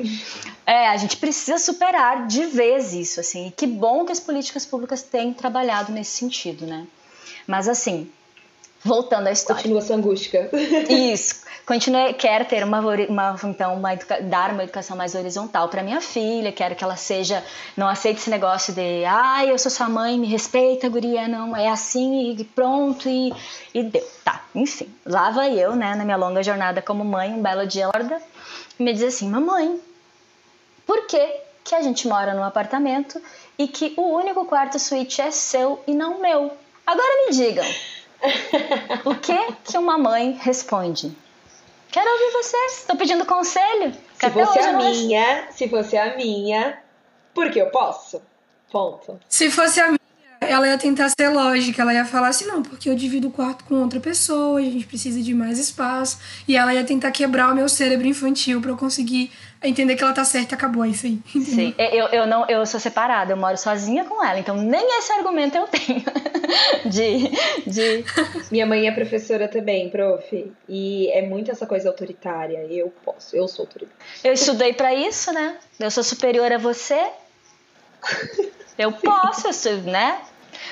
É, 0.66 0.88
a 0.88 0.96
gente 0.96 1.18
precisa 1.18 1.58
superar 1.58 2.28
de 2.28 2.46
vez 2.46 2.94
isso, 2.94 3.20
assim. 3.20 3.48
E 3.48 3.52
que 3.52 3.68
bom 3.68 4.06
que 4.06 4.14
as 4.14 4.22
políticas 4.22 4.66
públicas 4.66 5.02
têm 5.02 5.34
trabalhado 5.34 5.92
nesse 5.92 6.12
sentido, 6.12 6.66
né? 6.66 6.88
Mas 7.46 7.68
assim, 7.68 8.10
voltando 8.84 9.28
à 9.28 9.32
história. 9.32 9.62
Continua 9.62 9.82
sua 9.82 9.96
angústia. 9.96 10.50
Isso. 10.90 11.42
Continue, 11.66 12.14
quero 12.16 12.46
ter 12.46 12.64
uma, 12.64 12.80
uma 12.80 13.36
então 13.44 13.76
uma 13.76 13.96
dar 14.24 14.52
uma 14.52 14.64
educação 14.64 14.98
mais 14.98 15.14
horizontal 15.14 15.70
para 15.70 15.84
minha 15.84 16.02
filha, 16.02 16.52
quero 16.52 16.76
que 16.76 16.84
ela 16.84 16.96
seja 16.96 17.44
não 17.78 17.88
aceite 17.88 18.20
esse 18.20 18.30
negócio 18.30 18.74
de 18.74 19.06
ai, 19.06 19.52
eu 19.52 19.58
sou 19.58 19.72
sua 19.72 19.88
mãe, 19.88 20.18
me 20.18 20.28
respeita, 20.28 20.90
guria, 20.90 21.28
não, 21.28 21.56
é 21.56 21.70
assim 21.70 22.36
e 22.38 22.44
pronto 22.44 23.08
e, 23.08 23.32
e 23.74 23.84
deu. 23.84 24.06
Tá, 24.26 24.42
enfim. 24.56 24.94
Lá 25.06 25.30
vai 25.30 25.58
eu, 25.58 25.76
né, 25.76 25.96
na 25.96 26.04
minha 26.04 26.18
longa 26.18 26.42
jornada 26.42 26.82
como 26.82 27.06
mãe, 27.06 27.32
um 27.32 27.42
belo 27.42 27.66
dia 27.68 27.84
ela 27.84 28.22
me 28.78 28.92
diz 28.92 29.04
assim: 29.04 29.30
"Mamãe, 29.30 29.80
por 30.86 31.06
que 31.06 31.42
que 31.64 31.76
a 31.76 31.82
gente 31.82 32.08
mora 32.08 32.34
num 32.34 32.44
apartamento 32.44 33.22
e 33.58 33.68
que 33.68 33.94
o 33.96 34.02
único 34.02 34.46
quarto 34.46 34.80
suíte 34.80 35.22
é 35.22 35.30
seu 35.30 35.82
e 35.86 35.94
não 35.94 36.20
meu?" 36.20 36.52
Agora 36.86 37.26
me 37.26 37.34
digam, 37.34 37.66
o 39.06 39.16
que 39.16 39.54
que 39.64 39.78
uma 39.78 39.98
mãe 39.98 40.38
responde? 40.42 41.16
Quero 41.92 42.10
ouvir 42.10 42.32
vocês. 42.32 42.80
Estou 42.80 42.96
pedindo 42.96 43.26
conselho. 43.26 43.94
Se 44.20 44.30
fosse 44.30 44.60
a 44.60 44.74
minha, 44.74 45.48
se 45.52 45.68
fosse 45.68 45.98
a 45.98 46.16
minha, 46.16 46.80
porque 47.34 47.62
eu 47.62 47.68
posso. 47.68 48.22
Ponto. 48.72 49.20
Se 49.28 49.52
fosse 49.52 49.82
a 49.82 49.88
minha, 49.88 50.00
ela 50.40 50.68
ia 50.68 50.78
tentar 50.78 51.10
ser 51.10 51.28
lógica. 51.30 51.82
Ela 51.82 51.94
ia 51.94 52.06
falar 52.06 52.30
assim, 52.30 52.46
não, 52.46 52.64
porque 52.64 52.90
eu 52.90 52.96
divido 52.96 53.28
o 53.28 53.32
quarto 53.32 53.66
com 53.66 53.76
outra 53.76 54.00
pessoa, 54.00 54.60
a 54.60 54.64
gente 54.64 54.88
precisa 54.88 55.22
de 55.22 55.34
mais 55.34 55.60
espaço. 55.60 56.18
E 56.48 56.56
ela 56.56 56.74
ia 56.74 56.84
tentar 56.84 57.12
quebrar 57.12 57.52
o 57.52 57.56
meu 57.56 57.68
cérebro 57.68 58.08
infantil 58.08 58.62
para 58.62 58.72
eu 58.72 58.78
conseguir 58.78 59.32
entender 59.64 59.96
que 59.96 60.04
ela 60.04 60.14
tá 60.14 60.24
certa 60.26 60.54
e 60.54 60.56
acabou, 60.56 60.84
é 60.84 60.90
isso 60.90 61.06
aí. 61.06 61.20
Sim, 61.44 61.74
eu, 61.78 62.08
eu, 62.08 62.28
não, 62.28 62.48
eu 62.48 62.66
sou 62.66 62.80
separada, 62.80 63.34
eu 63.34 63.38
moro 63.38 63.58
sozinha 63.58 64.04
com 64.06 64.24
ela, 64.24 64.40
então 64.40 64.56
nem 64.56 65.00
esse 65.00 65.12
argumento 65.14 65.58
eu 65.58 65.68
tenho. 65.68 66.04
de, 66.86 67.30
de. 67.70 68.06
Minha 68.52 68.66
mãe 68.66 68.88
é 68.88 68.92
professora 68.92 69.48
também, 69.48 69.90
prof. 69.90 70.52
E 70.68 71.12
é 71.12 71.22
muito 71.22 71.52
essa 71.52 71.66
coisa 71.66 71.90
autoritária. 71.90 72.66
Eu 72.70 72.92
posso, 73.04 73.36
eu 73.36 73.48
sou 73.48 73.64
autoritária. 73.64 74.06
Eu 74.24 74.34
estudei 74.34 74.74
para 74.74 74.94
isso, 74.94 75.32
né? 75.32 75.58
Eu 75.80 75.92
sou 75.92 76.04
superior 76.04 76.52
a 76.52 76.58
você. 76.58 77.10
Eu 78.78 78.92
posso, 79.02 79.48
eu 79.48 79.54
sou, 79.54 79.78
né? 79.78 80.20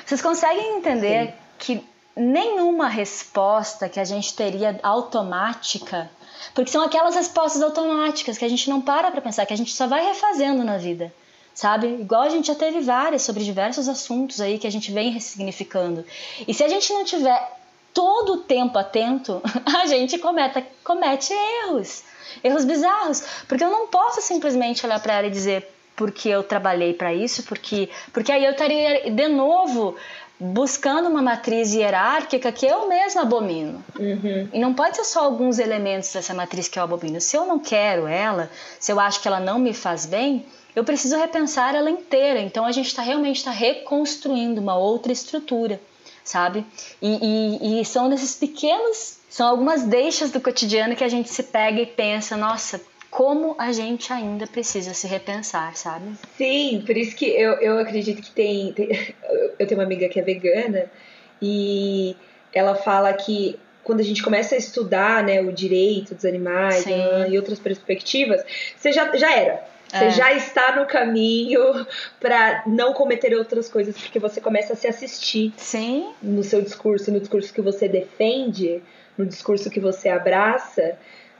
Vocês 0.05 0.21
conseguem 0.21 0.77
entender 0.77 1.27
Sim. 1.27 1.33
que 1.59 1.89
nenhuma 2.15 2.87
resposta 2.87 3.87
que 3.87 3.99
a 3.99 4.03
gente 4.03 4.35
teria 4.35 4.79
automática 4.83 6.09
porque 6.53 6.71
são 6.71 6.83
aquelas 6.83 7.15
respostas 7.15 7.61
automáticas 7.61 8.37
que 8.37 8.45
a 8.45 8.49
gente 8.49 8.69
não 8.69 8.81
para 8.81 9.11
para 9.11 9.21
pensar, 9.21 9.45
que 9.45 9.53
a 9.53 9.57
gente 9.57 9.73
só 9.73 9.87
vai 9.87 10.03
refazendo 10.03 10.63
na 10.63 10.77
vida, 10.77 11.13
sabe? 11.53 11.87
Igual 11.87 12.23
a 12.23 12.29
gente 12.29 12.47
já 12.47 12.55
teve 12.55 12.81
várias 12.81 13.21
sobre 13.21 13.43
diversos 13.43 13.87
assuntos 13.87 14.41
aí 14.41 14.57
que 14.57 14.67
a 14.67 14.71
gente 14.71 14.91
vem 14.91 15.11
ressignificando. 15.11 16.05
E 16.47 16.53
se 16.53 16.63
a 16.63 16.67
gente 16.67 16.91
não 16.93 17.03
tiver 17.03 17.59
todo 17.93 18.33
o 18.33 18.37
tempo 18.37 18.77
atento, 18.77 19.41
a 19.65 19.85
gente 19.85 20.17
cometa, 20.17 20.65
comete 20.83 21.33
erros, 21.63 22.03
erros 22.43 22.65
bizarros. 22.65 23.23
Porque 23.47 23.63
eu 23.63 23.71
não 23.71 23.87
posso 23.87 24.21
simplesmente 24.21 24.85
olhar 24.85 24.99
para 24.99 25.15
ela 25.15 25.27
e 25.27 25.31
dizer 25.31 25.67
porque 25.99 26.29
eu 26.29 26.41
trabalhei 26.43 26.93
para 26.93 27.13
isso, 27.13 27.43
porque, 27.43 27.89
porque 28.13 28.31
aí 28.31 28.45
eu 28.45 28.51
estaria 28.51 29.11
de 29.11 29.27
novo 29.27 29.97
buscando 30.39 31.09
uma 31.09 31.21
matriz 31.21 31.73
hierárquica 31.73 32.51
que 32.51 32.65
eu 32.65 32.87
mesma 32.87 33.23
abomino. 33.23 33.83
Uhum. 33.99 34.47
E 34.53 34.59
não 34.59 34.73
pode 34.73 34.95
ser 34.95 35.03
só 35.03 35.25
alguns 35.25 35.59
elementos 35.59 36.13
dessa 36.13 36.33
matriz 36.33 36.67
que 36.67 36.79
eu 36.79 36.83
abomino. 36.83 37.19
Se 37.19 37.35
eu 37.35 37.45
não 37.45 37.59
quero 37.59 38.07
ela, 38.07 38.49
se 38.79 38.91
eu 38.91 38.99
acho 38.99 39.21
que 39.21 39.27
ela 39.27 39.39
não 39.39 39.59
me 39.59 39.73
faz 39.73 40.05
bem, 40.05 40.45
eu 40.75 40.83
preciso 40.83 41.17
repensar 41.17 41.75
ela 41.75 41.89
inteira. 41.89 42.39
Então 42.39 42.65
a 42.65 42.71
gente 42.71 42.87
está 42.87 43.01
realmente 43.01 43.37
está 43.37 43.51
reconstruindo 43.51 44.61
uma 44.61 44.77
outra 44.77 45.11
estrutura 45.11 45.79
sabe? 46.21 46.63
E, 47.01 47.79
e, 47.79 47.81
e 47.81 47.85
são 47.85 48.07
nesses 48.07 48.35
pequenos, 48.35 49.17
são 49.27 49.47
algumas 49.47 49.83
deixas 49.83 50.29
do 50.29 50.39
cotidiano 50.39 50.95
que 50.95 51.03
a 51.03 51.07
gente 51.07 51.27
se 51.27 51.41
pega 51.41 51.81
e 51.81 51.87
pensa, 51.87 52.37
nossa, 52.37 52.79
como 53.09 53.55
a 53.57 53.71
gente 53.71 54.13
ainda 54.13 54.45
precisa 54.45 54.93
se 54.93 55.07
repensar, 55.07 55.75
sabe? 55.75 56.11
Sim, 56.37 56.83
por 56.85 56.95
isso 56.95 57.15
que 57.15 57.25
eu, 57.25 57.53
eu 57.53 57.79
acredito 57.79 58.21
que 58.21 58.31
tem, 58.31 58.71
tem 58.73 59.15
Eu 59.57 59.67
tenho 59.67 59.79
uma 59.79 59.85
amiga 59.85 60.07
que 60.07 60.19
é 60.19 60.23
vegana 60.23 60.85
e 61.41 62.15
ela 62.53 62.75
fala 62.75 63.11
que 63.13 63.59
quando 63.83 64.01
a 64.01 64.03
gente 64.03 64.21
começa 64.21 64.53
a 64.53 64.57
estudar 64.57 65.23
né, 65.23 65.41
o 65.41 65.51
direito 65.51 66.13
dos 66.13 66.25
animais 66.25 66.85
né, 66.85 67.29
e 67.29 67.37
outras 67.37 67.59
perspectivas, 67.59 68.43
você 68.77 68.91
já, 68.91 69.15
já 69.15 69.35
era. 69.35 69.63
Você 69.87 70.05
é. 70.05 70.09
já 70.11 70.33
está 70.33 70.75
no 70.75 70.85
caminho 70.85 71.59
para 72.21 72.63
não 72.67 72.93
cometer 72.93 73.33
outras 73.35 73.67
coisas, 73.67 73.97
porque 73.97 74.19
você 74.19 74.39
começa 74.39 74.73
a 74.73 74.75
se 74.75 74.87
assistir 74.87 75.51
Sim. 75.57 76.11
no 76.21 76.43
seu 76.43 76.61
discurso, 76.61 77.11
no 77.11 77.19
discurso 77.19 77.51
que 77.51 77.61
você 77.61 77.87
defende, 77.87 78.83
no 79.17 79.25
discurso 79.25 79.69
que 79.69 79.79
você 79.79 80.09
abraça. 80.09 80.95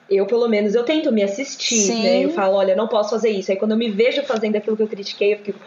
Eu, 0.09 0.25
pelo 0.25 0.47
menos, 0.47 0.75
eu 0.75 0.83
tento 0.83 1.11
me 1.11 1.23
assistir, 1.23 1.75
Sim. 1.75 2.03
né? 2.03 2.25
Eu 2.25 2.31
falo, 2.31 2.55
olha, 2.55 2.75
não 2.75 2.87
posso 2.87 3.11
fazer 3.11 3.29
isso. 3.29 3.51
Aí 3.51 3.57
quando 3.57 3.71
eu 3.71 3.77
me 3.77 3.89
vejo 3.89 4.23
fazendo 4.23 4.55
aquilo 4.55 4.75
que 4.75 4.83
eu 4.83 4.87
critiquei, 4.87 5.33
eu 5.33 5.37
fico, 5.39 5.59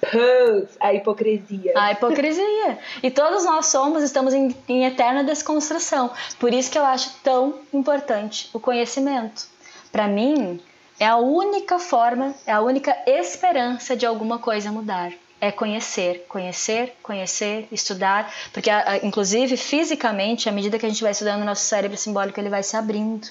Putz, 0.00 0.76
a 0.78 0.94
hipocrisia. 0.94 1.72
A 1.76 1.92
hipocrisia. 1.92 2.78
E 3.02 3.10
todos 3.10 3.44
nós 3.44 3.66
somos, 3.66 4.02
estamos 4.02 4.32
em, 4.32 4.54
em 4.68 4.84
eterna 4.84 5.24
desconstrução. 5.24 6.10
Por 6.38 6.52
isso 6.52 6.70
que 6.70 6.78
eu 6.78 6.84
acho 6.84 7.10
tão 7.22 7.56
importante 7.72 8.48
o 8.52 8.60
conhecimento. 8.60 9.46
Para 9.90 10.06
mim, 10.06 10.60
é 11.00 11.06
a 11.06 11.16
única 11.16 11.78
forma, 11.78 12.34
é 12.46 12.52
a 12.52 12.60
única 12.60 12.96
esperança 13.06 13.96
de 13.96 14.06
alguma 14.06 14.38
coisa 14.38 14.70
mudar. 14.70 15.12
É 15.40 15.52
conhecer, 15.52 16.26
conhecer, 16.28 16.94
conhecer, 17.00 17.68
estudar, 17.70 18.32
porque 18.52 18.70
inclusive 19.04 19.56
fisicamente, 19.56 20.48
à 20.48 20.52
medida 20.52 20.78
que 20.78 20.86
a 20.86 20.88
gente 20.88 21.02
vai 21.02 21.12
estudando, 21.12 21.44
nosso 21.44 21.62
cérebro 21.62 21.96
simbólico 21.96 22.40
ele 22.40 22.48
vai 22.48 22.62
se 22.64 22.76
abrindo, 22.76 23.28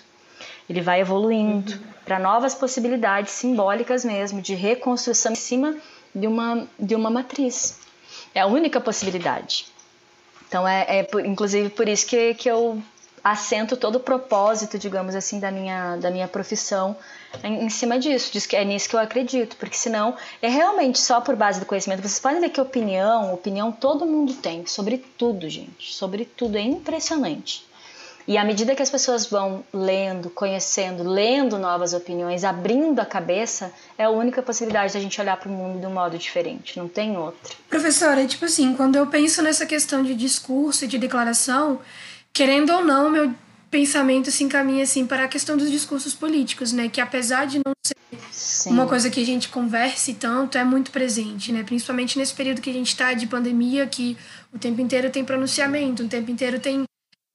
ele 0.69 0.81
vai 0.81 1.01
evoluindo 1.01 1.73
uhum. 1.73 1.79
para 2.05 2.19
novas 2.19 2.53
possibilidades 2.53 3.31
simbólicas 3.31 4.03
mesmo, 4.03 4.41
de 4.41 4.53
reconstrução 4.53 5.31
em 5.31 5.35
cima 5.35 5.75
de 6.13 6.27
uma, 6.27 6.67
de 6.79 6.95
uma 6.95 7.09
matriz. 7.09 7.79
É 8.33 8.41
a 8.41 8.45
única 8.47 8.81
possibilidade. 8.81 9.65
Então, 10.47 10.67
é, 10.67 10.99
é 10.99 11.03
por, 11.03 11.25
inclusive 11.25 11.69
por 11.69 11.87
isso 11.87 12.05
que, 12.05 12.33
que 12.33 12.49
eu 12.49 12.81
assento 13.23 13.75
todo 13.75 13.95
o 13.95 13.99
propósito, 13.99 14.79
digamos 14.79 15.13
assim, 15.13 15.39
da 15.39 15.51
minha, 15.51 15.97
da 15.97 16.09
minha 16.09 16.27
profissão 16.27 16.95
em, 17.43 17.65
em, 17.65 17.69
cima 17.69 17.99
disso. 17.99 18.31
Diz 18.31 18.45
que 18.45 18.55
é 18.55 18.63
nisso 18.63 18.87
que 18.87 18.95
eu 18.95 18.99
acredito, 18.99 19.57
porque 19.57 19.75
senão 19.75 20.15
é 20.41 20.47
realmente 20.47 20.99
só 20.99 21.19
por 21.19 21.35
base 21.35 21.59
do 21.59 21.65
conhecimento. 21.65 22.01
Vocês 22.01 22.19
podem 22.19 22.39
ver 22.39 22.49
que 22.49 22.61
opinião, 22.61 23.33
opinião 23.33 23.71
todo 23.71 24.05
mundo 24.05 24.33
tem, 24.35 24.65
sobre 24.65 24.97
tudo, 25.17 25.49
gente. 25.49 25.93
Sobre 25.93 26.23
tudo, 26.23 26.57
é 26.57 26.61
impressionante. 26.61 27.66
E 28.27 28.37
à 28.37 28.43
medida 28.43 28.75
que 28.75 28.81
as 28.81 28.89
pessoas 28.89 29.25
vão 29.25 29.63
lendo, 29.73 30.29
conhecendo, 30.29 31.01
lendo 31.01 31.57
novas 31.57 31.93
opiniões, 31.93 32.43
abrindo 32.43 32.99
a 32.99 33.05
cabeça, 33.05 33.71
é 33.97 34.03
a 34.03 34.09
única 34.09 34.41
possibilidade 34.41 34.93
da 34.93 34.99
gente 34.99 35.19
olhar 35.21 35.37
para 35.37 35.47
o 35.47 35.51
mundo 35.51 35.79
de 35.79 35.85
um 35.85 35.93
modo 35.93 36.17
diferente, 36.17 36.77
não 36.77 36.89
tem 36.89 37.17
outra. 37.17 37.55
Professora, 37.69 38.25
tipo 38.27 38.43
assim, 38.43 38.73
quando 38.75 38.97
eu 38.97 39.07
penso 39.07 39.41
nessa 39.41 39.65
questão 39.65 40.03
de 40.03 40.13
discurso 40.13 40.83
e 40.83 40.87
de 40.89 40.97
declaração, 40.97 41.79
querendo 42.33 42.73
ou 42.73 42.83
não, 42.83 43.09
meu 43.09 43.33
pensamento 43.71 44.29
se 44.29 44.43
encaminha 44.43 44.83
assim 44.83 45.05
para 45.05 45.23
a 45.23 45.27
questão 45.27 45.55
dos 45.55 45.71
discursos 45.71 46.13
políticos, 46.13 46.73
né, 46.73 46.89
que 46.89 46.99
apesar 46.99 47.45
de 47.45 47.57
não 47.57 47.73
ser 47.85 47.95
Sim. 48.31 48.71
uma 48.71 48.87
coisa 48.87 49.09
que 49.09 49.21
a 49.21 49.25
gente 49.25 49.49
converse 49.49 50.13
tanto, 50.13 50.57
é 50.57 50.63
muito 50.63 50.91
presente, 50.91 51.51
né, 51.51 51.63
principalmente 51.63 52.17
nesse 52.17 52.33
período 52.33 52.61
que 52.61 52.69
a 52.69 52.73
gente 52.73 52.89
está 52.89 53.13
de 53.13 53.25
pandemia, 53.25 53.87
que 53.87 54.17
o 54.53 54.59
tempo 54.59 54.81
inteiro 54.81 55.09
tem 55.09 55.23
pronunciamento, 55.23 56.03
o 56.03 56.07
tempo 56.07 56.29
inteiro 56.29 56.59
tem 56.59 56.86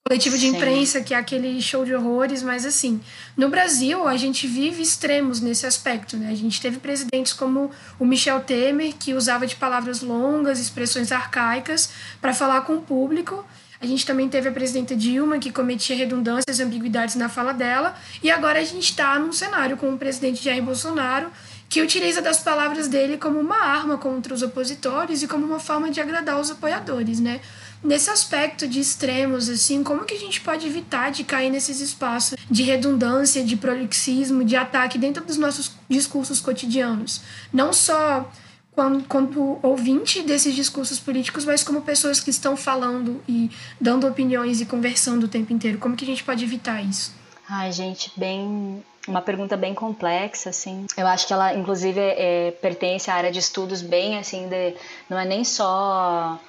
coletivo 0.05 0.37
de 0.37 0.47
imprensa, 0.47 1.01
que 1.01 1.13
é 1.13 1.17
aquele 1.17 1.61
show 1.61 1.85
de 1.85 1.95
horrores, 1.95 2.43
mas 2.43 2.65
assim, 2.65 2.99
no 3.37 3.47
Brasil 3.47 4.05
a 4.05 4.17
gente 4.17 4.45
vive 4.45 4.81
extremos 4.81 5.39
nesse 5.39 5.65
aspecto, 5.65 6.17
né? 6.17 6.29
A 6.29 6.35
gente 6.35 6.59
teve 6.59 6.77
presidentes 6.77 7.31
como 7.31 7.71
o 7.97 8.05
Michel 8.05 8.41
Temer, 8.41 8.93
que 8.99 9.13
usava 9.13 9.47
de 9.47 9.55
palavras 9.55 10.01
longas, 10.01 10.59
expressões 10.59 11.09
arcaicas 11.09 11.89
para 12.19 12.33
falar 12.33 12.61
com 12.61 12.75
o 12.75 12.81
público. 12.81 13.45
A 13.79 13.85
gente 13.85 14.05
também 14.05 14.27
teve 14.27 14.49
a 14.49 14.51
presidenta 14.51 14.93
Dilma, 14.93 15.39
que 15.39 15.51
cometia 15.51 15.95
redundâncias 15.95 16.59
e 16.59 16.63
ambiguidades 16.63 17.15
na 17.15 17.29
fala 17.29 17.53
dela. 17.53 17.95
E 18.21 18.29
agora 18.29 18.59
a 18.59 18.63
gente 18.63 18.89
está 18.89 19.17
num 19.17 19.31
cenário 19.31 19.77
com 19.77 19.93
o 19.93 19.97
presidente 19.97 20.43
Jair 20.43 20.63
Bolsonaro, 20.63 21.31
que 21.69 21.81
utiliza 21.81 22.21
das 22.21 22.39
palavras 22.39 22.87
dele 22.87 23.17
como 23.17 23.39
uma 23.39 23.57
arma 23.57 23.97
contra 23.97 24.33
os 24.33 24.41
opositores 24.41 25.23
e 25.23 25.27
como 25.27 25.45
uma 25.45 25.59
forma 25.59 25.89
de 25.89 25.99
agradar 25.99 26.39
os 26.39 26.51
apoiadores, 26.51 27.19
né? 27.19 27.39
Nesse 27.83 28.09
aspecto 28.09 28.67
de 28.67 28.79
extremos, 28.79 29.49
assim, 29.49 29.83
como 29.83 30.05
que 30.05 30.13
a 30.13 30.19
gente 30.19 30.39
pode 30.39 30.65
evitar 30.65 31.11
de 31.11 31.23
cair 31.23 31.49
nesses 31.49 31.81
espaços 31.81 32.37
de 32.49 32.63
redundância, 32.63 33.43
de 33.43 33.57
prolixismo, 33.57 34.43
de 34.45 34.55
ataque 34.55 34.97
dentro 34.97 35.23
dos 35.25 35.37
nossos 35.37 35.73
discursos 35.89 36.39
cotidianos? 36.39 37.21
Não 37.51 37.73
só 37.73 38.31
quando, 38.71 39.03
quando 39.07 39.59
ouvinte 39.61 40.21
desses 40.21 40.55
discursos 40.55 40.99
políticos, 40.99 41.45
mas 41.45 41.63
como 41.63 41.81
pessoas 41.81 42.19
que 42.19 42.29
estão 42.29 42.55
falando 42.55 43.21
e 43.27 43.51
dando 43.79 44.07
opiniões 44.07 44.61
e 44.61 44.65
conversando 44.65 45.25
o 45.25 45.27
tempo 45.27 45.51
inteiro. 45.53 45.77
Como 45.77 45.95
que 45.95 46.05
a 46.05 46.07
gente 46.07 46.23
pode 46.23 46.43
evitar 46.43 46.81
isso? 46.81 47.13
Ai, 47.49 47.71
gente, 47.71 48.11
bem 48.15 48.83
uma 49.07 49.21
pergunta 49.21 49.57
bem 49.57 49.73
complexa, 49.73 50.49
assim. 50.49 50.85
Eu 50.95 51.05
acho 51.05 51.27
que 51.27 51.33
ela, 51.33 51.53
inclusive, 51.53 51.99
é, 51.99 52.51
pertence 52.61 53.11
à 53.11 53.15
área 53.15 53.31
de 53.31 53.39
estudos 53.39 53.81
bem, 53.81 54.17
assim, 54.17 54.47
de, 54.47 54.75
não 55.09 55.19
é 55.19 55.25
nem 55.25 55.43
só 55.43 56.39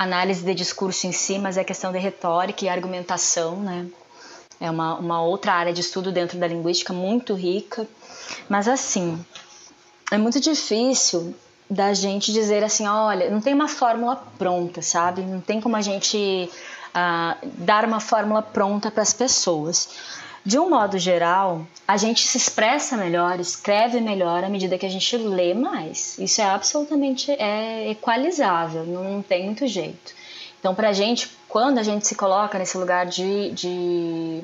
análise 0.00 0.42
de 0.42 0.54
discurso 0.54 1.06
em 1.06 1.12
si, 1.12 1.38
mas 1.38 1.58
é 1.58 1.62
questão 1.62 1.92
de 1.92 1.98
retórica 1.98 2.64
e 2.64 2.70
argumentação, 2.70 3.56
né? 3.56 3.86
É 4.58 4.70
uma, 4.70 4.94
uma 4.94 5.22
outra 5.22 5.52
área 5.52 5.74
de 5.74 5.82
estudo 5.82 6.10
dentro 6.10 6.38
da 6.38 6.46
linguística 6.46 6.90
muito 6.90 7.34
rica. 7.34 7.86
Mas, 8.48 8.66
assim, 8.66 9.22
é 10.10 10.16
muito 10.16 10.40
difícil 10.40 11.34
da 11.68 11.92
gente 11.92 12.32
dizer 12.32 12.64
assim, 12.64 12.86
olha, 12.86 13.30
não 13.30 13.42
tem 13.42 13.52
uma 13.52 13.68
fórmula 13.68 14.16
pronta, 14.38 14.80
sabe? 14.80 15.20
Não 15.20 15.40
tem 15.40 15.60
como 15.60 15.76
a 15.76 15.82
gente 15.82 16.50
uh, 16.88 17.48
dar 17.58 17.84
uma 17.84 18.00
fórmula 18.00 18.40
pronta 18.40 18.90
para 18.90 19.02
as 19.02 19.12
pessoas. 19.12 19.90
De 20.44 20.58
um 20.58 20.70
modo 20.70 20.98
geral, 20.98 21.66
a 21.86 21.96
gente 21.98 22.26
se 22.26 22.38
expressa 22.38 22.96
melhor, 22.96 23.38
escreve 23.38 24.00
melhor 24.00 24.42
à 24.42 24.48
medida 24.48 24.78
que 24.78 24.86
a 24.86 24.90
gente 24.90 25.16
lê 25.16 25.52
mais. 25.52 26.18
Isso 26.18 26.40
é 26.40 26.44
absolutamente 26.44 27.30
é 27.32 27.90
equalizável, 27.90 28.84
não 28.86 29.20
tem 29.20 29.44
muito 29.44 29.66
jeito. 29.66 30.14
Então, 30.58 30.74
para 30.74 30.88
a 30.90 30.92
gente, 30.92 31.30
quando 31.48 31.78
a 31.78 31.82
gente 31.82 32.06
se 32.06 32.14
coloca 32.14 32.58
nesse 32.58 32.76
lugar 32.78 33.06
de, 33.06 33.50
de, 33.50 34.40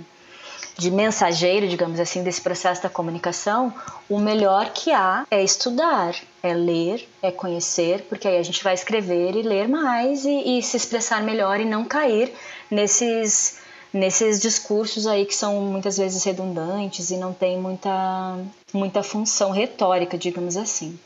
de 0.76 0.90
mensageiro, 0.90 1.66
digamos 1.66 1.98
assim, 1.98 2.22
desse 2.22 2.40
processo 2.40 2.82
da 2.82 2.90
comunicação, 2.90 3.72
o 4.08 4.18
melhor 4.18 4.70
que 4.70 4.92
há 4.92 5.26
é 5.30 5.42
estudar, 5.42 6.14
é 6.42 6.52
ler, 6.52 7.08
é 7.22 7.30
conhecer, 7.30 8.02
porque 8.08 8.28
aí 8.28 8.38
a 8.38 8.42
gente 8.42 8.62
vai 8.62 8.74
escrever 8.74 9.34
e 9.34 9.42
ler 9.42 9.66
mais 9.68 10.24
e, 10.24 10.58
e 10.58 10.62
se 10.62 10.76
expressar 10.76 11.22
melhor 11.22 11.58
e 11.58 11.64
não 11.64 11.84
cair 11.84 12.32
nesses 12.70 13.64
nesses 13.96 14.40
discursos 14.40 15.06
aí 15.06 15.24
que 15.24 15.34
são 15.34 15.60
muitas 15.62 15.96
vezes 15.96 16.22
redundantes 16.22 17.10
e 17.10 17.16
não 17.16 17.32
tem 17.32 17.58
muita, 17.58 18.38
muita 18.72 19.02
função 19.02 19.50
retórica, 19.50 20.16
digamos 20.18 20.56
assim. 20.56 20.98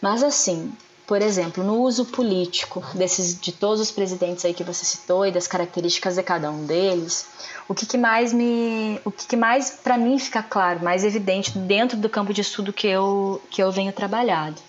Mas 0.00 0.22
assim, 0.22 0.72
por 1.06 1.22
exemplo, 1.22 1.62
no 1.62 1.80
uso 1.82 2.06
político 2.06 2.82
desses 2.94 3.38
de 3.38 3.52
todos 3.52 3.80
os 3.80 3.90
presidentes 3.90 4.44
aí 4.44 4.52
que 4.52 4.64
você 4.64 4.84
citou 4.84 5.26
e 5.26 5.30
das 5.32 5.46
características 5.46 6.16
de 6.16 6.22
cada 6.22 6.50
um 6.50 6.66
deles, 6.66 7.26
o 7.68 7.74
que, 7.74 7.86
que 7.86 7.96
mais 7.96 8.32
me, 8.32 9.00
o 9.04 9.10
que, 9.10 9.26
que 9.26 9.36
mais 9.36 9.70
para 9.70 9.96
mim 9.96 10.18
fica 10.18 10.42
claro, 10.42 10.82
mais 10.82 11.04
evidente 11.04 11.56
dentro 11.56 11.96
do 11.96 12.08
campo 12.08 12.32
de 12.32 12.40
estudo 12.40 12.72
que 12.72 12.86
eu 12.86 13.40
que 13.50 13.62
eu 13.62 13.70
venho 13.70 13.92
trabalhado, 13.92 14.60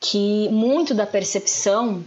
que 0.00 0.48
muito 0.50 0.94
da 0.94 1.06
percepção 1.06 2.04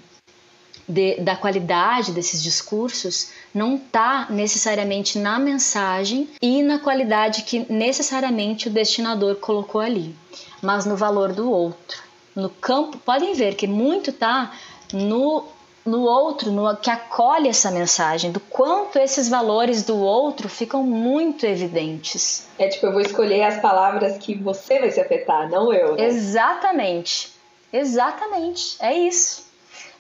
de, 0.90 1.22
da 1.22 1.36
qualidade 1.36 2.12
desses 2.12 2.42
discursos 2.42 3.30
não 3.54 3.76
está 3.76 4.26
necessariamente 4.30 5.20
na 5.20 5.38
mensagem 5.38 6.28
e 6.42 6.64
na 6.64 6.80
qualidade 6.80 7.44
que 7.44 7.72
necessariamente 7.72 8.68
o 8.68 8.72
destinador 8.72 9.36
colocou 9.36 9.80
ali, 9.80 10.16
mas 10.62 10.86
no 10.86 10.98
valor 10.98 11.32
do 11.32 11.50
outro. 11.50 12.02
No 12.36 12.50
campo, 12.50 12.98
podem 12.98 13.34
ver 13.34 13.56
que 13.56 13.68
muito 13.68 14.10
está 14.10 14.52
no 14.92 15.46
no 15.86 16.04
outro, 16.04 16.52
no 16.52 16.76
que 16.78 16.90
acolhe 16.90 17.48
essa 17.48 17.72
mensagem, 17.72 18.32
do 18.32 18.40
quanto 18.40 19.00
esses 19.00 19.28
valores 19.28 19.84
do 19.84 19.98
outro 19.98 20.48
ficam 20.48 20.84
muito 20.84 21.46
evidentes. 21.46 22.48
É 22.60 22.68
tipo, 22.68 22.86
eu 22.86 22.92
vou 22.92 23.02
escolher 23.02 23.42
as 23.44 23.60
palavras 23.60 24.18
que 24.18 24.36
você 24.36 24.78
vai 24.78 24.92
se 24.92 25.02
afetar, 25.02 25.50
não 25.50 25.74
eu. 25.74 25.96
Né? 25.96 26.06
Exatamente. 26.06 27.32
Exatamente. 27.74 28.76
É 28.80 28.94
isso. 28.94 29.49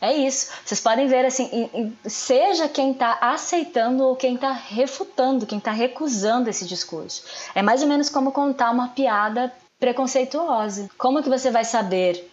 É 0.01 0.13
isso. 0.13 0.51
Vocês 0.63 0.79
podem 0.79 1.07
ver 1.07 1.25
assim, 1.25 1.93
seja 2.05 2.69
quem 2.69 2.91
está 2.91 3.17
aceitando 3.21 4.03
ou 4.03 4.15
quem 4.15 4.35
está 4.35 4.51
refutando, 4.51 5.45
quem 5.45 5.57
está 5.57 5.71
recusando 5.71 6.49
esse 6.49 6.65
discurso. 6.65 7.23
É 7.53 7.61
mais 7.61 7.81
ou 7.81 7.87
menos 7.87 8.09
como 8.09 8.31
contar 8.31 8.71
uma 8.71 8.89
piada 8.89 9.51
preconceituosa. 9.79 10.89
Como 10.97 11.21
que 11.21 11.29
você 11.29 11.51
vai 11.51 11.65
saber 11.65 12.29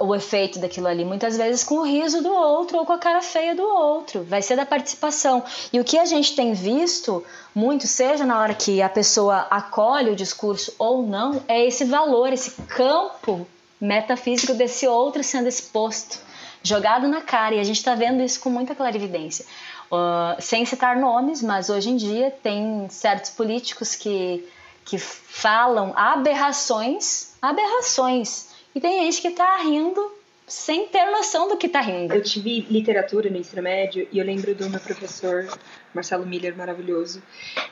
o 0.00 0.14
efeito 0.14 0.58
daquilo 0.58 0.86
ali. 0.86 1.04
Muitas 1.04 1.36
vezes 1.36 1.64
com 1.64 1.76
o 1.76 1.82
riso 1.82 2.22
do 2.22 2.32
outro 2.32 2.78
ou 2.78 2.86
com 2.86 2.92
a 2.92 2.98
cara 2.98 3.22
feia 3.22 3.54
do 3.54 3.62
outro. 3.62 4.22
Vai 4.22 4.42
ser 4.42 4.56
da 4.56 4.66
participação. 4.66 5.42
E 5.72 5.80
o 5.80 5.84
que 5.84 5.98
a 5.98 6.04
gente 6.04 6.36
tem 6.36 6.52
visto 6.52 7.24
muito, 7.54 7.86
seja 7.86 8.26
na 8.26 8.38
hora 8.38 8.54
que 8.54 8.82
a 8.82 8.88
pessoa 8.88 9.46
acolhe 9.50 10.10
o 10.10 10.16
discurso 10.16 10.74
ou 10.78 11.02
não, 11.02 11.42
é 11.48 11.66
esse 11.66 11.84
valor, 11.84 12.32
esse 12.32 12.50
campo 12.68 13.46
metafísico 13.80 14.54
desse 14.54 14.86
outro 14.86 15.22
sendo 15.22 15.48
exposto, 15.48 16.18
jogado 16.66 17.06
na 17.08 17.20
cara. 17.20 17.54
E 17.54 17.60
a 17.60 17.64
gente 17.64 17.76
está 17.76 17.94
vendo 17.94 18.22
isso 18.22 18.40
com 18.40 18.50
muita 18.50 18.74
clarividência. 18.74 19.44
Uh, 19.90 20.40
sem 20.40 20.64
citar 20.64 20.96
nomes, 20.96 21.42
mas 21.42 21.70
hoje 21.70 21.90
em 21.90 21.96
dia 21.96 22.30
tem 22.42 22.88
certos 22.90 23.30
políticos 23.30 23.94
que, 23.94 24.44
que 24.84 24.98
falam 24.98 25.92
aberrações, 25.96 27.34
aberrações 27.40 28.48
e 28.74 28.80
tem 28.80 29.04
gente 29.04 29.22
que 29.22 29.30
tá 29.30 29.56
rindo 29.58 30.12
sem 30.46 30.86
ter 30.88 31.06
noção 31.06 31.48
do 31.48 31.56
que 31.56 31.68
tá 31.68 31.80
rindo. 31.80 32.14
Eu 32.14 32.22
tive 32.22 32.60
literatura 32.68 33.30
no 33.30 33.36
ensino 33.36 33.62
médio 33.62 34.06
e 34.12 34.18
eu 34.18 34.24
lembro 34.24 34.54
do 34.54 34.68
meu 34.68 34.78
professor, 34.78 35.48
Marcelo 35.94 36.26
Miller, 36.26 36.56
maravilhoso, 36.56 37.22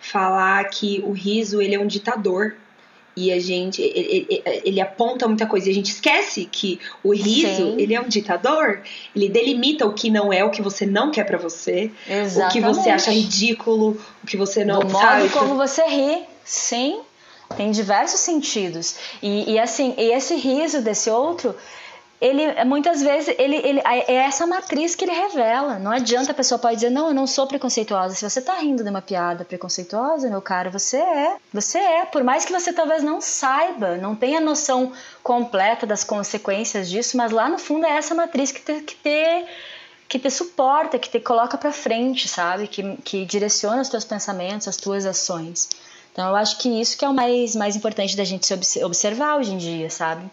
falar 0.00 0.64
que 0.70 1.02
o 1.04 1.12
riso 1.12 1.60
ele 1.60 1.74
é 1.74 1.78
um 1.78 1.86
ditador 1.86 2.56
e 3.16 3.32
a 3.32 3.40
gente 3.40 3.80
ele, 3.80 4.42
ele, 4.64 4.80
aponta 4.80 5.28
muita 5.28 5.46
coisa 5.46 5.68
e 5.68 5.70
a 5.72 5.74
gente 5.74 5.90
esquece 5.90 6.46
que 6.50 6.80
o 7.02 7.14
riso 7.14 7.72
Sim. 7.72 7.76
ele 7.78 7.94
é 7.94 8.00
um 8.00 8.08
ditador 8.08 8.80
ele 9.14 9.28
delimita 9.28 9.86
o 9.86 9.92
que 9.92 10.10
não 10.10 10.32
é 10.32 10.44
o 10.44 10.50
que 10.50 10.60
você 10.60 10.84
não 10.84 11.10
quer 11.10 11.24
para 11.24 11.38
você 11.38 11.90
Exatamente. 12.08 12.48
o 12.48 12.52
que 12.52 12.60
você 12.60 12.90
acha 12.90 13.10
ridículo 13.10 14.00
o 14.22 14.26
que 14.26 14.36
você 14.36 14.64
não 14.64 14.80
Do 14.80 14.90
sabe 14.90 15.22
modo 15.22 15.32
como 15.32 15.56
você 15.56 15.84
ri 15.86 16.22
sim 16.44 17.00
tem 17.56 17.70
diversos 17.70 18.20
sentidos. 18.20 18.96
E, 19.22 19.52
e 19.52 19.58
assim, 19.58 19.94
e 19.96 20.12
esse 20.12 20.34
riso 20.36 20.80
desse 20.80 21.10
outro, 21.10 21.54
ele 22.24 22.64
muitas 22.64 23.02
vezes 23.02 23.34
ele, 23.38 23.56
ele 23.56 23.82
é 23.84 24.14
essa 24.14 24.46
matriz 24.46 24.94
que 24.94 25.04
ele 25.04 25.12
revela. 25.12 25.78
Não 25.78 25.90
adianta 25.90 26.32
a 26.32 26.34
pessoa 26.34 26.58
pode 26.58 26.76
dizer 26.76 26.88
não, 26.88 27.08
eu 27.08 27.14
não 27.14 27.26
sou 27.26 27.46
preconceituosa. 27.46 28.14
Se 28.14 28.28
você 28.28 28.40
tá 28.40 28.54
rindo 28.54 28.82
de 28.82 28.88
uma 28.88 29.02
piada 29.02 29.44
preconceituosa, 29.44 30.30
meu 30.30 30.40
caro, 30.40 30.70
você 30.70 30.96
é. 30.96 31.36
Você 31.52 31.76
é. 31.76 32.06
Por 32.06 32.24
mais 32.24 32.46
que 32.46 32.52
você 32.52 32.72
talvez 32.72 33.02
não 33.02 33.20
saiba, 33.20 33.98
não 33.98 34.16
tenha 34.16 34.40
noção 34.40 34.90
completa 35.22 35.86
das 35.86 36.02
consequências 36.02 36.88
disso, 36.88 37.14
mas 37.18 37.30
lá 37.30 37.46
no 37.46 37.58
fundo 37.58 37.84
é 37.84 37.90
essa 37.90 38.14
matriz 38.14 38.50
que 38.50 38.62
te, 38.62 38.80
que 38.80 38.94
te, 38.94 39.44
que 40.08 40.18
te 40.18 40.30
suporta, 40.30 40.98
que 40.98 41.10
te 41.10 41.20
coloca 41.20 41.58
para 41.58 41.72
frente, 41.72 42.26
sabe? 42.26 42.66
Que, 42.68 42.96
que 43.04 43.26
direciona 43.26 43.82
os 43.82 43.90
teus 43.90 44.04
pensamentos, 44.04 44.66
as 44.66 44.78
tuas 44.78 45.04
ações. 45.04 45.68
Então 46.10 46.26
eu 46.28 46.36
acho 46.36 46.56
que 46.56 46.80
isso 46.80 46.96
que 46.96 47.04
é 47.04 47.08
o 47.08 47.12
mais, 47.12 47.54
mais 47.54 47.76
importante 47.76 48.16
da 48.16 48.24
gente 48.24 48.46
se 48.46 48.82
observar 48.82 49.36
hoje 49.36 49.52
em 49.52 49.58
dia, 49.58 49.90
sabe? 49.90 50.30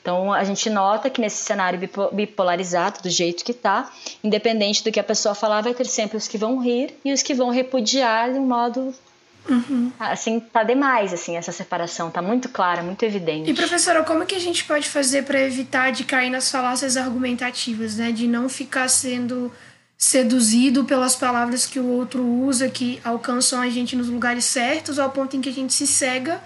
Então 0.00 0.32
a 0.32 0.44
gente 0.44 0.68
nota 0.68 1.08
que 1.08 1.20
nesse 1.20 1.42
cenário 1.44 1.80
bipolarizado, 2.12 3.02
do 3.02 3.10
jeito 3.10 3.44
que 3.44 3.54
tá, 3.54 3.90
independente 4.22 4.84
do 4.84 4.92
que 4.92 5.00
a 5.00 5.04
pessoa 5.04 5.34
falar, 5.34 5.62
vai 5.62 5.74
ter 5.74 5.86
sempre 5.86 6.16
os 6.16 6.28
que 6.28 6.36
vão 6.36 6.58
rir 6.58 6.94
e 7.04 7.12
os 7.12 7.22
que 7.22 7.34
vão 7.34 7.50
repudiar 7.50 8.32
de 8.32 8.38
um 8.38 8.46
modo 8.46 8.94
Uhum. 9.48 9.92
Assim, 10.00 10.40
tá 10.40 10.62
demais, 10.62 11.12
assim, 11.12 11.36
essa 11.36 11.52
separação, 11.52 12.10
tá 12.10 12.22
muito 12.22 12.48
clara, 12.48 12.82
muito 12.82 13.04
evidente. 13.04 13.50
E 13.50 13.54
professora, 13.54 14.02
como 14.02 14.24
que 14.24 14.34
a 14.34 14.38
gente 14.38 14.64
pode 14.64 14.88
fazer 14.88 15.24
para 15.24 15.38
evitar 15.40 15.92
de 15.92 16.04
cair 16.04 16.30
nas 16.30 16.50
falácias 16.50 16.96
argumentativas, 16.96 17.96
né? 17.96 18.10
De 18.10 18.26
não 18.26 18.48
ficar 18.48 18.88
sendo 18.88 19.52
seduzido 19.98 20.84
pelas 20.84 21.14
palavras 21.14 21.66
que 21.66 21.78
o 21.78 21.86
outro 21.86 22.24
usa, 22.24 22.68
que 22.68 23.00
alcançam 23.04 23.60
a 23.60 23.68
gente 23.68 23.94
nos 23.94 24.08
lugares 24.08 24.44
certos, 24.44 24.98
ao 24.98 25.10
ponto 25.10 25.36
em 25.36 25.40
que 25.40 25.48
a 25.48 25.52
gente 25.52 25.72
se 25.72 25.86
cega 25.86 26.40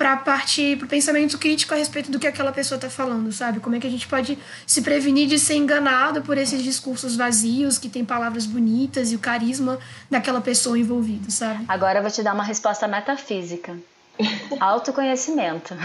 para 0.00 0.16
partir 0.16 0.78
para 0.78 0.86
o 0.86 0.88
pensamento 0.88 1.36
crítico 1.36 1.74
a 1.74 1.76
respeito 1.76 2.10
do 2.10 2.18
que 2.18 2.26
aquela 2.26 2.50
pessoa 2.52 2.76
está 2.76 2.88
falando, 2.88 3.30
sabe? 3.30 3.60
Como 3.60 3.76
é 3.76 3.78
que 3.78 3.86
a 3.86 3.90
gente 3.90 4.08
pode 4.08 4.38
se 4.66 4.80
prevenir 4.80 5.28
de 5.28 5.38
ser 5.38 5.56
enganado 5.56 6.22
por 6.22 6.38
esses 6.38 6.62
discursos 6.62 7.16
vazios 7.16 7.76
que 7.76 7.86
tem 7.86 8.02
palavras 8.02 8.46
bonitas 8.46 9.12
e 9.12 9.16
o 9.16 9.18
carisma 9.18 9.78
daquela 10.10 10.40
pessoa 10.40 10.78
envolvida, 10.78 11.30
sabe? 11.30 11.66
Agora 11.68 11.98
eu 11.98 12.02
vou 12.02 12.10
te 12.10 12.22
dar 12.22 12.32
uma 12.32 12.42
resposta 12.42 12.88
metafísica. 12.88 13.76
Autoconhecimento. 14.58 15.76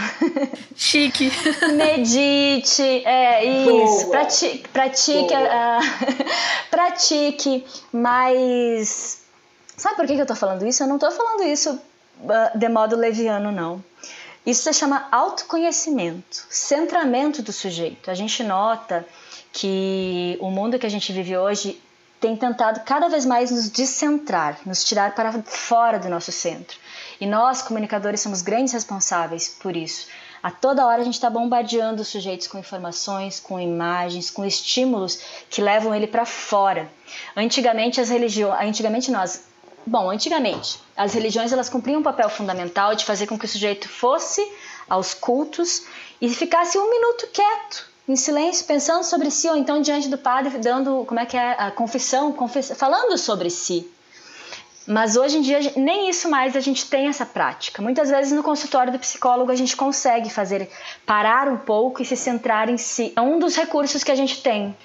Chique. 0.74 1.30
Medite, 1.74 2.82
é 3.04 3.44
isso. 3.44 4.08
Pratique, 4.08 4.68
pratique, 4.68 5.34
uh, 5.34 6.24
pratique, 6.72 7.66
mas 7.92 9.20
sabe 9.76 9.96
por 9.96 10.06
que 10.06 10.14
eu 10.14 10.24
tô 10.24 10.34
falando 10.34 10.66
isso? 10.66 10.82
Eu 10.82 10.86
não 10.86 10.98
tô 10.98 11.10
falando 11.10 11.42
isso 11.42 11.78
de 12.54 12.68
modo 12.68 12.96
leviano, 12.96 13.52
não. 13.52 13.82
Isso 14.44 14.62
se 14.62 14.72
chama 14.72 15.08
autoconhecimento, 15.10 16.46
centramento 16.48 17.42
do 17.42 17.52
sujeito. 17.52 18.10
A 18.10 18.14
gente 18.14 18.44
nota 18.44 19.04
que 19.52 20.38
o 20.40 20.50
mundo 20.50 20.78
que 20.78 20.86
a 20.86 20.90
gente 20.90 21.12
vive 21.12 21.36
hoje 21.36 21.80
tem 22.20 22.36
tentado 22.36 22.80
cada 22.80 23.08
vez 23.08 23.26
mais 23.26 23.50
nos 23.50 23.68
descentrar, 23.68 24.58
nos 24.64 24.84
tirar 24.84 25.14
para 25.14 25.32
fora 25.42 25.98
do 25.98 26.08
nosso 26.08 26.30
centro. 26.30 26.78
E 27.20 27.26
nós, 27.26 27.62
comunicadores, 27.62 28.20
somos 28.20 28.40
grandes 28.40 28.72
responsáveis 28.72 29.48
por 29.48 29.76
isso. 29.76 30.06
A 30.42 30.50
toda 30.50 30.86
hora 30.86 31.02
a 31.02 31.04
gente 31.04 31.14
está 31.14 31.28
bombardeando 31.28 32.02
os 32.02 32.08
sujeitos 32.08 32.46
com 32.46 32.58
informações, 32.58 33.40
com 33.40 33.58
imagens, 33.58 34.30
com 34.30 34.44
estímulos 34.44 35.20
que 35.50 35.60
levam 35.60 35.94
ele 35.94 36.06
para 36.06 36.24
fora. 36.24 36.88
Antigamente 37.36 38.00
as 38.00 38.10
religiões, 38.10 38.60
antigamente 38.60 39.10
nós, 39.10 39.42
bom, 39.86 40.10
antigamente 40.10 40.80
as 40.96 41.12
religiões 41.12 41.52
elas 41.52 41.68
cumpriam 41.68 42.00
um 42.00 42.02
papel 42.02 42.28
fundamental 42.28 42.94
de 42.94 43.04
fazer 43.04 43.26
com 43.26 43.38
que 43.38 43.44
o 43.44 43.48
sujeito 43.48 43.88
fosse 43.88 44.40
aos 44.88 45.14
cultos 45.14 45.84
e 46.20 46.28
ficasse 46.28 46.78
um 46.78 46.90
minuto 46.90 47.28
quieto, 47.32 47.88
em 48.08 48.16
silêncio, 48.16 48.64
pensando 48.66 49.04
sobre 49.04 49.30
si, 49.30 49.48
ou 49.48 49.56
então 49.56 49.82
diante 49.82 50.08
do 50.08 50.16
padre, 50.16 50.58
dando, 50.58 51.04
como 51.04 51.20
é 51.20 51.26
que 51.26 51.36
é, 51.36 51.56
a 51.58 51.70
confissão, 51.70 52.32
confess... 52.32 52.72
falando 52.76 53.18
sobre 53.18 53.50
si. 53.50 53.90
Mas 54.86 55.16
hoje 55.16 55.38
em 55.38 55.40
dia 55.40 55.58
nem 55.76 56.08
isso 56.08 56.30
mais 56.30 56.54
a 56.54 56.60
gente 56.60 56.88
tem 56.88 57.08
essa 57.08 57.26
prática. 57.26 57.82
Muitas 57.82 58.08
vezes 58.08 58.32
no 58.32 58.42
consultório 58.44 58.92
do 58.92 58.98
psicólogo 59.00 59.50
a 59.50 59.56
gente 59.56 59.76
consegue 59.76 60.30
fazer 60.30 60.70
parar 61.04 61.48
um 61.48 61.56
pouco 61.56 62.00
e 62.00 62.04
se 62.04 62.16
centrar 62.16 62.68
em 62.70 62.78
si. 62.78 63.12
É 63.16 63.20
um 63.20 63.40
dos 63.40 63.56
recursos 63.56 64.04
que 64.04 64.12
a 64.12 64.14
gente 64.14 64.40
tem. 64.40 64.76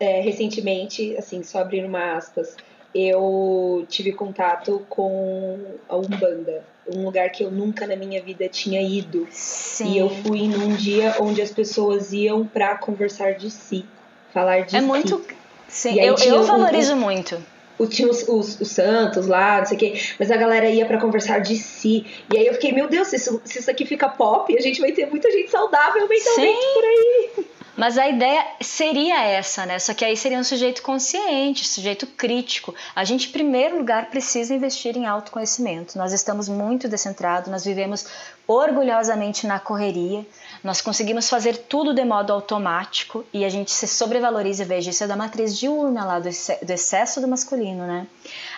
É, 0.00 0.22
recentemente, 0.22 1.14
assim, 1.18 1.42
só 1.42 1.58
abrindo 1.58 1.88
uma 1.88 2.14
aspas, 2.14 2.56
eu 2.94 3.84
tive 3.88 4.12
contato 4.12 4.84
com 4.88 5.58
a 5.88 5.96
Umbanda, 5.96 6.64
um 6.92 7.04
lugar 7.04 7.30
que 7.30 7.42
eu 7.42 7.50
nunca 7.50 7.86
na 7.86 7.96
minha 7.96 8.22
vida 8.22 8.48
tinha 8.48 8.80
ido. 8.80 9.26
Sim. 9.30 9.92
E 9.92 9.98
eu 9.98 10.08
fui 10.08 10.46
num 10.46 10.74
dia 10.76 11.16
onde 11.20 11.42
as 11.42 11.50
pessoas 11.50 12.12
iam 12.12 12.46
para 12.46 12.76
conversar 12.76 13.34
de 13.34 13.50
si, 13.50 13.84
falar 14.32 14.60
de 14.60 14.76
é 14.76 14.78
si. 14.80 14.84
É 14.84 14.86
muito. 14.86 15.24
Sim, 15.66 16.00
eu, 16.00 16.14
eu 16.14 16.44
valorizo 16.44 16.94
um, 16.94 17.00
muito 17.00 17.42
tinha 17.88 18.08
os, 18.08 18.22
os, 18.28 18.60
os, 18.60 18.70
santos 18.70 19.26
lá, 19.26 19.58
não 19.58 19.66
sei 19.66 19.76
o 19.76 19.80
quê, 19.80 20.00
mas 20.18 20.30
a 20.30 20.36
galera 20.36 20.70
ia 20.70 20.86
para 20.86 21.00
conversar 21.00 21.40
de 21.40 21.56
si. 21.56 22.06
E 22.32 22.38
aí 22.38 22.46
eu 22.46 22.54
fiquei, 22.54 22.72
meu 22.72 22.88
Deus, 22.88 23.08
se 23.08 23.16
isso, 23.16 23.42
se 23.44 23.58
isso 23.58 23.70
aqui 23.70 23.84
fica 23.84 24.08
pop, 24.08 24.56
a 24.56 24.60
gente 24.60 24.80
vai 24.80 24.92
ter 24.92 25.06
muita 25.06 25.30
gente 25.32 25.50
saudável 25.50 26.08
mentalmente 26.08 26.60
Sim. 26.60 26.74
por 26.74 26.84
aí. 26.84 27.46
Mas 27.76 27.98
a 27.98 28.08
ideia 28.08 28.46
seria 28.60 29.22
essa, 29.24 29.66
né? 29.66 29.78
Só 29.78 29.92
que 29.92 30.04
aí 30.04 30.16
seria 30.16 30.38
um 30.38 30.44
sujeito 30.44 30.80
consciente, 30.82 31.66
sujeito 31.66 32.06
crítico. 32.06 32.74
A 32.94 33.04
gente, 33.04 33.28
em 33.28 33.32
primeiro 33.32 33.78
lugar, 33.78 34.10
precisa 34.10 34.54
investir 34.54 34.96
em 34.96 35.06
autoconhecimento. 35.06 35.98
Nós 35.98 36.12
estamos 36.12 36.48
muito 36.48 36.88
descentrados, 36.88 37.50
nós 37.50 37.64
vivemos 37.64 38.06
orgulhosamente 38.46 39.46
na 39.46 39.58
correria. 39.58 40.24
Nós 40.64 40.80
conseguimos 40.80 41.28
fazer 41.28 41.58
tudo 41.58 41.92
de 41.92 42.02
modo 42.06 42.32
automático 42.32 43.22
e 43.34 43.44
a 43.44 43.50
gente 43.50 43.70
se 43.70 43.86
sobrevaloriza, 43.86 44.64
veja, 44.64 44.88
isso 44.88 45.04
é 45.04 45.06
da 45.06 45.14
matriz 45.14 45.58
diurna 45.58 46.06
lá, 46.06 46.18
do, 46.18 46.26
excesso 46.28 47.20
do 47.20 47.28
masculino, 47.28 47.86
né? 47.86 48.06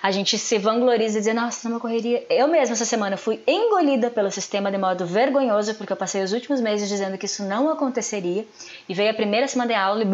A 0.00 0.12
gente 0.12 0.38
se 0.38 0.56
vangloriza 0.56 1.18
e 1.18 1.22
diz, 1.22 1.34
nossa, 1.34 1.68
uma 1.68 1.80
correria. 1.80 2.24
Eu 2.30 2.46
mesma 2.46 2.74
essa 2.74 2.84
semana 2.84 3.16
fui 3.16 3.42
engolida 3.44 4.08
pelo 4.08 4.30
sistema 4.30 4.70
de 4.70 4.78
modo 4.78 5.04
vergonhoso, 5.04 5.74
porque 5.74 5.92
eu 5.92 5.96
passei 5.96 6.22
os 6.22 6.32
últimos 6.32 6.60
meses 6.60 6.88
dizendo 6.88 7.18
que 7.18 7.26
isso 7.26 7.42
não 7.42 7.68
aconteceria 7.68 8.46
e 8.88 8.94
veio 8.94 9.10
a 9.10 9.14
primeira 9.14 9.48
semana 9.48 9.66
de 9.66 9.74
aula 9.74 10.02
e 10.02 10.06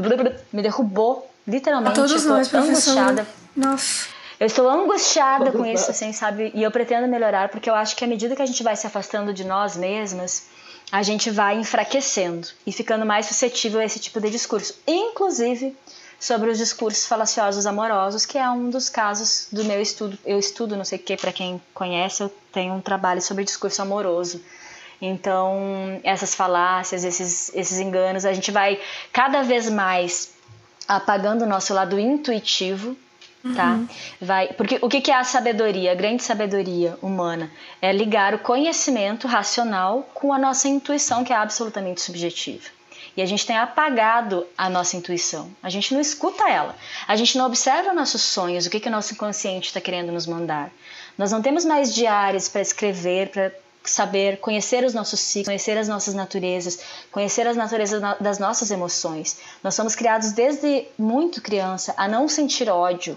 me 0.50 0.62
derrubou, 0.62 1.30
literalmente. 1.46 2.00
A 2.00 2.02
todos 2.02 2.24
nós, 2.24 2.54
angustiada. 2.54 3.26
Nossa. 3.54 4.06
Eu 4.40 4.46
estou 4.46 4.66
angustiada 4.66 5.52
com 5.52 5.66
isso, 5.66 5.90
assim, 5.90 6.10
sabe? 6.14 6.50
E 6.54 6.62
eu 6.62 6.70
pretendo 6.70 7.06
melhorar, 7.06 7.50
porque 7.50 7.68
eu 7.68 7.74
acho 7.74 7.94
que 7.94 8.02
à 8.02 8.08
medida 8.08 8.34
que 8.34 8.40
a 8.40 8.46
gente 8.46 8.62
vai 8.62 8.74
se 8.76 8.86
afastando 8.86 9.34
de 9.34 9.44
nós 9.44 9.76
mesmas, 9.76 10.46
a 10.92 11.02
gente 11.02 11.30
vai 11.30 11.56
enfraquecendo 11.56 12.46
e 12.66 12.70
ficando 12.70 13.06
mais 13.06 13.24
suscetível 13.24 13.80
a 13.80 13.84
esse 13.84 13.98
tipo 13.98 14.20
de 14.20 14.28
discurso, 14.28 14.78
inclusive 14.86 15.74
sobre 16.20 16.50
os 16.50 16.58
discursos 16.58 17.06
falaciosos 17.06 17.64
amorosos, 17.64 18.26
que 18.26 18.36
é 18.36 18.48
um 18.50 18.68
dos 18.68 18.90
casos 18.90 19.48
do 19.50 19.64
meu 19.64 19.80
estudo. 19.80 20.18
Eu 20.22 20.38
estudo, 20.38 20.76
não 20.76 20.84
sei 20.84 20.98
o 20.98 21.02
que, 21.02 21.16
para 21.16 21.32
quem 21.32 21.60
conhece, 21.72 22.22
eu 22.22 22.32
tenho 22.52 22.74
um 22.74 22.80
trabalho 22.82 23.22
sobre 23.22 23.42
discurso 23.42 23.80
amoroso. 23.80 24.42
Então, 25.00 25.98
essas 26.04 26.34
falácias, 26.34 27.02
esses, 27.02 27.50
esses 27.54 27.78
enganos, 27.80 28.26
a 28.26 28.32
gente 28.34 28.52
vai 28.52 28.78
cada 29.10 29.42
vez 29.42 29.68
mais 29.68 30.30
apagando 30.86 31.42
o 31.42 31.48
nosso 31.48 31.72
lado 31.72 31.98
intuitivo 31.98 32.96
tá? 33.54 33.72
Uhum. 33.72 33.88
Vai, 34.20 34.48
porque 34.48 34.78
o 34.80 34.88
que 34.88 35.10
é 35.10 35.14
a 35.14 35.24
sabedoria, 35.24 35.92
a 35.92 35.94
grande 35.94 36.22
sabedoria 36.22 36.96
humana? 37.02 37.50
É 37.80 37.92
ligar 37.92 38.34
o 38.34 38.38
conhecimento 38.38 39.26
racional 39.26 40.08
com 40.14 40.32
a 40.32 40.38
nossa 40.38 40.68
intuição, 40.68 41.24
que 41.24 41.32
é 41.32 41.36
absolutamente 41.36 42.00
subjetiva. 42.00 42.68
E 43.16 43.20
a 43.20 43.26
gente 43.26 43.44
tem 43.44 43.56
apagado 43.56 44.46
a 44.56 44.70
nossa 44.70 44.96
intuição. 44.96 45.50
A 45.62 45.68
gente 45.68 45.92
não 45.92 46.00
escuta 46.00 46.48
ela. 46.48 46.74
A 47.06 47.14
gente 47.14 47.36
não 47.36 47.44
observa 47.44 47.92
nossos 47.92 48.22
sonhos, 48.22 48.64
o 48.64 48.70
que, 48.70 48.80
que 48.80 48.88
o 48.88 48.92
nosso 48.92 49.12
inconsciente 49.12 49.68
está 49.68 49.80
querendo 49.80 50.12
nos 50.12 50.26
mandar. 50.26 50.70
Nós 51.18 51.30
não 51.30 51.42
temos 51.42 51.64
mais 51.64 51.94
diários 51.94 52.48
para 52.48 52.62
escrever, 52.62 53.30
para 53.30 53.52
saber 53.84 54.38
conhecer 54.38 54.84
os 54.84 54.94
nossos 54.94 55.20
ciclos, 55.20 55.48
conhecer 55.48 55.76
as 55.76 55.88
nossas 55.88 56.14
naturezas, 56.14 56.78
conhecer 57.10 57.46
as 57.46 57.56
naturezas 57.56 58.00
das 58.20 58.38
nossas 58.38 58.70
emoções. 58.70 59.38
Nós 59.62 59.74
somos 59.74 59.94
criados 59.94 60.32
desde 60.32 60.86
muito 60.98 61.42
criança 61.42 61.92
a 61.98 62.08
não 62.08 62.28
sentir 62.28 62.70
ódio, 62.70 63.16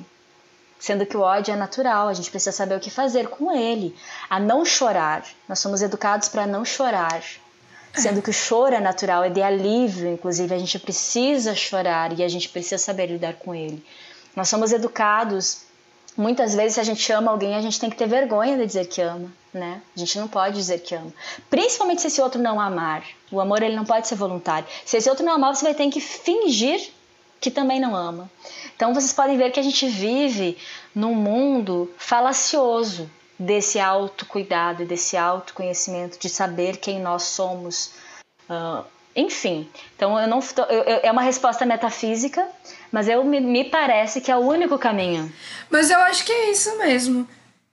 sendo 0.80 1.06
que 1.06 1.18
o 1.18 1.22
ódio 1.22 1.54
é 1.54 1.56
natural, 1.58 2.08
a 2.08 2.14
gente 2.14 2.30
precisa 2.30 2.52
saber 2.52 2.76
o 2.76 2.80
que 2.80 2.90
fazer 2.90 3.28
com 3.28 3.52
ele, 3.52 3.96
a 4.30 4.40
não 4.40 4.66
chorar. 4.66 5.24
Nós 5.48 5.60
somos 5.60 5.82
educados 5.82 6.28
para 6.28 6.46
não 6.46 6.64
chorar, 6.64 7.24
sendo 7.94 8.22
que 8.22 8.30
o 8.30 8.34
choro 8.34 8.76
é 8.76 8.80
natural, 8.80 9.24
é 9.24 9.30
de 9.30 9.42
alívio, 9.42 10.12
inclusive 10.12 10.54
a 10.54 10.58
gente 10.58 10.78
precisa 10.80 11.56
chorar 11.56 12.18
e 12.18 12.24
a 12.24 12.28
gente 12.28 12.50
precisa 12.50 12.78
saber 12.78 13.08
lidar 13.08 13.36
com 13.36 13.56
ele. 13.56 13.84
Nós 14.36 14.50
somos 14.50 14.74
educados, 14.74 15.62
muitas 16.18 16.54
vezes 16.54 16.74
se 16.74 16.80
a 16.80 16.84
gente 16.84 17.10
ama 17.12 17.32
alguém, 17.32 17.56
a 17.56 17.62
gente 17.62 17.80
tem 17.80 17.90
que 17.90 17.96
ter 17.96 18.08
vergonha 18.08 18.58
de 18.58 18.66
dizer 18.66 18.88
que 18.88 19.02
ama, 19.02 19.32
né? 19.54 19.82
A 19.96 20.00
gente 20.00 20.20
não 20.20 20.28
pode 20.28 20.56
dizer 20.56 20.80
que 20.80 20.94
ama, 20.94 21.14
principalmente 21.50 22.02
se 22.02 22.08
esse 22.08 22.22
outro 22.22 22.42
não 22.42 22.60
amar. 22.60 23.04
O 23.32 23.40
amor 23.40 23.64
ele 23.64 23.76
não 23.76 23.86
pode 23.86 24.08
ser 24.08 24.16
voluntário. 24.16 24.68
Se 24.86 24.98
esse 24.98 25.10
outro 25.10 25.26
não 25.26 25.34
amar, 25.34 25.56
você 25.56 25.64
vai 25.64 25.74
ter 25.74 25.90
que 25.90 26.02
fingir 26.02 26.92
que 27.40 27.52
também 27.52 27.80
não 27.80 27.96
ama. 27.96 28.30
Então 28.76 28.94
vocês 28.94 29.14
podem 29.14 29.38
ver 29.38 29.52
que 29.52 29.60
a 29.60 29.64
gente 29.64 29.88
vive 29.88 30.58
num 30.94 31.16
mundo 31.16 31.92
falacioso 31.98 33.10
desse 33.38 33.80
autocuidado 33.80 34.84
e 34.84 34.86
desse 34.86 35.18
autoconhecimento, 35.18 36.18
de 36.20 36.30
saber 36.30 36.78
quem 36.78 37.00
nós 37.00 37.24
somos. 37.24 37.92
Uh, 38.50 38.84
enfim, 39.16 39.70
então 39.96 40.20
eu 40.20 40.28
não 40.28 40.40
eu, 40.70 40.84
eu, 40.84 41.00
é 41.04 41.12
uma 41.12 41.22
resposta 41.22 41.66
metafísica, 41.66 42.48
mas 42.92 43.08
eu 43.08 43.24
me, 43.24 43.40
me 43.40 43.64
parece 43.64 44.20
que 44.20 44.32
é 44.32 44.36
o 44.36 44.42
único 44.42 44.78
caminho. 44.78 45.32
Mas 45.70 45.90
eu 45.90 46.00
acho 46.00 46.26
que 46.26 46.32
é 46.32 46.52
isso 46.52 46.78
mesmo. 46.78 47.28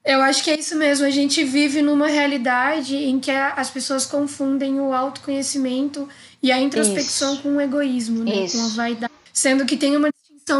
Eu 0.05 0.21
acho 0.21 0.43
que 0.43 0.51
é 0.51 0.59
isso 0.59 0.77
mesmo. 0.77 1.07
A 1.07 1.11
gente 1.11 1.45
vive 1.45 1.81
numa 1.81 2.09
realidade 2.09 2.97
em 2.97 3.21
que 3.21 3.31
as 3.31 3.71
pessoas 3.71 4.05
confundem 4.05 4.81
o 4.81 4.93
autoconhecimento 4.93 6.09
e 6.43 6.51
a 6.51 6.61
introspecção 6.61 7.35
isso. 7.35 7.43
com 7.43 7.57
o 7.57 7.61
egoísmo, 7.61 8.25
né? 8.25 8.35
Isso. 8.35 8.59
Com 8.59 8.65
a 8.65 8.69
vaidade. 8.85 9.13
Sendo 9.33 9.65
que 9.65 9.77
tem 9.77 9.97
uma 9.97 10.09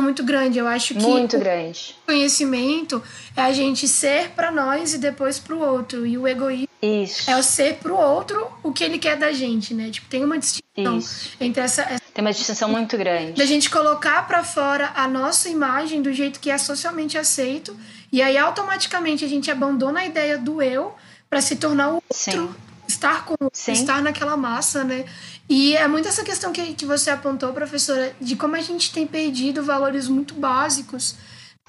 muito 0.01 0.23
grande. 0.25 0.59
Eu 0.59 0.67
acho 0.67 0.95
que 0.95 1.03
muito 1.03 1.39
grande. 1.39 1.97
O 2.05 2.07
conhecimento 2.07 3.03
é 3.37 3.43
a 3.43 3.53
gente 3.53 3.87
ser 3.89 4.31
para 4.31 4.51
nós 4.51 4.95
e 4.95 4.99
depois 4.99 5.39
para 5.39 5.55
o 5.55 5.61
outro. 5.61 6.07
E 6.07 6.17
o 6.17 6.27
egoísmo 6.27 6.69
Isso. 6.81 7.31
é 7.31 7.37
o 7.37 7.43
ser 7.43 7.75
para 7.75 7.93
o 7.93 7.97
outro 7.97 8.47
o 8.63 8.73
que 8.73 8.85
ele 8.85 8.99
quer 8.99 9.17
da 9.17 9.33
gente, 9.33 9.75
né? 9.75 9.91
Tipo, 9.91 10.09
tem 10.09 10.25
uma 10.25 10.39
distinção 10.39 10.99
Isso. 10.99 11.31
entre 11.41 11.63
essa, 11.63 11.83
essa 11.83 12.03
tem 12.15 12.23
uma 12.23 12.33
distinção 12.33 12.69
muito 12.69 12.97
grande. 12.97 13.33
Da 13.33 13.47
gente 13.47 13.71
colocar 13.71 14.27
para 14.27 14.45
fora 14.45 14.93
a 14.95 15.09
nossa 15.09 15.49
imagem 15.49 16.03
do 16.03 16.13
jeito 16.13 16.41
que 16.41 16.51
é 16.51 16.59
socialmente 16.59 17.17
aceito 17.17 17.77
e 18.13 18.21
aí 18.21 18.37
automaticamente 18.37 19.25
a 19.25 19.29
gente 19.29 19.51
abandona 19.51 20.01
a 20.01 20.07
ideia 20.07 20.37
do 20.37 20.61
eu 20.61 20.95
para 21.31 21.41
se 21.41 21.57
tornar 21.57 21.89
o 21.89 21.95
outro. 21.95 22.07
Sim. 22.13 22.55
Estar 22.93 23.25
com 23.25 23.35
Sim. 23.53 23.73
estar 23.73 24.03
naquela 24.03 24.37
massa, 24.37 24.85
né? 24.85 25.05
E 25.49 25.77
é 25.77 25.89
muito 25.89 26.09
essa 26.09 26.23
questão 26.23 26.53
que, 26.53 26.75
que 26.75 26.85
você 26.85 27.11
apontou, 27.11 27.53
professora, 27.53 28.15
de 28.21 28.37
como 28.37 28.55
a 28.55 28.61
gente 28.61 28.93
tem 28.93 29.07
perdido 29.07 29.63
valores 29.63 30.09
muito 30.09 30.35
básicos 30.35 31.17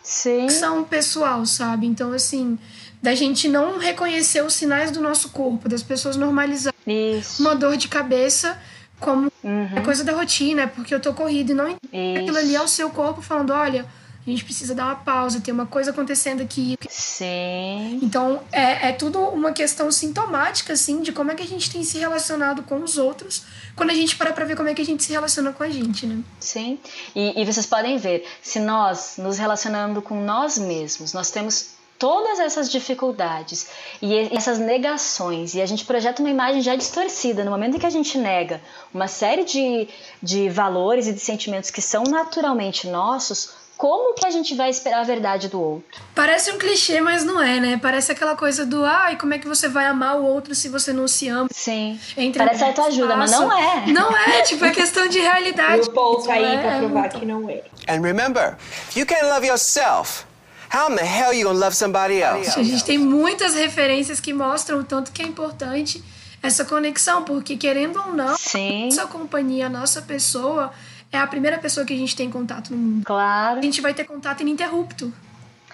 Sim. 0.02 0.48
que 0.48 0.54
são 0.54 0.84
pessoal, 0.84 1.46
sabe? 1.46 1.88
Então, 1.88 2.12
assim, 2.12 2.60
da 3.02 3.16
gente 3.16 3.48
não 3.48 3.78
reconhecer 3.80 4.44
os 4.44 4.54
sinais 4.54 4.92
do 4.92 5.02
nosso 5.02 5.30
corpo, 5.30 5.70
das 5.70 5.82
pessoas 5.82 6.16
normalizarem 6.16 7.18
Isso. 7.18 7.42
uma 7.42 7.56
dor 7.56 7.78
de 7.78 7.88
cabeça 7.88 8.58
como 9.00 9.32
uhum. 9.44 9.84
coisa 9.84 10.04
da 10.04 10.14
rotina, 10.14 10.68
porque 10.68 10.94
eu 10.94 11.00
tô 11.00 11.14
corrida 11.14 11.52
e 11.52 11.56
não 11.56 11.78
aquilo 12.18 12.38
ali 12.38 12.56
é 12.56 12.62
o 12.62 12.68
seu 12.68 12.90
corpo 12.90 13.22
falando, 13.22 13.52
olha, 13.52 13.86
a 14.26 14.30
gente 14.30 14.46
precisa 14.46 14.74
dar 14.74 14.86
uma 14.86 14.96
pausa, 14.96 15.42
tem 15.42 15.54
uma 15.54 15.66
coisa 15.66 15.92
acontecendo 15.92 16.42
aqui. 16.42 16.78
Sim. 16.90 18.00
Então, 18.02 18.42
é, 18.52 18.90
é 18.90 18.92
tudo 18.92 19.20
uma 19.20 19.52
questão 19.52 19.92
sintomática, 19.92 20.74
assim, 20.74 21.02
de 21.02 21.12
como 21.12 21.32
é 21.32 21.36
que 21.36 21.44
a 21.44 21.48
gente 21.48 21.70
tem 21.72 21.84
se 21.84 21.98
relacionado 21.98 22.64
com 22.64 22.82
os 22.82 22.98
outros 22.98 23.44
quando 23.76 23.90
a 23.90 23.94
gente 23.94 24.16
para 24.16 24.32
pra 24.32 24.46
ver 24.46 24.56
como 24.56 24.70
é 24.70 24.74
que 24.74 24.82
a 24.82 24.86
gente 24.86 25.04
se 25.04 25.12
relaciona 25.12 25.52
com 25.52 25.64
a 25.64 25.70
gente, 25.70 26.06
né? 26.06 26.24
Sim. 26.40 26.80
E, 27.16 27.42
e 27.42 27.46
vocês 27.46 27.66
podem 27.66 27.98
ver, 27.98 28.26
se 28.42 28.60
nós 28.60 29.16
nos 29.18 29.38
relacionando 29.38 30.02
com 30.02 30.24
nós 30.24 30.58
mesmos, 30.58 31.14
nós 31.14 31.32
temos 31.32 31.74
todas 31.98 32.40
essas 32.40 32.70
dificuldades 32.70 33.68
e 34.02 34.14
essas 34.36 34.60
negações, 34.60 35.54
e 35.54 35.62
a 35.62 35.66
gente 35.66 35.86
projeta 35.86 36.22
uma 36.22 36.30
imagem 36.30 36.62
já 36.62 36.76
distorcida, 36.76 37.46
no 37.46 37.52
momento 37.52 37.78
em 37.78 37.80
que 37.80 37.86
a 37.86 37.90
gente 37.90 38.18
nega 38.18 38.62
uma 38.94 39.08
série 39.08 39.46
de, 39.46 39.88
de 40.22 40.50
valores 40.50 41.08
e 41.08 41.14
de 41.14 41.20
sentimentos 41.20 41.72
que 41.72 41.82
são 41.82 42.04
naturalmente 42.04 42.88
nossos, 42.88 43.52
como 43.78 44.14
que 44.14 44.26
a 44.26 44.30
gente 44.30 44.56
vai 44.56 44.70
esperar 44.70 45.02
a 45.02 45.04
verdade 45.04 45.48
do 45.48 45.60
outro? 45.60 45.84
Parece 46.16 46.52
um 46.52 46.58
clichê, 46.58 47.02
mas 47.02 47.24
não 47.24 47.42
é, 47.42 47.60
né? 47.60 47.80
Parece 47.82 48.12
aquela 48.12 48.36
coisa 48.36 48.66
do, 48.66 48.86
ai, 48.86 49.18
como 49.18 49.34
é 49.34 49.38
que 49.38 49.48
você 49.48 49.68
vai 49.68 49.86
amar 49.86 50.18
o 50.18 50.24
outro 50.24 50.54
se 50.56 50.70
você 50.70 50.94
não 50.94 51.08
se 51.08 51.28
ama? 51.28 51.50
Sim. 51.52 52.00
Entre 52.16 52.44
Parece 52.44 52.64
autoajuda, 52.64 53.16
mas 53.16 53.32
não 53.32 53.52
é. 53.52 53.86
Não 53.88 54.16
é, 54.16 54.42
tipo, 54.44 54.64
é 54.64 54.72
questão 54.72 55.08
de 55.08 55.20
realidade. 55.20 55.88
O 55.88 55.92
Paul 55.92 56.22
tá 56.22 56.34
aí 56.34 56.44
é, 56.44 56.58
pra 56.58 56.78
provar 56.80 57.06
é 57.06 57.10
que 57.10 57.26
não 57.26 57.50
é. 57.50 57.62
And 57.90 58.02
remember, 58.02 58.58
if 58.90 58.96
you 58.96 59.06
can't 59.06 59.26
love 59.26 59.46
yourself, 59.46 60.26
How 60.74 60.92
in 60.92 60.96
the 60.96 61.06
hell 61.06 61.28
are 61.28 61.38
you 61.38 61.46
gonna 61.46 61.60
love 61.60 61.76
somebody 61.76 62.20
else? 62.20 62.60
A 62.60 62.64
gente 62.64 62.84
tem 62.84 62.98
muitas 62.98 63.54
referências 63.54 64.20
que 64.20 64.34
mostram 64.34 64.80
o 64.80 64.84
tanto 64.84 65.12
que 65.12 65.22
é 65.22 65.26
importante 65.26 66.04
essa 66.42 66.66
conexão, 66.66 67.24
porque 67.24 67.56
querendo 67.56 68.00
ou 68.00 68.12
não, 68.12 68.36
Sim. 68.36 68.86
nossa 68.86 69.06
companhia, 69.06 69.68
a 69.68 69.70
nossa 69.70 70.02
pessoa 70.02 70.74
é 71.14 71.20
a 71.20 71.28
primeira 71.28 71.60
pessoa 71.60 71.86
que 71.86 71.94
a 71.94 71.98
gente 71.98 72.16
tem 72.16 72.30
contato 72.30 72.72
no 72.72 72.78
mundo. 72.78 73.06
Claro. 73.06 73.60
A 73.60 73.62
gente 73.62 73.80
vai 73.80 73.94
ter 73.94 74.04
contato 74.04 74.42
ininterrupto. 74.42 75.14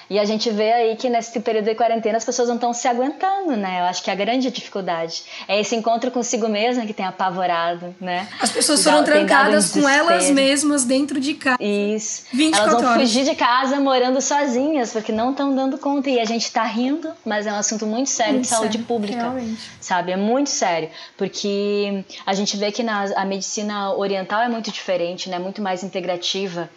E 0.10 0.18
a 0.18 0.26
gente 0.26 0.50
vê 0.50 0.72
aí 0.74 0.96
que 0.96 1.10
nesse 1.10 1.40
período 1.40 1.66
de 1.66 1.76
quarentena 1.76 2.18
as 2.18 2.26
pessoas 2.26 2.48
não 2.48 2.56
estão 2.56 2.74
se 2.74 2.88
aguentando, 2.88 3.56
né? 3.56 3.82
Eu 3.82 3.86
acho 3.86 4.04
que 4.04 4.10
é 4.10 4.14
a 4.14 4.16
grande 4.16 4.50
dificuldade 4.50 5.24
é 5.48 5.60
esse 5.60 5.76
encontro 5.76 6.12
consigo 6.12 6.48
mesma 6.48 6.86
que 6.86 6.94
tem 6.94 7.06
apavorado, 7.06 7.96
né? 8.00 8.28
As 8.40 8.52
pessoas 8.52 8.84
foram 8.84 9.04
trancadas 9.04 9.72
com 9.72 9.88
elas 9.88 10.30
mesmas 10.32 10.84
dentro 10.84 11.20
de 11.20 11.34
casa. 11.34 11.58
Isso. 11.62 12.24
24 12.34 12.70
elas 12.70 12.82
vão 12.82 12.92
horas. 12.92 13.02
fugir 13.10 13.26
de 13.26 13.36
casa 13.36 13.80
morando 13.80 14.22
sozinhas 14.22 14.92
porque 14.92 15.12
não 15.12 15.32
estão 15.32 15.54
dando 15.56 15.78
conta 15.78 16.10
e 16.10 16.20
a 16.20 16.26
gente 16.26 16.52
tá 16.52 16.64
rindo, 16.64 17.12
mas 17.26 17.46
é 17.46 17.52
um 17.52 17.58
assunto 17.58 17.86
muito 17.86 18.10
sério 18.10 18.34
Muito 18.34 18.44
de 18.46 18.50
saúde 18.50 18.74
sério, 18.74 18.86
pública, 18.88 19.22
realmente. 19.22 19.60
sabe? 19.80 20.12
É 20.12 20.18
muito 20.18 20.50
sério, 20.50 20.90
porque 21.18 22.04
a 22.26 22.34
gente 22.34 22.58
vê 22.58 22.72
que 22.72 22.84
na, 22.84 23.04
a 23.16 23.26
medicina 23.26 23.94
oriental 23.94 24.42
é 24.42 24.50
muito 24.50 24.72
diferente, 24.72 25.30
né? 25.30 25.40
Muito 25.40 25.62
mais 25.62 25.84
integrativa 25.84 26.70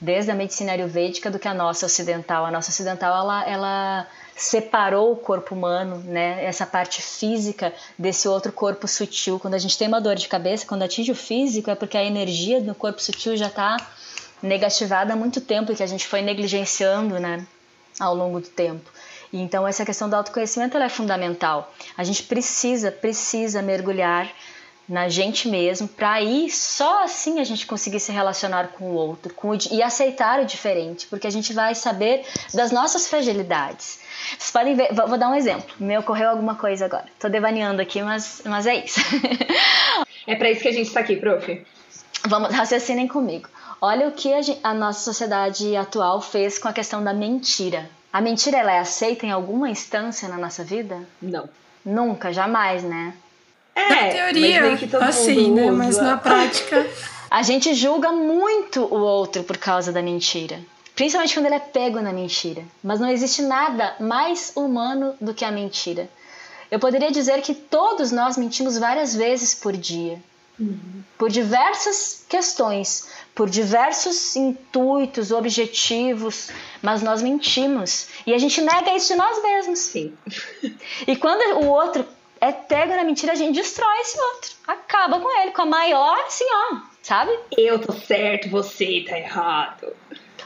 desde 0.00 0.30
a 0.30 0.34
medicina 0.34 0.72
ayurvédica 0.72 1.30
do 1.30 1.38
que 1.38 1.46
a 1.46 1.54
nossa 1.54 1.86
ocidental. 1.86 2.46
A 2.46 2.50
nossa 2.50 2.70
ocidental 2.70 3.14
ela, 3.14 3.48
ela 3.48 4.06
separou 4.34 5.12
o 5.12 5.16
corpo 5.16 5.54
humano, 5.54 5.98
né, 5.98 6.42
essa 6.44 6.64
parte 6.64 7.02
física 7.02 7.74
desse 7.98 8.26
outro 8.26 8.50
corpo 8.50 8.88
sutil. 8.88 9.38
Quando 9.38 9.54
a 9.54 9.58
gente 9.58 9.76
tem 9.76 9.86
uma 9.86 10.00
dor 10.00 10.16
de 10.16 10.28
cabeça, 10.28 10.66
quando 10.66 10.82
atinge 10.82 11.12
o 11.12 11.14
físico, 11.14 11.70
é 11.70 11.74
porque 11.74 11.98
a 11.98 12.04
energia 12.04 12.60
do 12.60 12.74
corpo 12.74 13.02
sutil 13.02 13.36
já 13.36 13.48
está 13.48 13.76
negativada 14.42 15.12
há 15.12 15.16
muito 15.16 15.40
tempo 15.42 15.70
e 15.70 15.76
que 15.76 15.82
a 15.82 15.86
gente 15.86 16.06
foi 16.06 16.22
negligenciando, 16.22 17.20
né, 17.20 17.46
ao 17.98 18.14
longo 18.14 18.40
do 18.40 18.48
tempo. 18.48 18.90
Então 19.32 19.66
essa 19.68 19.84
questão 19.84 20.08
do 20.08 20.16
autoconhecimento 20.16 20.76
é 20.76 20.88
fundamental. 20.88 21.72
A 21.96 22.02
gente 22.02 22.22
precisa, 22.22 22.90
precisa 22.90 23.62
mergulhar 23.62 24.28
na 24.90 25.08
gente 25.08 25.48
mesmo, 25.48 25.86
para 25.86 26.14
aí 26.14 26.50
só 26.50 27.04
assim 27.04 27.38
a 27.38 27.44
gente 27.44 27.64
conseguir 27.64 28.00
se 28.00 28.10
relacionar 28.10 28.72
com 28.72 28.86
o 28.86 28.94
outro 28.94 29.32
com 29.32 29.50
o, 29.50 29.58
e 29.70 29.80
aceitar 29.80 30.40
o 30.40 30.44
diferente, 30.44 31.06
porque 31.06 31.28
a 31.28 31.30
gente 31.30 31.52
vai 31.52 31.76
saber 31.76 32.26
das 32.52 32.72
nossas 32.72 33.06
fragilidades. 33.06 34.00
Vocês 34.36 34.50
podem 34.50 34.74
ver, 34.74 34.92
vou, 34.92 35.06
vou 35.06 35.16
dar 35.16 35.28
um 35.28 35.34
exemplo. 35.36 35.72
Me 35.78 35.96
ocorreu 35.96 36.30
alguma 36.30 36.56
coisa 36.56 36.86
agora. 36.86 37.06
Tô 37.20 37.28
devaneando 37.28 37.80
aqui, 37.80 38.02
mas, 38.02 38.42
mas 38.44 38.66
é 38.66 38.84
isso. 38.84 38.98
é 40.26 40.34
para 40.34 40.50
isso 40.50 40.60
que 40.60 40.68
a 40.68 40.72
gente 40.72 40.88
está 40.88 40.98
aqui, 40.98 41.14
prof. 41.14 41.64
Vamos, 42.26 42.52
raciocinem 42.52 43.06
comigo. 43.06 43.48
Olha 43.80 44.08
o 44.08 44.12
que 44.12 44.32
a, 44.34 44.42
gente, 44.42 44.58
a 44.60 44.74
nossa 44.74 45.04
sociedade 45.04 45.76
atual 45.76 46.20
fez 46.20 46.58
com 46.58 46.66
a 46.66 46.72
questão 46.72 47.02
da 47.02 47.14
mentira. 47.14 47.88
A 48.12 48.20
mentira 48.20 48.58
ela 48.58 48.72
é 48.72 48.80
aceita 48.80 49.24
em 49.24 49.30
alguma 49.30 49.70
instância 49.70 50.28
na 50.28 50.36
nossa 50.36 50.64
vida? 50.64 51.00
Não. 51.22 51.48
Nunca, 51.84 52.32
jamais, 52.32 52.82
né? 52.82 53.14
É, 53.74 53.88
na 53.88 54.12
teoria, 54.12 54.78
assim, 55.00 55.52
né? 55.52 55.70
Mas 55.70 55.96
na 55.96 56.16
prática. 56.16 56.86
A 57.30 57.42
gente 57.42 57.72
julga 57.74 58.10
muito 58.10 58.82
o 58.82 58.98
outro 58.98 59.44
por 59.44 59.56
causa 59.56 59.92
da 59.92 60.02
mentira. 60.02 60.58
Principalmente 60.96 61.32
quando 61.32 61.46
ele 61.46 61.54
é 61.54 61.60
pego 61.60 62.00
na 62.00 62.12
mentira. 62.12 62.64
Mas 62.82 62.98
não 62.98 63.08
existe 63.08 63.40
nada 63.40 63.94
mais 64.00 64.52
humano 64.56 65.14
do 65.20 65.32
que 65.32 65.44
a 65.44 65.52
mentira. 65.52 66.10
Eu 66.70 66.80
poderia 66.80 67.10
dizer 67.10 67.40
que 67.40 67.54
todos 67.54 68.10
nós 68.10 68.36
mentimos 68.36 68.76
várias 68.76 69.14
vezes 69.14 69.54
por 69.54 69.76
dia. 69.76 70.20
Uhum. 70.58 71.02
Por 71.16 71.30
diversas 71.30 72.24
questões, 72.28 73.08
por 73.34 73.48
diversos 73.48 74.36
intuitos, 74.36 75.30
objetivos, 75.30 76.50
mas 76.82 77.00
nós 77.00 77.22
mentimos. 77.22 78.08
E 78.26 78.34
a 78.34 78.38
gente 78.38 78.60
nega 78.60 78.94
isso 78.94 79.12
de 79.12 79.14
nós 79.18 79.42
mesmos. 79.42 79.78
Sim. 79.78 80.12
E 81.06 81.16
quando 81.16 81.64
o 81.64 81.66
outro 81.66 82.04
é 82.40 82.52
pego 82.52 82.94
na 82.96 83.04
mentira, 83.04 83.32
a 83.32 83.36
gente 83.36 83.54
destrói 83.54 83.98
esse 84.00 84.20
outro. 84.20 84.50
Acaba 84.66 85.20
com 85.20 85.40
ele, 85.40 85.50
com 85.52 85.62
a 85.62 85.66
maior, 85.66 86.18
assim, 86.26 86.44
ó, 86.50 86.76
sabe? 87.02 87.30
Eu 87.56 87.78
tô 87.78 87.92
certo, 87.92 88.48
você 88.48 89.04
tá 89.06 89.18
errado. 89.18 89.94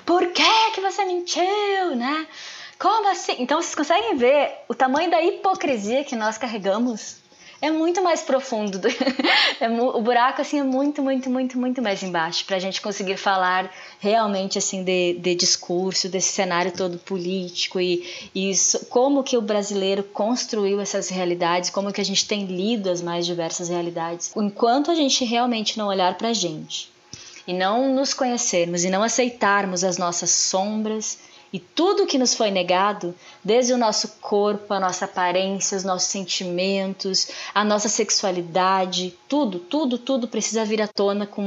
Por 0.04 0.26
que 0.32 0.70
que 0.72 0.80
você 0.80 1.04
mentiu, 1.04 1.96
né? 1.96 2.26
Como 2.78 3.08
assim? 3.08 3.36
Então 3.38 3.62
vocês 3.62 3.74
conseguem 3.74 4.16
ver 4.16 4.52
o 4.68 4.74
tamanho 4.74 5.10
da 5.10 5.22
hipocrisia 5.22 6.04
que 6.04 6.16
nós 6.16 6.36
carregamos? 6.36 7.22
É 7.64 7.70
muito 7.70 8.02
mais 8.02 8.20
profundo. 8.20 8.78
Do... 8.78 8.88
é, 9.58 9.70
o 9.70 10.02
buraco 10.02 10.42
assim 10.42 10.60
é 10.60 10.62
muito, 10.62 11.02
muito, 11.02 11.30
muito, 11.30 11.58
muito 11.58 11.80
mais 11.80 12.02
embaixo 12.02 12.44
para 12.44 12.56
a 12.56 12.58
gente 12.58 12.78
conseguir 12.78 13.16
falar 13.16 13.72
realmente 13.98 14.58
assim 14.58 14.84
de, 14.84 15.14
de 15.14 15.34
discurso, 15.34 16.06
desse 16.06 16.30
cenário 16.30 16.72
todo 16.72 16.98
político 16.98 17.80
e, 17.80 18.06
e 18.34 18.50
isso, 18.50 18.84
como 18.90 19.22
que 19.22 19.38
o 19.38 19.40
brasileiro 19.40 20.02
construiu 20.02 20.78
essas 20.78 21.08
realidades, 21.08 21.70
como 21.70 21.90
que 21.90 22.02
a 22.02 22.04
gente 22.04 22.28
tem 22.28 22.44
lido 22.44 22.90
as 22.90 23.00
mais 23.00 23.24
diversas 23.24 23.70
realidades. 23.70 24.30
Enquanto 24.36 24.90
a 24.90 24.94
gente 24.94 25.24
realmente 25.24 25.78
não 25.78 25.86
olhar 25.86 26.18
para 26.18 26.28
a 26.28 26.34
gente 26.34 26.92
e 27.46 27.54
não 27.54 27.94
nos 27.94 28.12
conhecermos 28.12 28.84
e 28.84 28.90
não 28.90 29.02
aceitarmos 29.02 29.82
as 29.84 29.96
nossas 29.96 30.28
sombras 30.28 31.18
e 31.54 31.60
tudo 31.60 32.04
que 32.04 32.18
nos 32.18 32.34
foi 32.34 32.50
negado, 32.50 33.14
desde 33.44 33.72
o 33.72 33.78
nosso 33.78 34.16
corpo, 34.20 34.74
a 34.74 34.80
nossa 34.80 35.04
aparência, 35.04 35.78
os 35.78 35.84
nossos 35.84 36.08
sentimentos, 36.08 37.28
a 37.54 37.62
nossa 37.62 37.88
sexualidade, 37.88 39.16
tudo, 39.28 39.60
tudo, 39.60 39.96
tudo 39.96 40.26
precisa 40.26 40.64
vir 40.64 40.82
à 40.82 40.88
tona 40.88 41.28
com 41.28 41.42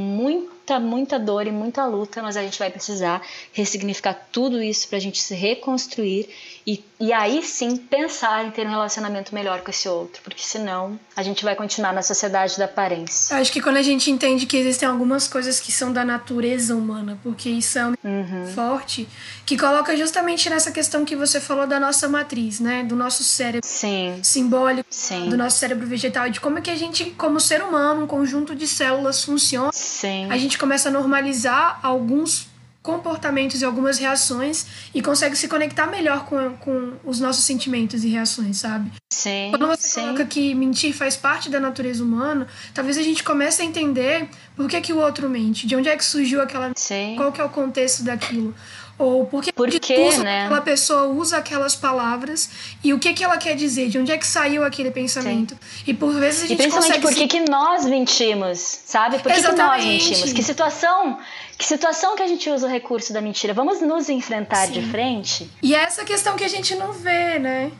muita, 0.67 0.79
muita 0.79 1.19
dor 1.19 1.47
e 1.47 1.51
muita 1.51 1.85
luta, 1.85 2.21
mas 2.21 2.35
a 2.35 2.41
gente 2.41 2.59
vai 2.59 2.69
precisar 2.69 3.21
ressignificar 3.53 4.13
tudo 4.31 4.61
isso 4.61 4.87
para 4.89 4.97
a 4.97 5.01
gente 5.01 5.21
se 5.21 5.33
reconstruir 5.33 6.27
e, 6.67 6.83
e 6.99 7.13
aí 7.13 7.41
sim 7.43 7.77
pensar 7.77 8.45
em 8.45 8.51
ter 8.51 8.67
um 8.67 8.69
relacionamento 8.69 9.33
melhor 9.33 9.61
com 9.61 9.71
esse 9.71 9.87
outro, 9.87 10.21
porque 10.21 10.41
senão 10.41 10.99
a 11.15 11.23
gente 11.23 11.45
vai 11.45 11.55
continuar 11.55 11.93
na 11.93 12.01
sociedade 12.01 12.57
da 12.57 12.65
aparência. 12.65 13.37
Acho 13.37 13.53
que 13.53 13.61
quando 13.61 13.77
a 13.77 13.81
gente 13.81 14.11
entende 14.11 14.45
que 14.45 14.57
existem 14.57 14.89
algumas 14.89 15.29
coisas 15.29 15.61
que 15.61 15.71
são 15.71 15.93
da 15.93 16.03
natureza 16.03 16.75
humana, 16.75 17.17
porque 17.23 17.49
isso 17.49 17.79
é 17.79 17.85
um 17.85 17.93
uhum. 18.03 18.47
forte, 18.53 19.07
que 19.45 19.57
coloca 19.57 19.95
justamente 19.95 20.49
nessa 20.49 20.69
questão 20.69 21.05
que 21.05 21.15
você 21.15 21.39
falou 21.39 21.65
da 21.65 21.79
nossa 21.79 22.09
matriz, 22.09 22.59
né? 22.59 22.83
Do 22.83 22.97
nosso 22.97 23.23
cérebro 23.23 23.65
sim. 23.65 24.19
simbólico, 24.21 24.89
sim. 24.91 25.29
do 25.29 25.37
nosso 25.37 25.57
cérebro 25.57 25.87
vegetal, 25.87 26.29
de 26.29 26.41
como 26.41 26.57
é 26.57 26.61
que 26.61 26.69
a 26.69 26.75
gente, 26.75 27.11
como 27.11 27.39
ser 27.39 27.61
humano, 27.63 28.03
um 28.03 28.07
conjunto 28.07 28.53
de 28.53 28.67
células 28.67 29.23
funciona. 29.23 29.71
Sim. 29.71 30.29
A 30.29 30.37
gente 30.37 30.56
começa 30.57 30.89
a 30.89 30.91
normalizar 30.91 31.79
alguns 31.83 32.47
comportamentos 32.87 33.61
e 33.61 33.65
algumas 33.65 33.99
reações 33.99 34.65
e 34.95 35.01
consegue 35.01 35.35
se 35.35 35.49
conectar 35.49 35.87
melhor 35.87 36.23
com, 36.23 36.55
com 36.55 36.93
os 37.03 37.19
nossos 37.19 37.43
sentimentos 37.43 38.05
e 38.05 38.07
reações, 38.07 38.57
sabe? 38.57 38.89
Sim. 39.11 39.49
Quando 39.49 39.67
você 39.67 39.87
sim. 39.89 40.01
coloca 40.01 40.25
que 40.25 40.55
mentir 40.55 40.93
faz 40.93 41.17
parte 41.17 41.49
da 41.49 41.59
natureza 41.59 42.01
humana, 42.01 42.47
talvez 42.73 42.97
a 42.97 43.03
gente 43.03 43.25
comece 43.25 43.61
a 43.61 43.65
entender 43.65 44.29
por 44.55 44.69
que, 44.69 44.79
que 44.79 44.93
o 44.93 44.99
outro 44.99 45.29
mente, 45.29 45.67
de 45.67 45.75
onde 45.75 45.89
é 45.89 45.97
que 45.97 46.05
surgiu 46.05 46.41
aquela. 46.41 46.71
Sim. 46.77 47.15
Qual 47.17 47.29
que 47.33 47.41
é 47.41 47.43
o 47.43 47.49
contexto 47.49 48.03
daquilo. 48.03 48.55
Ou 48.99 49.27
por 49.27 49.43
que, 49.43 49.53
por 49.53 49.69
que 49.69 50.17
né? 50.17 50.45
aquela 50.45 50.61
pessoa 50.61 51.03
usa 51.03 51.37
aquelas 51.37 51.75
palavras 51.75 52.49
e 52.83 52.93
o 52.93 52.99
que, 52.99 53.13
que 53.13 53.23
ela 53.23 53.37
quer 53.37 53.55
dizer, 53.55 53.89
de 53.89 53.99
onde 53.99 54.11
é 54.11 54.17
que 54.17 54.25
saiu 54.25 54.63
aquele 54.63 54.89
pensamento. 54.89 55.53
Sim. 55.53 55.83
E 55.85 55.93
por 55.93 56.13
vezes 56.13 56.43
a 56.43 56.47
gente 56.47 56.53
E 56.53 56.57
principalmente 56.57 56.87
consegue 56.87 57.01
por 57.01 57.13
que, 57.13 57.27
que 57.27 57.49
nós 57.49 57.85
mentimos, 57.85 58.57
sabe? 58.59 59.19
Por 59.19 59.31
que, 59.31 59.41
que 59.41 59.51
nós 59.51 59.85
mentimos? 59.85 60.33
Que 60.33 60.41
situação, 60.41 61.19
que 61.57 61.65
situação 61.65 62.15
que 62.15 62.23
a 62.23 62.27
gente 62.27 62.49
usa 62.49 62.65
o 62.65 62.69
recurso 62.69 63.13
da 63.13 63.21
mentira? 63.21 63.53
Vamos 63.53 63.81
nos 63.81 64.09
enfrentar 64.09 64.65
Sim. 64.65 64.73
de 64.73 64.81
frente? 64.89 65.51
E 65.61 65.75
é 65.75 65.79
essa 65.79 66.03
questão 66.03 66.35
que 66.35 66.43
a 66.43 66.49
gente 66.49 66.73
não 66.73 66.91
vê, 66.91 67.37
né? 67.37 67.71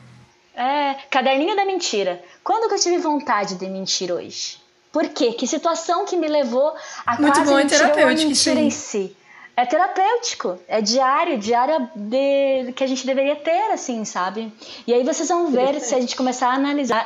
É, 0.56 0.96
caderninho 1.10 1.56
da 1.56 1.66
mentira. 1.66 2.22
Quando 2.44 2.68
que 2.68 2.76
eu 2.76 2.80
tive 2.80 2.98
vontade 3.00 3.56
de 3.56 3.68
mentir 3.68 4.12
hoje? 4.12 4.58
Por 4.92 5.10
quê? 5.10 5.34
Que 5.34 5.48
situação 5.48 6.06
que 6.06 6.16
me 6.16 6.28
levou 6.28 6.76
a 7.06 7.20
Muito 7.20 7.34
quase 7.34 7.52
bom, 7.52 7.58
mentir 7.58 7.82
é 7.82 8.04
ou 8.04 8.10
a 8.10 8.14
mentira 8.14 8.60
em 8.60 8.70
si? 8.70 9.16
É 9.58 9.66
terapêutico, 9.66 10.60
é 10.68 10.80
diário, 10.80 11.40
diário 11.40 11.90
de, 11.96 12.72
que 12.74 12.84
a 12.84 12.88
gente 12.88 13.04
deveria 13.08 13.36
ter, 13.36 13.72
assim, 13.72 14.06
sabe? 14.06 14.54
E 14.86 14.94
aí 14.94 15.04
vocês 15.04 15.28
vão 15.30 15.50
ver 15.50 15.82
se 15.82 15.96
a 15.96 16.00
gente 16.00 16.16
começar 16.16 16.50
a 16.50 16.54
analisar. 16.54 17.04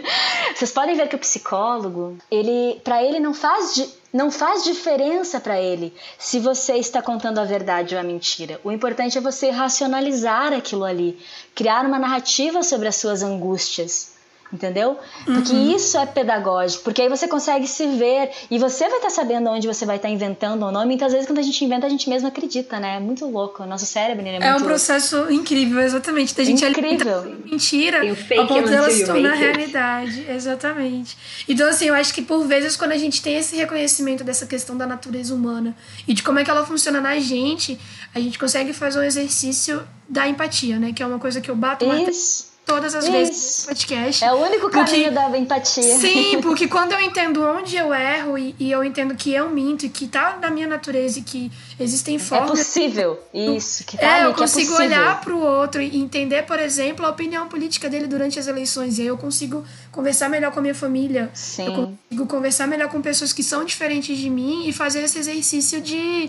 vocês 0.54 0.70
podem 0.70 0.94
ver 0.94 1.08
que 1.08 1.16
o 1.16 1.18
psicólogo, 1.18 2.18
ele, 2.30 2.78
para 2.84 3.02
ele 3.02 3.18
não 3.18 3.32
faz 3.32 3.96
não 4.12 4.30
faz 4.30 4.64
diferença 4.64 5.38
para 5.38 5.60
ele 5.60 5.92
se 6.18 6.38
você 6.38 6.76
está 6.76 7.02
contando 7.02 7.38
a 7.38 7.44
verdade 7.44 7.94
ou 7.94 8.00
a 8.00 8.04
mentira. 8.04 8.58
O 8.64 8.72
importante 8.72 9.18
é 9.18 9.20
você 9.20 9.50
racionalizar 9.50 10.54
aquilo 10.54 10.84
ali, 10.84 11.18
criar 11.54 11.84
uma 11.84 11.98
narrativa 11.98 12.62
sobre 12.62 12.88
as 12.88 12.96
suas 12.96 13.22
angústias 13.22 14.15
entendeu? 14.52 14.98
Porque 15.24 15.52
uhum. 15.52 15.76
isso 15.76 15.98
é 15.98 16.06
pedagógico, 16.06 16.84
porque 16.84 17.02
aí 17.02 17.08
você 17.08 17.26
consegue 17.26 17.66
se 17.66 17.86
ver 17.96 18.30
e 18.50 18.58
você 18.58 18.88
vai 18.88 18.98
estar 18.98 19.08
tá 19.08 19.14
sabendo 19.14 19.50
onde 19.50 19.66
você 19.66 19.84
vai 19.84 19.96
estar 19.96 20.08
tá 20.08 20.14
inventando 20.14 20.64
ou 20.64 20.72
não. 20.72 20.82
E 20.82 20.86
muitas 20.86 21.12
vezes 21.12 21.26
quando 21.26 21.38
a 21.38 21.42
gente 21.42 21.64
inventa, 21.64 21.86
a 21.86 21.90
gente 21.90 22.08
mesmo 22.08 22.28
acredita, 22.28 22.78
né? 22.78 22.96
É 22.96 23.00
muito 23.00 23.26
louco. 23.26 23.62
O 23.62 23.66
nosso 23.66 23.86
cérebro 23.86 24.26
é, 24.26 24.46
é 24.46 24.54
um 24.54 24.62
processo 24.62 25.16
louco. 25.16 25.32
incrível, 25.32 25.80
exatamente. 25.80 26.34
Da 26.34 26.44
gente 26.44 26.64
incrível. 26.64 27.22
mentira 27.44 28.00
a 28.02 28.46
ponto 28.46 28.68
dela 28.68 28.90
se 28.90 29.04
tornar 29.04 29.34
realidade. 29.34 30.26
Exatamente. 30.28 31.16
Então, 31.48 31.68
assim, 31.68 31.86
eu 31.86 31.94
acho 31.94 32.14
que 32.14 32.22
por 32.22 32.46
vezes 32.46 32.76
quando 32.76 32.92
a 32.92 32.98
gente 32.98 33.22
tem 33.22 33.36
esse 33.36 33.56
reconhecimento 33.56 34.24
dessa 34.24 34.46
questão 34.46 34.76
da 34.76 34.86
natureza 34.86 35.34
humana 35.34 35.76
e 36.06 36.14
de 36.14 36.22
como 36.22 36.38
é 36.38 36.44
que 36.44 36.50
ela 36.50 36.64
funciona 36.64 37.00
na 37.00 37.18
gente, 37.18 37.78
a 38.14 38.20
gente 38.20 38.38
consegue 38.38 38.72
fazer 38.72 38.98
um 38.98 39.02
exercício 39.02 39.86
da 40.08 40.28
empatia, 40.28 40.78
né? 40.78 40.92
Que 40.92 41.02
é 41.02 41.06
uma 41.06 41.18
coisa 41.18 41.40
que 41.40 41.50
eu 41.50 41.56
bato 41.56 41.84
Isso 41.84 42.55
todas 42.66 42.96
as 42.96 43.04
Isso. 43.04 43.12
vezes 43.12 43.60
no 43.60 43.68
podcast. 43.68 44.24
É 44.24 44.32
o 44.32 44.36
único 44.36 44.68
caminho 44.68 45.04
porque, 45.04 45.10
da 45.10 45.38
empatia. 45.38 45.98
Sim, 45.98 46.40
porque 46.42 46.66
quando 46.66 46.92
eu 46.92 47.00
entendo 47.00 47.40
onde 47.42 47.76
eu 47.76 47.94
erro 47.94 48.36
e, 48.36 48.56
e, 48.58 48.72
eu 48.72 48.82
entendo 48.82 49.14
que 49.14 49.32
eu 49.32 49.48
minto 49.48 49.86
e 49.86 49.88
que 49.88 50.08
tá 50.08 50.36
na 50.42 50.50
minha 50.50 50.66
natureza 50.66 51.20
e 51.20 51.22
que 51.22 51.50
existem 51.78 52.18
formas. 52.18 52.50
É 52.50 52.64
possível, 52.64 53.20
isso. 53.32 53.84
Que 53.84 53.96
tá 53.96 54.04
é, 54.04 54.20
ali, 54.20 54.24
eu 54.24 54.34
consigo 54.34 54.74
é 54.74 54.86
olhar 54.86 55.20
pro 55.20 55.38
outro 55.38 55.80
e 55.80 55.96
entender, 55.96 56.42
por 56.42 56.58
exemplo, 56.58 57.06
a 57.06 57.10
opinião 57.10 57.46
política 57.46 57.88
dele 57.88 58.08
durante 58.08 58.38
as 58.38 58.48
eleições. 58.48 58.98
E 58.98 59.02
aí 59.02 59.08
eu 59.08 59.16
consigo 59.16 59.64
conversar 59.92 60.28
melhor 60.28 60.50
com 60.50 60.58
a 60.58 60.62
minha 60.62 60.74
família. 60.74 61.30
Sim. 61.32 61.66
Eu 61.66 61.72
consigo 61.72 62.26
conversar 62.26 62.66
melhor 62.66 62.88
com 62.88 63.00
pessoas 63.00 63.32
que 63.32 63.44
são 63.44 63.64
diferentes 63.64 64.18
de 64.18 64.28
mim 64.28 64.68
e 64.68 64.72
fazer 64.72 65.04
esse 65.04 65.20
exercício 65.20 65.80
de 65.80 66.28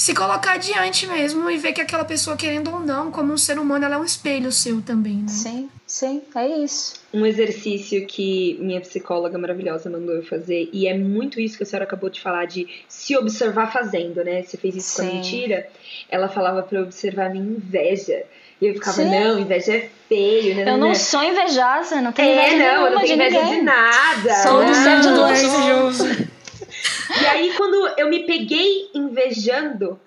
se 0.00 0.14
colocar 0.14 0.56
diante 0.56 1.06
mesmo 1.06 1.50
e 1.50 1.58
ver 1.58 1.74
que 1.74 1.80
aquela 1.82 2.06
pessoa, 2.06 2.34
querendo 2.34 2.72
ou 2.72 2.80
não, 2.80 3.10
como 3.10 3.34
um 3.34 3.36
ser 3.36 3.58
humano, 3.58 3.84
ela 3.84 3.96
é 3.96 3.98
um 3.98 4.04
espelho 4.04 4.50
seu 4.50 4.80
também, 4.80 5.16
né? 5.16 5.28
Sim, 5.28 5.68
sim, 5.86 6.22
é 6.34 6.48
isso. 6.48 6.94
Um 7.12 7.26
exercício 7.26 8.06
que 8.06 8.56
minha 8.62 8.80
psicóloga 8.80 9.36
maravilhosa 9.36 9.90
mandou 9.90 10.14
eu 10.14 10.22
fazer, 10.22 10.70
e 10.72 10.88
é 10.88 10.96
muito 10.96 11.38
isso 11.38 11.58
que 11.58 11.64
a 11.64 11.66
senhora 11.66 11.84
acabou 11.84 12.08
de 12.08 12.18
falar, 12.18 12.46
de 12.46 12.66
se 12.88 13.14
observar 13.14 13.70
fazendo, 13.70 14.24
né? 14.24 14.42
Você 14.42 14.56
fez 14.56 14.74
isso 14.74 14.88
sim. 14.88 15.02
com 15.02 15.10
a 15.10 15.14
mentira. 15.16 15.68
Ela 16.08 16.30
falava 16.30 16.62
para 16.62 16.80
observar 16.80 17.26
a 17.26 17.28
minha 17.28 17.44
inveja. 17.44 18.24
E 18.58 18.68
eu 18.68 18.74
ficava, 18.74 18.96
Sim. 18.96 19.10
não, 19.10 19.38
inveja 19.38 19.74
é 19.74 19.90
feio, 20.08 20.54
né? 20.54 20.70
Eu 20.70 20.78
não 20.78 20.94
sou 20.94 21.22
invejosa, 21.22 22.00
não 22.00 22.12
tenho 22.12 22.38
é, 22.38 22.48
inveja 22.48 22.72
não, 22.72 22.86
eu 22.86 22.92
não 22.92 23.00
tenho 23.02 23.14
inveja 23.14 23.42
de, 23.42 23.50
de 23.50 23.62
nada. 23.62 24.34
Sou 24.42 24.64
do 24.64 24.74
céu 24.74 25.00
de 25.00 25.08
luz. 25.08 26.30
E 27.20 27.26
aí, 27.26 27.52
quando 27.56 27.94
eu 27.98 28.08
me 28.08 28.24
peguei 28.24 28.90
invejando, 28.94 30.00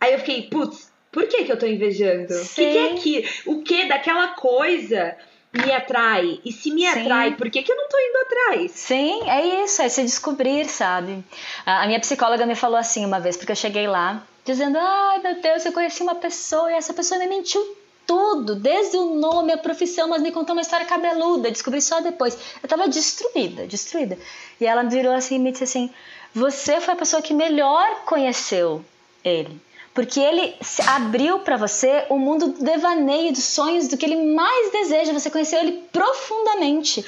aí 0.00 0.12
eu 0.12 0.18
fiquei, 0.18 0.42
putz, 0.42 0.92
por 1.10 1.26
que, 1.26 1.44
que 1.44 1.52
eu 1.52 1.58
tô 1.58 1.66
invejando? 1.66 2.34
O 2.34 2.48
que, 2.48 2.72
que, 2.72 2.78
é 2.78 2.92
aqui? 2.92 3.28
O 3.46 3.62
que 3.62 3.84
daquela 3.86 4.28
coisa 4.28 5.16
me 5.52 5.72
atrai? 5.72 6.40
E 6.44 6.52
se 6.52 6.70
me 6.70 6.82
Sim. 6.82 7.00
atrai, 7.00 7.34
por 7.36 7.50
que, 7.50 7.62
que 7.62 7.72
eu 7.72 7.76
não 7.76 7.88
tô 7.88 7.98
indo 7.98 8.18
atrás? 8.18 8.72
Sim, 8.72 9.28
é 9.28 9.64
isso, 9.64 9.80
é 9.82 9.88
se 9.88 10.02
descobrir, 10.02 10.66
sabe? 10.66 11.24
A 11.64 11.86
minha 11.86 12.00
psicóloga 12.00 12.44
me 12.44 12.54
falou 12.54 12.76
assim 12.76 13.04
uma 13.04 13.18
vez, 13.18 13.36
porque 13.36 13.52
eu 13.52 13.56
cheguei 13.56 13.86
lá 13.86 14.22
dizendo: 14.44 14.78
ai 14.78 15.18
meu 15.18 15.40
Deus, 15.40 15.64
eu 15.64 15.72
conheci 15.72 16.02
uma 16.02 16.14
pessoa 16.14 16.70
e 16.70 16.74
essa 16.74 16.94
pessoa 16.94 17.18
me 17.18 17.26
mentiu 17.26 17.60
tudo, 18.06 18.54
desde 18.54 18.96
o 18.96 19.14
nome, 19.16 19.52
a 19.52 19.58
profissão, 19.58 20.08
mas 20.08 20.22
me 20.22 20.30
contou 20.30 20.54
uma 20.54 20.62
história 20.62 20.86
cabeluda, 20.86 21.50
descobri 21.50 21.80
só 21.82 22.00
depois. 22.00 22.36
Eu 22.62 22.68
tava 22.68 22.88
destruída, 22.88 23.66
destruída. 23.66 24.18
E 24.60 24.66
ela 24.66 24.82
virou 24.84 25.12
assim 25.12 25.36
e 25.36 25.38
me 25.38 25.52
disse 25.52 25.64
assim: 25.64 25.90
você 26.34 26.80
foi 26.80 26.94
a 26.94 26.96
pessoa 26.96 27.22
que 27.22 27.34
melhor 27.34 28.04
conheceu 28.04 28.84
ele. 29.24 29.60
Porque 29.96 30.20
ele 30.20 30.54
abriu 30.88 31.38
para 31.38 31.56
você 31.56 32.04
o 32.10 32.18
mundo 32.18 32.48
do 32.48 32.62
devaneio, 32.62 33.32
dos 33.32 33.44
sonhos, 33.44 33.88
do 33.88 33.96
que 33.96 34.04
ele 34.04 34.34
mais 34.34 34.70
deseja. 34.70 35.14
Você 35.14 35.30
conheceu 35.30 35.58
ele 35.58 35.84
profundamente. 35.90 37.02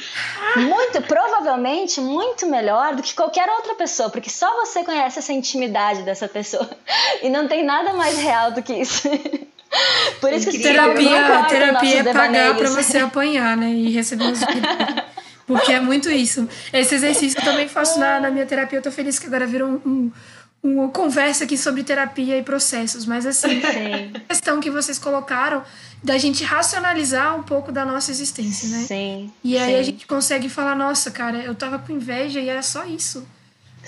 Muito, 0.57 1.03
provavelmente, 1.03 2.01
muito 2.01 2.46
melhor 2.46 2.94
do 2.94 3.03
que 3.03 3.14
qualquer 3.14 3.46
outra 3.51 3.74
pessoa. 3.74 4.09
Porque 4.09 4.30
só 4.30 4.51
você 4.64 4.82
conhece 4.82 5.18
essa 5.18 5.34
intimidade 5.34 6.03
dessa 6.03 6.26
pessoa. 6.26 6.68
E 7.20 7.28
não 7.28 7.49
tem 7.49 7.64
nada 7.64 7.92
mais 7.94 8.16
real 8.16 8.53
do 8.53 8.62
que 8.62 8.72
isso. 8.72 9.09
Por 10.21 10.33
isso 10.33 10.51
que 10.51 10.59
terapia, 10.59 11.45
terapia 11.49 12.01
é 12.01 12.12
pagar 12.12 12.57
para 12.57 12.71
você 12.71 12.99
apanhar, 12.99 13.57
né? 13.57 13.71
E 13.71 13.91
receber 13.91 14.33
os 14.33 14.41
Porque 15.47 15.73
é 15.73 15.81
muito 15.81 16.11
isso. 16.11 16.47
Esse 16.73 16.95
exercício 16.95 17.41
eu 17.41 17.45
também 17.45 17.66
faço 17.66 17.99
na, 17.99 18.21
na 18.21 18.31
minha 18.31 18.45
terapia. 18.45 18.79
Eu 18.79 18.83
tô 18.83 18.91
feliz 18.91 19.19
que 19.19 19.27
agora 19.27 19.47
virou 19.47 19.69
um, 19.69 19.81
um, 19.87 20.12
uma 20.62 20.89
conversa 20.91 21.45
aqui 21.45 21.57
sobre 21.57 21.83
terapia 21.83 22.37
e 22.37 22.43
processos. 22.43 23.07
Mas 23.07 23.25
assim, 23.25 23.61
Sim. 23.61 24.12
a 24.14 24.21
questão 24.29 24.61
que 24.61 24.71
vocês 24.71 24.99
colocaram 24.99 25.64
da 26.05 26.19
gente 26.19 26.45
racionalizar 26.45 27.35
um 27.35 27.43
pouco 27.43 27.73
da 27.73 27.85
nossa 27.85 28.11
existência, 28.11 28.69
né? 28.69 28.85
Sim. 28.87 29.33
E 29.43 29.57
aí 29.57 29.73
sim. 29.73 29.79
a 29.79 29.83
gente 29.83 30.07
consegue 30.07 30.51
falar, 30.51 30.75
nossa, 30.75 31.11
cara, 31.11 31.39
eu 31.39 31.55
tava 31.55 31.79
com 31.79 31.93
inveja 31.93 32.41
e 32.41 32.49
era 32.49 32.62
só 32.62 32.85
isso. 32.85 33.27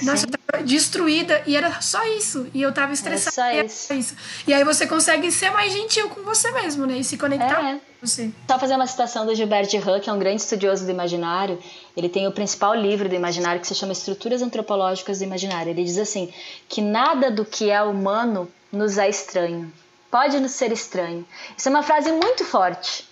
Nossa, 0.02 0.26
eu 0.26 0.30
tava 0.30 0.62
destruída 0.64 1.42
e 1.46 1.56
era 1.56 1.80
só 1.80 2.02
isso. 2.16 2.46
E 2.54 2.62
eu 2.62 2.72
tava 2.72 2.92
estressada. 2.92 3.32
Só 3.32 3.64
isso. 3.64 3.92
isso. 3.94 4.16
E 4.46 4.52
aí 4.54 4.64
você 4.64 4.86
consegue 4.86 5.30
ser 5.30 5.50
mais 5.50 5.72
gentil 5.72 6.08
com 6.08 6.22
você 6.22 6.50
mesmo, 6.52 6.86
né? 6.86 6.98
E 6.98 7.04
se 7.04 7.16
conectar 7.16 7.62
É. 7.64 7.74
com 7.74 7.80
você. 8.06 8.30
Só 8.48 8.58
fazer 8.58 8.74
uma 8.74 8.86
citação 8.86 9.26
do 9.26 9.34
Gilbert 9.34 9.68
Huck, 9.74 10.00
que 10.00 10.10
é 10.10 10.12
um 10.12 10.18
grande 10.18 10.42
estudioso 10.42 10.84
do 10.84 10.90
imaginário. 10.90 11.58
Ele 11.96 12.08
tem 12.08 12.26
o 12.26 12.32
principal 12.32 12.74
livro 12.74 13.08
do 13.08 13.14
imaginário 13.14 13.60
que 13.60 13.66
se 13.66 13.74
chama 13.74 13.92
Estruturas 13.92 14.42
Antropológicas 14.42 15.18
do 15.18 15.24
Imaginário. 15.24 15.70
Ele 15.70 15.84
diz 15.84 15.98
assim: 15.98 16.32
que 16.68 16.80
nada 16.80 17.30
do 17.30 17.44
que 17.44 17.70
é 17.70 17.82
humano 17.82 18.50
nos 18.72 18.98
é 18.98 19.08
estranho. 19.08 19.72
Pode 20.10 20.40
nos 20.40 20.52
ser 20.52 20.72
estranho. 20.72 21.24
Isso 21.56 21.68
é 21.68 21.70
uma 21.70 21.82
frase 21.84 22.10
muito 22.10 22.44
forte, 22.44 23.08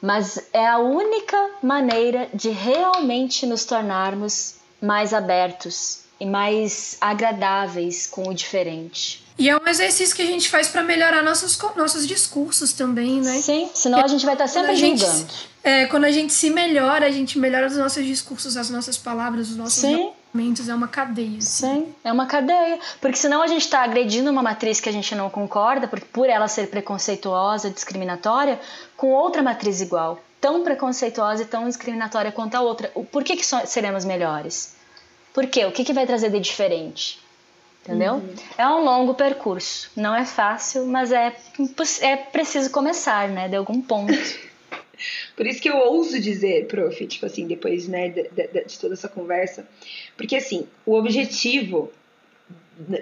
mas 0.00 0.38
é 0.52 0.66
a 0.66 0.78
única 0.78 1.50
maneira 1.62 2.28
de 2.34 2.50
realmente 2.50 3.46
nos 3.46 3.64
tornarmos 3.64 4.56
mais 4.80 5.14
abertos 5.14 6.03
e 6.24 6.26
mais 6.26 6.96
agradáveis 7.00 8.06
com 8.06 8.28
o 8.28 8.34
diferente. 8.34 9.22
E 9.36 9.50
é 9.50 9.56
um 9.56 9.66
exercício 9.66 10.14
que 10.16 10.22
a 10.22 10.26
gente 10.26 10.48
faz 10.48 10.68
pra 10.68 10.82
melhorar 10.82 11.22
nossos, 11.22 11.58
nossos 11.76 12.06
discursos 12.06 12.72
também, 12.72 13.20
né? 13.20 13.40
Sim, 13.42 13.68
senão 13.74 13.98
a 14.02 14.06
gente 14.06 14.24
vai 14.24 14.34
estar 14.34 14.48
Quando 14.48 14.52
sempre 14.54 14.76
gente, 14.76 15.00
julgando. 15.00 15.32
é, 15.62 15.86
quando 15.86 16.04
a 16.04 16.10
gente 16.10 16.32
se 16.32 16.50
melhora, 16.50 17.06
a 17.06 17.10
gente 17.10 17.38
melhora 17.38 17.66
os 17.66 17.76
nossos 17.76 18.04
discursos, 18.06 18.56
as 18.56 18.70
nossas 18.70 18.96
palavras, 18.96 19.50
os 19.50 19.56
nossos 19.56 19.74
Sim. 19.74 20.12
argumentos. 20.32 20.68
É 20.68 20.74
uma 20.74 20.88
cadeia. 20.88 21.38
assim. 21.38 21.66
Sim, 21.66 21.94
é 22.04 22.12
uma 22.12 22.26
cadeia. 22.26 22.78
Porque 23.00 23.18
senão 23.18 23.42
a 23.42 23.46
gente 23.48 23.62
está 23.62 23.82
agredindo 23.82 24.30
uma 24.30 24.42
matriz 24.42 24.80
que 24.80 24.88
a 24.88 24.92
gente 24.92 25.14
não 25.14 25.28
concorda, 25.28 25.88
por, 25.88 26.00
por 26.00 26.28
ela 26.28 26.48
ser 26.48 26.68
preconceituosa, 26.68 27.70
discriminatória, 27.70 28.58
com 28.96 29.08
outra 29.10 29.42
matriz 29.42 29.80
igual, 29.80 30.22
tão 30.40 30.62
preconceituosa 30.62 31.42
e 31.42 31.46
tão 31.46 31.68
discriminatória 31.68 32.30
quanto 32.30 32.54
a 32.54 32.60
outra. 32.60 32.88
Por 33.10 33.24
que, 33.24 33.36
que 33.36 33.44
seremos 33.66 34.04
melhores? 34.04 34.74
Por 35.34 35.46
quê? 35.48 35.66
O 35.66 35.72
que, 35.72 35.84
que 35.84 35.92
vai 35.92 36.06
trazer 36.06 36.30
de 36.30 36.40
diferente? 36.40 37.18
Entendeu? 37.82 38.22
É 38.56 38.66
um 38.66 38.82
longo 38.82 39.12
percurso. 39.14 39.90
Não 39.94 40.14
é 40.14 40.24
fácil, 40.24 40.86
mas 40.86 41.12
é, 41.12 41.36
é 42.00 42.16
preciso 42.16 42.70
começar, 42.70 43.28
né? 43.28 43.46
De 43.48 43.56
algum 43.56 43.82
ponto. 43.82 44.12
Por 45.36 45.46
isso 45.46 45.60
que 45.60 45.68
eu 45.68 45.76
ouso 45.76 46.18
dizer, 46.20 46.66
prof, 46.66 47.06
tipo 47.06 47.26
assim, 47.26 47.46
depois, 47.46 47.86
né, 47.88 48.08
de, 48.08 48.22
de- 48.28 48.64
de 48.64 48.78
toda 48.78 48.94
essa 48.94 49.08
conversa, 49.08 49.68
porque 50.16 50.36
assim, 50.36 50.66
o 50.86 50.94
objetivo, 50.94 51.92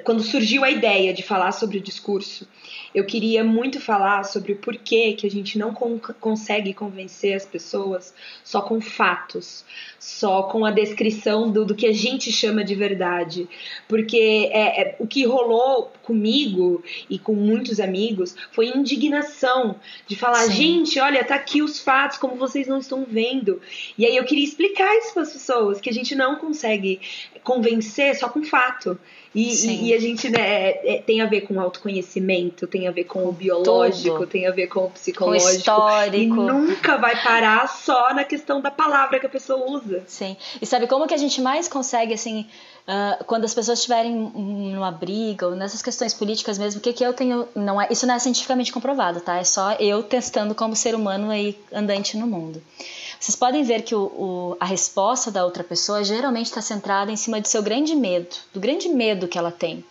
quando 0.04 0.22
surgiu 0.22 0.64
a 0.64 0.70
ideia 0.70 1.14
de 1.14 1.22
falar 1.22 1.52
sobre 1.52 1.78
o 1.78 1.80
discurso, 1.80 2.46
eu 2.94 3.06
queria 3.06 3.42
muito 3.42 3.80
falar 3.80 4.24
sobre 4.24 4.52
o 4.52 4.56
porquê 4.56 5.14
que 5.14 5.26
a 5.26 5.30
gente 5.30 5.58
não 5.58 5.72
con- 5.72 5.98
consegue 6.20 6.74
convencer 6.74 7.34
as 7.34 7.46
pessoas 7.46 8.12
só 8.44 8.60
com 8.60 8.80
fatos, 8.82 9.64
só 9.98 10.42
com 10.44 10.64
a 10.64 10.70
descrição 10.70 11.50
do, 11.50 11.64
do 11.64 11.74
que 11.74 11.86
a 11.86 11.92
gente 11.92 12.30
chama 12.30 12.62
de 12.62 12.74
verdade. 12.74 13.48
Porque 13.88 14.50
é, 14.52 14.82
é, 14.82 14.96
o 14.98 15.06
que 15.06 15.24
rolou 15.24 15.90
comigo 16.02 16.82
e 17.08 17.18
com 17.18 17.34
muitos 17.34 17.80
amigos 17.80 18.34
foi 18.50 18.66
indignação 18.66 19.76
de 20.06 20.16
falar, 20.16 20.44
Sim. 20.46 20.52
gente, 20.52 21.00
olha, 21.00 21.24
tá 21.24 21.36
aqui 21.36 21.62
os 21.62 21.80
fatos, 21.80 22.18
como 22.18 22.36
vocês 22.36 22.66
não 22.66 22.78
estão 22.78 23.06
vendo. 23.08 23.60
E 23.96 24.04
aí 24.04 24.16
eu 24.16 24.24
queria 24.24 24.44
explicar 24.44 24.94
isso 24.98 25.14
para 25.14 25.22
as 25.22 25.32
pessoas, 25.32 25.80
que 25.80 25.88
a 25.88 25.94
gente 25.94 26.14
não 26.14 26.36
consegue 26.36 27.00
convencer 27.44 28.14
só 28.16 28.28
com 28.28 28.42
fato. 28.44 28.98
E, 29.34 29.48
e, 29.66 29.88
e 29.88 29.94
a 29.94 29.98
gente 29.98 30.28
né, 30.28 30.40
é- 30.40 30.94
é- 30.96 31.02
tem 31.02 31.22
a 31.22 31.26
ver 31.26 31.42
com 31.42 31.58
autoconhecimento, 31.58 32.66
tem 32.66 32.86
a 32.86 32.90
ver 32.90 33.04
com 33.04 33.26
o 33.26 33.32
biológico, 33.32 34.18
tudo. 34.18 34.26
tem 34.26 34.46
a 34.46 34.50
ver 34.50 34.66
com 34.66 34.80
o 34.80 34.82
Com 34.82 34.88
o 34.88 34.92
psicológico. 34.92 35.50
E 35.52 35.56
histórico. 35.56 36.34
nunca 36.34 36.98
vai 36.98 37.20
parar 37.22 37.66
só 37.68 38.12
na 38.14 38.24
questão 38.24 38.60
da 38.60 38.70
palavra 38.70 39.18
que 39.18 39.26
a 39.26 39.30
pessoa 39.30 39.70
usa. 39.70 40.02
Sim. 40.06 40.36
E 40.60 40.66
sabe 40.66 40.86
como 40.86 41.06
que 41.06 41.14
a 41.14 41.18
gente 41.18 41.40
mais 41.40 41.66
consegue, 41.66 42.12
assim, 42.12 42.46
ah, 42.86 43.18
quando 43.26 43.44
as 43.44 43.54
pessoas 43.54 43.78
estiverem 43.78 44.12
numa 44.14 44.90
briga 44.90 45.46
ou 45.46 45.54
nessas 45.54 45.82
questões 45.82 46.12
políticas 46.14 46.58
mesmo, 46.58 46.78
o 46.78 46.82
que, 46.82 46.92
que 46.92 47.04
eu 47.04 47.12
tenho. 47.12 47.48
Não 47.54 47.80
é, 47.80 47.88
isso 47.90 48.06
não 48.06 48.14
é 48.14 48.18
cientificamente 48.18 48.72
comprovado, 48.72 49.20
tá? 49.20 49.38
É 49.38 49.44
só 49.44 49.72
eu 49.72 50.02
testando 50.02 50.54
como 50.54 50.74
ser 50.74 50.94
humano 50.94 51.30
aí 51.30 51.58
andante 51.72 52.16
no 52.16 52.26
mundo. 52.26 52.62
Vocês 53.20 53.36
podem 53.36 53.62
ver 53.62 53.82
que 53.82 53.94
o, 53.94 54.00
o- 54.02 54.56
a 54.58 54.64
resposta 54.64 55.30
da 55.30 55.44
outra 55.44 55.62
pessoa 55.62 56.02
geralmente 56.02 56.46
está 56.46 56.60
centrada 56.60 57.12
em 57.12 57.16
cima 57.16 57.40
do 57.40 57.46
seu 57.46 57.62
grande 57.62 57.94
medo, 57.94 58.34
do 58.52 58.58
grande 58.58 58.88
medo 58.88 59.28
que 59.28 59.38
ela 59.38 59.52
tem. 59.52 59.84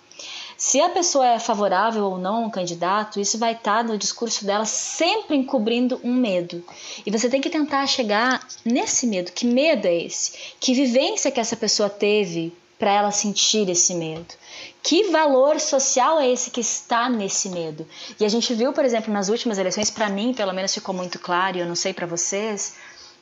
Se 0.58 0.80
a 0.80 0.90
pessoa 0.90 1.26
é 1.26 1.40
favorável 1.40 2.04
ou 2.06 2.20
não 2.20 2.36
a 2.36 2.40
um 2.40 2.50
candidato, 2.50 3.20
isso 3.20 3.38
vai 3.40 3.54
estar 3.54 3.84
no 3.84 3.98
discurso 3.98 4.46
dela 4.46 4.66
sempre 4.66 5.36
encobrindo 5.36 6.00
um 6.04 6.14
medo. 6.14 6.64
E 7.04 7.10
você 7.10 7.28
tem 7.30 7.42
que 7.42 7.50
tentar 7.50 7.88
chegar 7.88 8.46
nesse 8.64 9.08
medo. 9.08 9.32
Que 9.32 9.44
medo 9.48 9.88
é 9.88 9.96
esse? 10.04 10.34
Que 10.60 10.74
vivência 10.76 11.32
que 11.32 11.40
essa 11.40 11.56
pessoa 11.56 11.90
teve 11.90 12.54
para 12.82 12.92
ela 12.92 13.12
sentir 13.12 13.70
esse 13.70 13.94
medo? 13.94 14.34
Que 14.82 15.12
valor 15.12 15.60
social 15.60 16.20
é 16.20 16.28
esse 16.28 16.50
que 16.50 16.62
está 16.62 17.08
nesse 17.08 17.48
medo? 17.50 17.88
E 18.20 18.26
a 18.26 18.28
gente 18.28 18.56
viu, 18.56 18.74
por 18.74 18.84
exemplo, 18.84 19.14
nas 19.14 19.30
últimas 19.30 19.60
eleições, 19.60 19.92
para 19.92 20.10
mim, 20.10 20.34
pelo 20.34 20.52
menos 20.52 20.74
ficou 20.74 20.96
muito 20.96 21.20
claro, 21.20 21.58
e 21.58 21.60
eu 21.60 21.68
não 21.68 21.76
sei 21.76 21.94
para 21.94 22.08
vocês, 22.08 22.74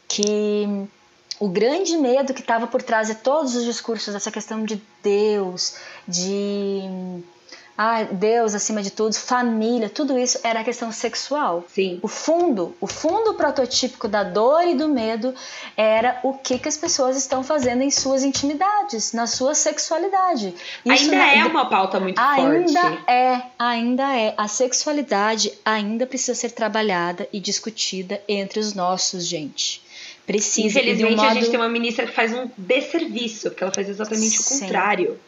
que 0.08 0.88
o 1.42 1.50
grande 1.50 1.98
medo 1.98 2.34
que 2.34 2.40
estava 2.40 2.68
por 2.68 2.82
trás 2.82 3.10
de 3.10 3.16
todos 3.16 3.54
os 3.54 3.66
discursos 3.66 4.14
dessa 4.14 4.32
questão 4.32 4.64
de 4.64 4.82
Deus, 5.04 5.76
de 6.08 6.82
ah, 7.82 8.04
Deus 8.04 8.54
acima 8.54 8.84
de 8.84 8.92
tudo, 8.92 9.16
família, 9.16 9.90
tudo 9.90 10.20
isso 10.20 10.38
era 10.44 10.60
a 10.60 10.64
questão 10.66 10.92
sexual. 10.92 11.64
Sim. 11.74 11.98
O 12.02 12.10
fundo, 12.10 12.76
o 12.82 12.88
fundo 12.88 13.36
prototípico 13.36 14.06
da 14.06 14.22
dor 14.22 14.68
e 14.68 14.76
do 14.76 14.90
medo 14.90 15.34
era 15.78 16.20
o 16.24 16.34
que, 16.34 16.60
que 16.60 16.68
as 16.68 16.76
pessoas 16.76 17.16
estão 17.16 17.42
fazendo 17.42 17.82
em 17.82 17.90
suas 17.90 18.22
intimidades, 18.24 19.14
na 19.14 19.26
sua 19.26 19.56
sexualidade. 19.56 20.54
Isso 20.86 21.04
ainda 21.06 21.16
na- 21.16 21.34
é 21.36 21.46
uma 21.46 21.70
pauta 21.70 22.02
muito 22.02 22.20
Ainda 22.20 22.82
forte. 22.82 23.04
é, 23.10 23.42
ainda 23.58 24.14
é. 24.14 24.34
A 24.38 24.50
sexualidade 24.50 25.54
ainda 25.64 26.06
precisa 26.06 26.36
ser 26.36 26.52
trabalhada 26.52 27.30
e 27.32 27.40
discutida 27.40 28.22
entre 28.28 28.60
os 28.60 28.74
nossos, 28.74 29.26
gente. 29.26 29.82
Precisa. 30.28 30.80
e 30.82 30.84
de 30.84 31.06
um 31.06 31.08
Infelizmente, 31.08 31.20
a 31.22 31.24
modo... 31.24 31.34
gente 31.36 31.50
tem 31.50 31.60
uma 31.60 31.70
ministra 31.70 32.06
que 32.06 32.12
faz 32.14 32.34
um 32.34 32.50
desserviço, 32.58 33.50
porque 33.50 33.64
ela 33.64 33.74
faz 33.74 33.88
exatamente 33.88 34.38
Sim. 34.38 34.56
o 34.58 34.60
contrário. 34.60 35.20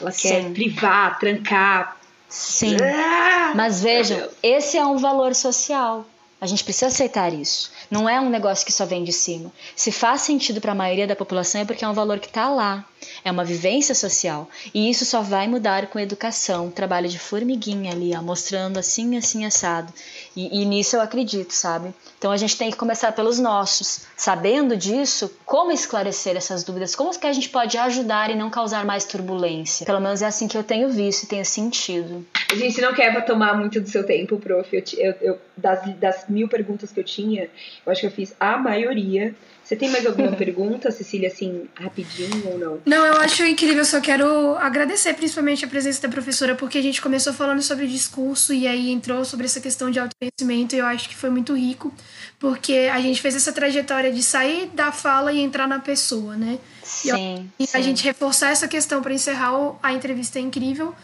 Ela 0.00 0.12
quer 0.12 0.42
Sim. 0.42 0.52
privar, 0.52 1.18
trancar. 1.18 1.96
Sim. 2.28 2.76
Ah! 2.82 3.52
Mas 3.54 3.80
vejam, 3.80 4.28
esse 4.42 4.76
é 4.76 4.84
um 4.84 4.98
valor 4.98 5.34
social. 5.34 6.04
A 6.38 6.46
gente 6.46 6.62
precisa 6.64 6.88
aceitar 6.88 7.32
isso. 7.32 7.72
Não 7.90 8.06
é 8.06 8.20
um 8.20 8.28
negócio 8.28 8.66
que 8.66 8.72
só 8.72 8.84
vem 8.84 9.02
de 9.02 9.12
cima. 9.12 9.50
Se 9.74 9.90
faz 9.90 10.20
sentido 10.20 10.60
para 10.60 10.72
a 10.72 10.74
maioria 10.74 11.06
da 11.06 11.16
população 11.16 11.62
é 11.62 11.64
porque 11.64 11.82
é 11.82 11.88
um 11.88 11.94
valor 11.94 12.18
que 12.18 12.26
está 12.26 12.50
lá. 12.50 12.84
É 13.24 13.30
uma 13.30 13.44
vivência 13.44 13.94
social. 13.94 14.48
E 14.74 14.90
isso 14.90 15.06
só 15.06 15.22
vai 15.22 15.48
mudar 15.48 15.86
com 15.86 15.98
educação, 15.98 16.70
trabalho 16.70 17.08
de 17.08 17.18
formiguinha 17.18 17.92
ali, 17.92 18.14
ó, 18.14 18.20
mostrando 18.20 18.78
assim, 18.78 19.16
assim, 19.16 19.46
assado. 19.46 19.90
E, 20.36 20.60
e 20.60 20.64
nisso 20.66 20.96
eu 20.96 21.00
acredito, 21.00 21.52
sabe? 21.52 21.94
Então 22.26 22.32
a 22.32 22.36
gente 22.36 22.58
tem 22.58 22.72
que 22.72 22.76
começar 22.76 23.12
pelos 23.12 23.38
nossos. 23.38 24.00
Sabendo 24.16 24.76
disso, 24.76 25.30
como 25.46 25.70
esclarecer 25.70 26.36
essas 26.36 26.64
dúvidas? 26.64 26.96
Como 26.96 27.16
que 27.16 27.24
a 27.24 27.32
gente 27.32 27.48
pode 27.48 27.78
ajudar 27.78 28.30
e 28.30 28.34
não 28.34 28.50
causar 28.50 28.84
mais 28.84 29.04
turbulência? 29.04 29.86
Pelo 29.86 30.00
menos 30.00 30.22
é 30.22 30.26
assim 30.26 30.48
que 30.48 30.58
eu 30.58 30.64
tenho 30.64 30.88
visto 30.88 31.22
e 31.22 31.26
tenho 31.28 31.44
sentido. 31.44 32.26
A 32.50 32.56
gente 32.56 32.80
não 32.80 32.92
quer 32.92 33.24
tomar 33.24 33.56
muito 33.56 33.80
do 33.80 33.88
seu 33.88 34.04
tempo, 34.04 34.38
prof. 34.40 34.68
Eu, 34.98 35.14
eu- 35.20 35.38
das, 35.56 35.88
das 35.98 36.24
mil 36.28 36.48
perguntas 36.48 36.90
que 36.90 36.98
eu 36.98 37.04
tinha, 37.04 37.44
eu 37.86 37.92
acho 37.92 38.00
que 38.00 38.06
eu 38.08 38.10
fiz 38.10 38.34
a 38.40 38.56
maioria. 38.58 39.32
Você 39.66 39.74
tem 39.74 39.90
mais 39.90 40.06
alguma 40.06 40.30
pergunta, 40.36 40.92
Cecília, 40.92 41.26
assim, 41.26 41.68
rapidinho 41.74 42.50
ou 42.50 42.58
não? 42.58 42.80
Não, 42.86 43.04
eu 43.04 43.14
acho 43.14 43.44
incrível, 43.44 43.84
só 43.84 44.00
quero 44.00 44.56
agradecer 44.58 45.12
principalmente 45.14 45.64
a 45.64 45.68
presença 45.68 46.00
da 46.02 46.08
professora, 46.08 46.54
porque 46.54 46.78
a 46.78 46.82
gente 46.82 47.02
começou 47.02 47.32
falando 47.32 47.60
sobre 47.60 47.88
discurso 47.88 48.54
e 48.54 48.64
aí 48.68 48.92
entrou 48.92 49.24
sobre 49.24 49.46
essa 49.46 49.60
questão 49.60 49.90
de 49.90 49.98
autoconhecimento 49.98 50.76
e 50.76 50.78
eu 50.78 50.86
acho 50.86 51.08
que 51.08 51.16
foi 51.16 51.30
muito 51.30 51.52
rico, 51.56 51.92
porque 52.38 52.88
a 52.92 53.00
gente 53.00 53.20
fez 53.20 53.34
essa 53.34 53.52
trajetória 53.52 54.12
de 54.12 54.22
sair 54.22 54.66
da 54.72 54.92
fala 54.92 55.32
e 55.32 55.40
entrar 55.40 55.66
na 55.66 55.80
pessoa, 55.80 56.36
né? 56.36 56.60
E 56.84 56.86
Sim. 56.86 57.50
E 57.58 57.66
sim. 57.66 57.76
a 57.76 57.80
gente 57.80 58.04
reforçar 58.04 58.50
essa 58.50 58.68
questão 58.68 59.02
para 59.02 59.12
encerrar 59.12 59.50
a 59.82 59.92
entrevista 59.92 60.38
é 60.38 60.42
incrível, 60.42 60.94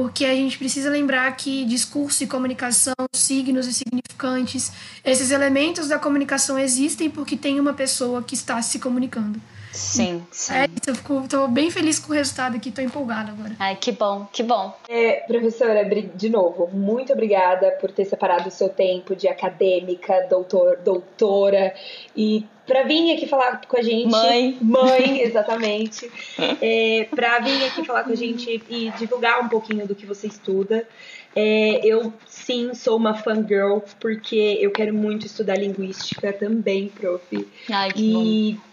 porque 0.00 0.24
a 0.24 0.32
gente 0.32 0.56
precisa 0.56 0.88
lembrar 0.88 1.36
que 1.36 1.64
discurso 1.64 2.22
e 2.22 2.26
comunicação, 2.28 2.94
signos 3.12 3.66
e 3.66 3.74
significantes, 3.74 4.70
esses 5.04 5.32
elementos 5.32 5.88
da 5.88 5.98
comunicação 5.98 6.56
existem 6.56 7.10
porque 7.10 7.36
tem 7.36 7.58
uma 7.58 7.74
pessoa 7.74 8.22
que 8.22 8.32
está 8.32 8.62
se 8.62 8.78
comunicando. 8.78 9.40
Sim, 9.72 10.26
sim. 10.30 10.54
É 10.54 10.64
isso, 10.64 10.90
eu 10.90 10.94
fico, 10.94 11.28
tô 11.28 11.46
bem 11.48 11.70
feliz 11.70 11.98
com 11.98 12.12
o 12.12 12.14
resultado 12.14 12.56
aqui, 12.56 12.70
tô 12.70 12.80
empolgada 12.80 13.32
agora. 13.32 13.54
Ai, 13.58 13.76
que 13.76 13.92
bom, 13.92 14.26
que 14.32 14.42
bom. 14.42 14.76
É, 14.88 15.24
professora, 15.26 15.84
de 16.14 16.28
novo, 16.28 16.68
muito 16.72 17.12
obrigada 17.12 17.70
por 17.72 17.90
ter 17.92 18.04
separado 18.04 18.48
o 18.48 18.52
seu 18.52 18.68
tempo 18.68 19.14
de 19.14 19.28
acadêmica, 19.28 20.26
doutor, 20.28 20.78
doutora 20.78 21.74
e 22.16 22.46
para 22.66 22.82
vir 22.82 23.14
aqui 23.14 23.26
falar 23.26 23.62
com 23.66 23.78
a 23.78 23.82
gente. 23.82 24.10
Mãe. 24.10 24.58
Mãe, 24.60 25.22
exatamente. 25.24 26.10
é, 26.60 27.08
para 27.10 27.38
vir 27.40 27.64
aqui 27.64 27.84
falar 27.84 28.04
com 28.04 28.12
a 28.12 28.16
gente 28.16 28.62
e 28.68 28.90
divulgar 28.98 29.42
um 29.42 29.48
pouquinho 29.48 29.86
do 29.86 29.94
que 29.94 30.04
você 30.04 30.26
estuda. 30.26 30.86
É, 31.34 31.80
eu 31.84 32.12
sim 32.26 32.74
sou 32.74 32.96
uma 32.96 33.14
fangirl 33.14 33.78
porque 34.00 34.58
eu 34.60 34.70
quero 34.70 34.92
muito 34.92 35.26
estudar 35.26 35.56
linguística 35.56 36.32
também, 36.32 36.88
prof. 36.88 37.48
Ai, 37.70 37.92
que 37.92 38.12
bom. 38.12 38.67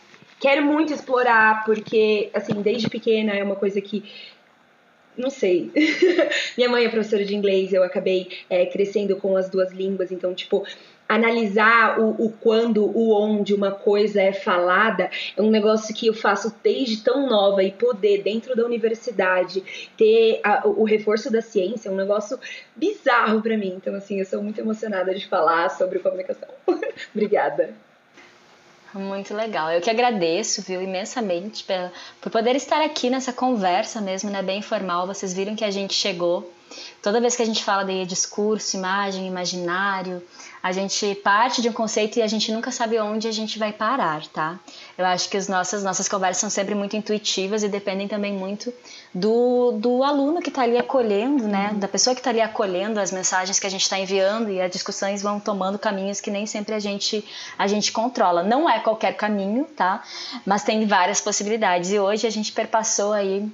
Quero 0.45 0.63
muito 0.63 0.93
explorar, 0.93 1.65
porque, 1.65 2.29
assim, 2.31 2.61
desde 2.61 2.87
pequena 2.87 3.33
é 3.33 3.43
uma 3.43 3.55
coisa 3.55 3.81
que 3.81 4.03
não 5.17 5.31
sei. 5.31 5.71
Minha 6.55 6.69
mãe 6.69 6.85
é 6.85 6.89
professora 6.89 7.25
de 7.25 7.35
inglês, 7.35 7.73
eu 7.73 7.81
acabei 7.81 8.27
é, 8.47 8.63
crescendo 8.67 9.15
com 9.15 9.35
as 9.35 9.49
duas 9.49 9.71
línguas, 9.71 10.11
então, 10.11 10.35
tipo, 10.35 10.63
analisar 11.09 11.99
o, 11.99 12.11
o, 12.25 12.29
quando, 12.29 12.85
o 12.85 13.19
onde 13.19 13.55
uma 13.55 13.71
coisa 13.71 14.21
é 14.21 14.33
falada 14.33 15.09
é 15.35 15.41
um 15.41 15.49
negócio 15.49 15.95
que 15.95 16.05
eu 16.05 16.13
faço 16.13 16.53
desde 16.61 17.03
tão 17.03 17.27
nova 17.27 17.63
e 17.63 17.71
poder, 17.71 18.21
dentro 18.21 18.55
da 18.55 18.63
universidade, 18.63 19.63
ter 19.97 20.41
a, 20.43 20.67
o 20.67 20.83
reforço 20.83 21.31
da 21.31 21.41
ciência 21.41 21.89
é 21.89 21.91
um 21.91 21.95
negócio 21.95 22.39
bizarro 22.75 23.41
para 23.41 23.57
mim. 23.57 23.73
Então, 23.77 23.95
assim, 23.95 24.19
eu 24.19 24.25
sou 24.27 24.43
muito 24.43 24.61
emocionada 24.61 25.11
de 25.15 25.25
falar 25.27 25.69
sobre 25.69 25.97
comunicação. 25.97 26.49
Obrigada. 27.15 27.73
Muito 28.95 29.33
legal. 29.33 29.71
Eu 29.73 29.81
que 29.81 29.89
agradeço, 29.89 30.61
viu, 30.61 30.81
imensamente 30.81 31.65
por 32.21 32.31
poder 32.31 32.55
estar 32.55 32.81
aqui 32.81 33.09
nessa 33.09 33.33
conversa 33.33 33.99
mesmo, 33.99 34.29
né, 34.29 34.41
bem 34.41 34.59
informal. 34.59 35.05
Vocês 35.05 35.33
viram 35.33 35.53
que 35.53 35.65
a 35.65 35.71
gente 35.71 35.93
chegou. 35.93 36.49
Toda 37.01 37.21
vez 37.21 37.35
que 37.35 37.43
a 37.43 37.45
gente 37.45 37.63
fala 37.63 37.83
de 37.83 38.05
discurso, 38.05 38.75
imagem, 38.75 39.27
imaginário, 39.27 40.23
a 40.65 40.71
gente 40.71 41.13
parte 41.23 41.61
de 41.61 41.69
um 41.69 41.71
conceito 41.71 42.17
e 42.17 42.23
a 42.23 42.27
gente 42.27 42.51
nunca 42.51 42.71
sabe 42.71 42.99
onde 42.99 43.27
a 43.27 43.31
gente 43.31 43.59
vai 43.59 43.71
parar, 43.71 44.25
tá? 44.29 44.59
Eu 44.97 45.05
acho 45.05 45.29
que 45.29 45.37
as 45.37 45.47
nossas, 45.47 45.83
nossas 45.83 46.09
conversas 46.09 46.41
são 46.41 46.49
sempre 46.49 46.73
muito 46.73 46.97
intuitivas 46.97 47.61
e 47.61 47.69
dependem 47.69 48.07
também 48.07 48.33
muito 48.33 48.73
do, 49.13 49.73
do 49.73 50.03
aluno 50.03 50.41
que 50.41 50.49
está 50.49 50.63
ali 50.63 50.75
acolhendo, 50.75 51.47
né? 51.47 51.69
Uhum. 51.71 51.77
Da 51.77 51.87
pessoa 51.87 52.15
que 52.15 52.19
está 52.19 52.31
ali 52.31 52.41
acolhendo 52.41 52.99
as 52.99 53.11
mensagens 53.11 53.59
que 53.59 53.67
a 53.67 53.69
gente 53.69 53.83
está 53.83 53.99
enviando 53.99 54.49
e 54.49 54.59
as 54.59 54.71
discussões 54.71 55.21
vão 55.21 55.39
tomando 55.39 55.77
caminhos 55.77 56.19
que 56.19 56.31
nem 56.31 56.47
sempre 56.47 56.73
a 56.73 56.79
gente, 56.79 57.23
a 57.59 57.67
gente 57.67 57.91
controla. 57.91 58.41
Não 58.41 58.67
é 58.67 58.79
qualquer 58.79 59.15
caminho, 59.15 59.65
tá? 59.65 60.03
Mas 60.43 60.63
tem 60.63 60.87
várias 60.87 61.21
possibilidades 61.21 61.91
e 61.91 61.99
hoje 61.99 62.25
a 62.25 62.31
gente 62.31 62.51
perpassou 62.51 63.13
aí 63.13 63.47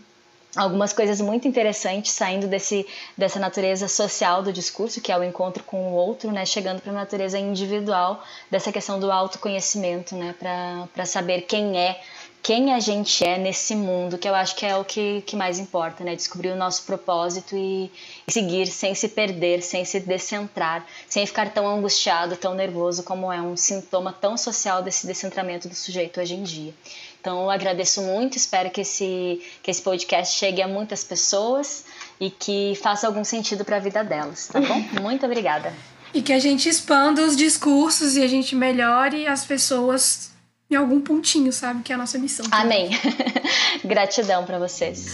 algumas 0.56 0.91
coisas 0.91 1.22
muito 1.22 1.47
interessantes 1.47 2.12
saindo 2.12 2.47
desse, 2.47 2.86
dessa 3.18 3.39
natureza 3.39 3.88
social 3.88 4.43
do 4.43 4.52
discurso, 4.52 5.02
que 5.02 5.12
é 5.12 5.18
o 5.18 5.24
encontro 5.24 5.64
com 5.64 5.78
o 5.78 5.93
outro, 5.93 6.32
né, 6.32 6.45
chegando 6.45 6.82
para 6.82 6.91
a 6.91 6.95
natureza 6.95 7.39
individual 7.39 8.24
dessa 8.49 8.72
questão 8.72 8.99
do 8.99 9.12
autoconhecimento, 9.12 10.16
né, 10.16 10.36
para 10.38 11.06
saber 11.06 11.41
quem 11.41 11.78
é, 11.78 12.02
quem 12.43 12.74
a 12.74 12.80
gente 12.80 13.24
é 13.24 13.38
nesse 13.38 13.76
mundo, 13.76 14.18
que 14.18 14.28
eu 14.28 14.34
acho 14.34 14.56
que 14.56 14.66
é 14.66 14.76
o 14.76 14.84
que, 14.84 15.22
que 15.22 15.36
mais 15.36 15.60
importa, 15.60 16.04
né, 16.04 16.16
descobrir 16.16 16.49
o 16.49 16.56
nosso 16.56 16.84
propósito 16.84 17.56
e, 17.56 17.89
e 18.28 18.32
seguir 18.32 18.68
sem 18.68 18.93
se 18.95 19.08
perder, 19.08 19.62
sem 19.62 19.86
se 19.86 19.99
descentrar, 19.99 20.86
sem 21.08 21.26
ficar 21.26 21.54
tão 21.54 21.68
angustiado, 21.68 22.36
tão 22.36 22.56
nervoso, 22.56 23.04
como 23.04 23.32
é 23.32 23.41
um 23.41 23.56
sintoma 23.56 24.12
tão 24.12 24.36
social 24.36 24.82
desse 24.82 25.08
descentramento 25.08 25.70
do 25.70 25.76
sujeito 25.76 26.20
hoje 26.20 26.34
em 26.34 26.43
dia. 26.43 26.74
Então, 27.22 27.43
eu 27.43 27.51
agradeço 27.51 28.01
muito, 28.01 28.36
espero 28.36 28.72
que 28.72 28.82
esse, 28.82 29.39
que 29.61 29.69
esse 29.69 29.80
podcast 29.84 30.36
chegue 30.36 30.59
a 30.59 30.67
muitas 30.67 31.03
pessoas 31.03 31.86
e 32.19 32.32
que 32.32 32.74
faça 32.82 33.05
algum 33.05 33.24
sentido 33.24 33.63
para 33.63 33.78
a 33.78 33.80
vida 33.80 34.03
delas, 34.03 34.47
tá 34.47 34.59
bom? 34.59 34.84
Muito 34.99 35.24
obrigada. 35.24 35.72
E 36.15 36.24
que 36.24 36.34
a 36.34 36.39
gente 36.39 36.67
expanda 36.67 37.22
os 37.22 37.38
discursos 37.38 38.17
e 38.17 38.24
a 38.24 38.28
gente 38.28 38.55
melhore 38.55 39.28
as 39.28 39.45
pessoas 39.45 40.32
em 40.67 40.76
algum 40.76 40.99
pontinho, 40.99 41.53
sabe? 41.53 41.84
Que 41.84 41.91
é 41.91 41.95
a 41.95 41.97
nossa 41.99 42.17
missão. 42.17 42.45
Amém. 42.49 42.89
Gratidão 43.86 44.43
para 44.43 44.57
vocês. 44.57 45.13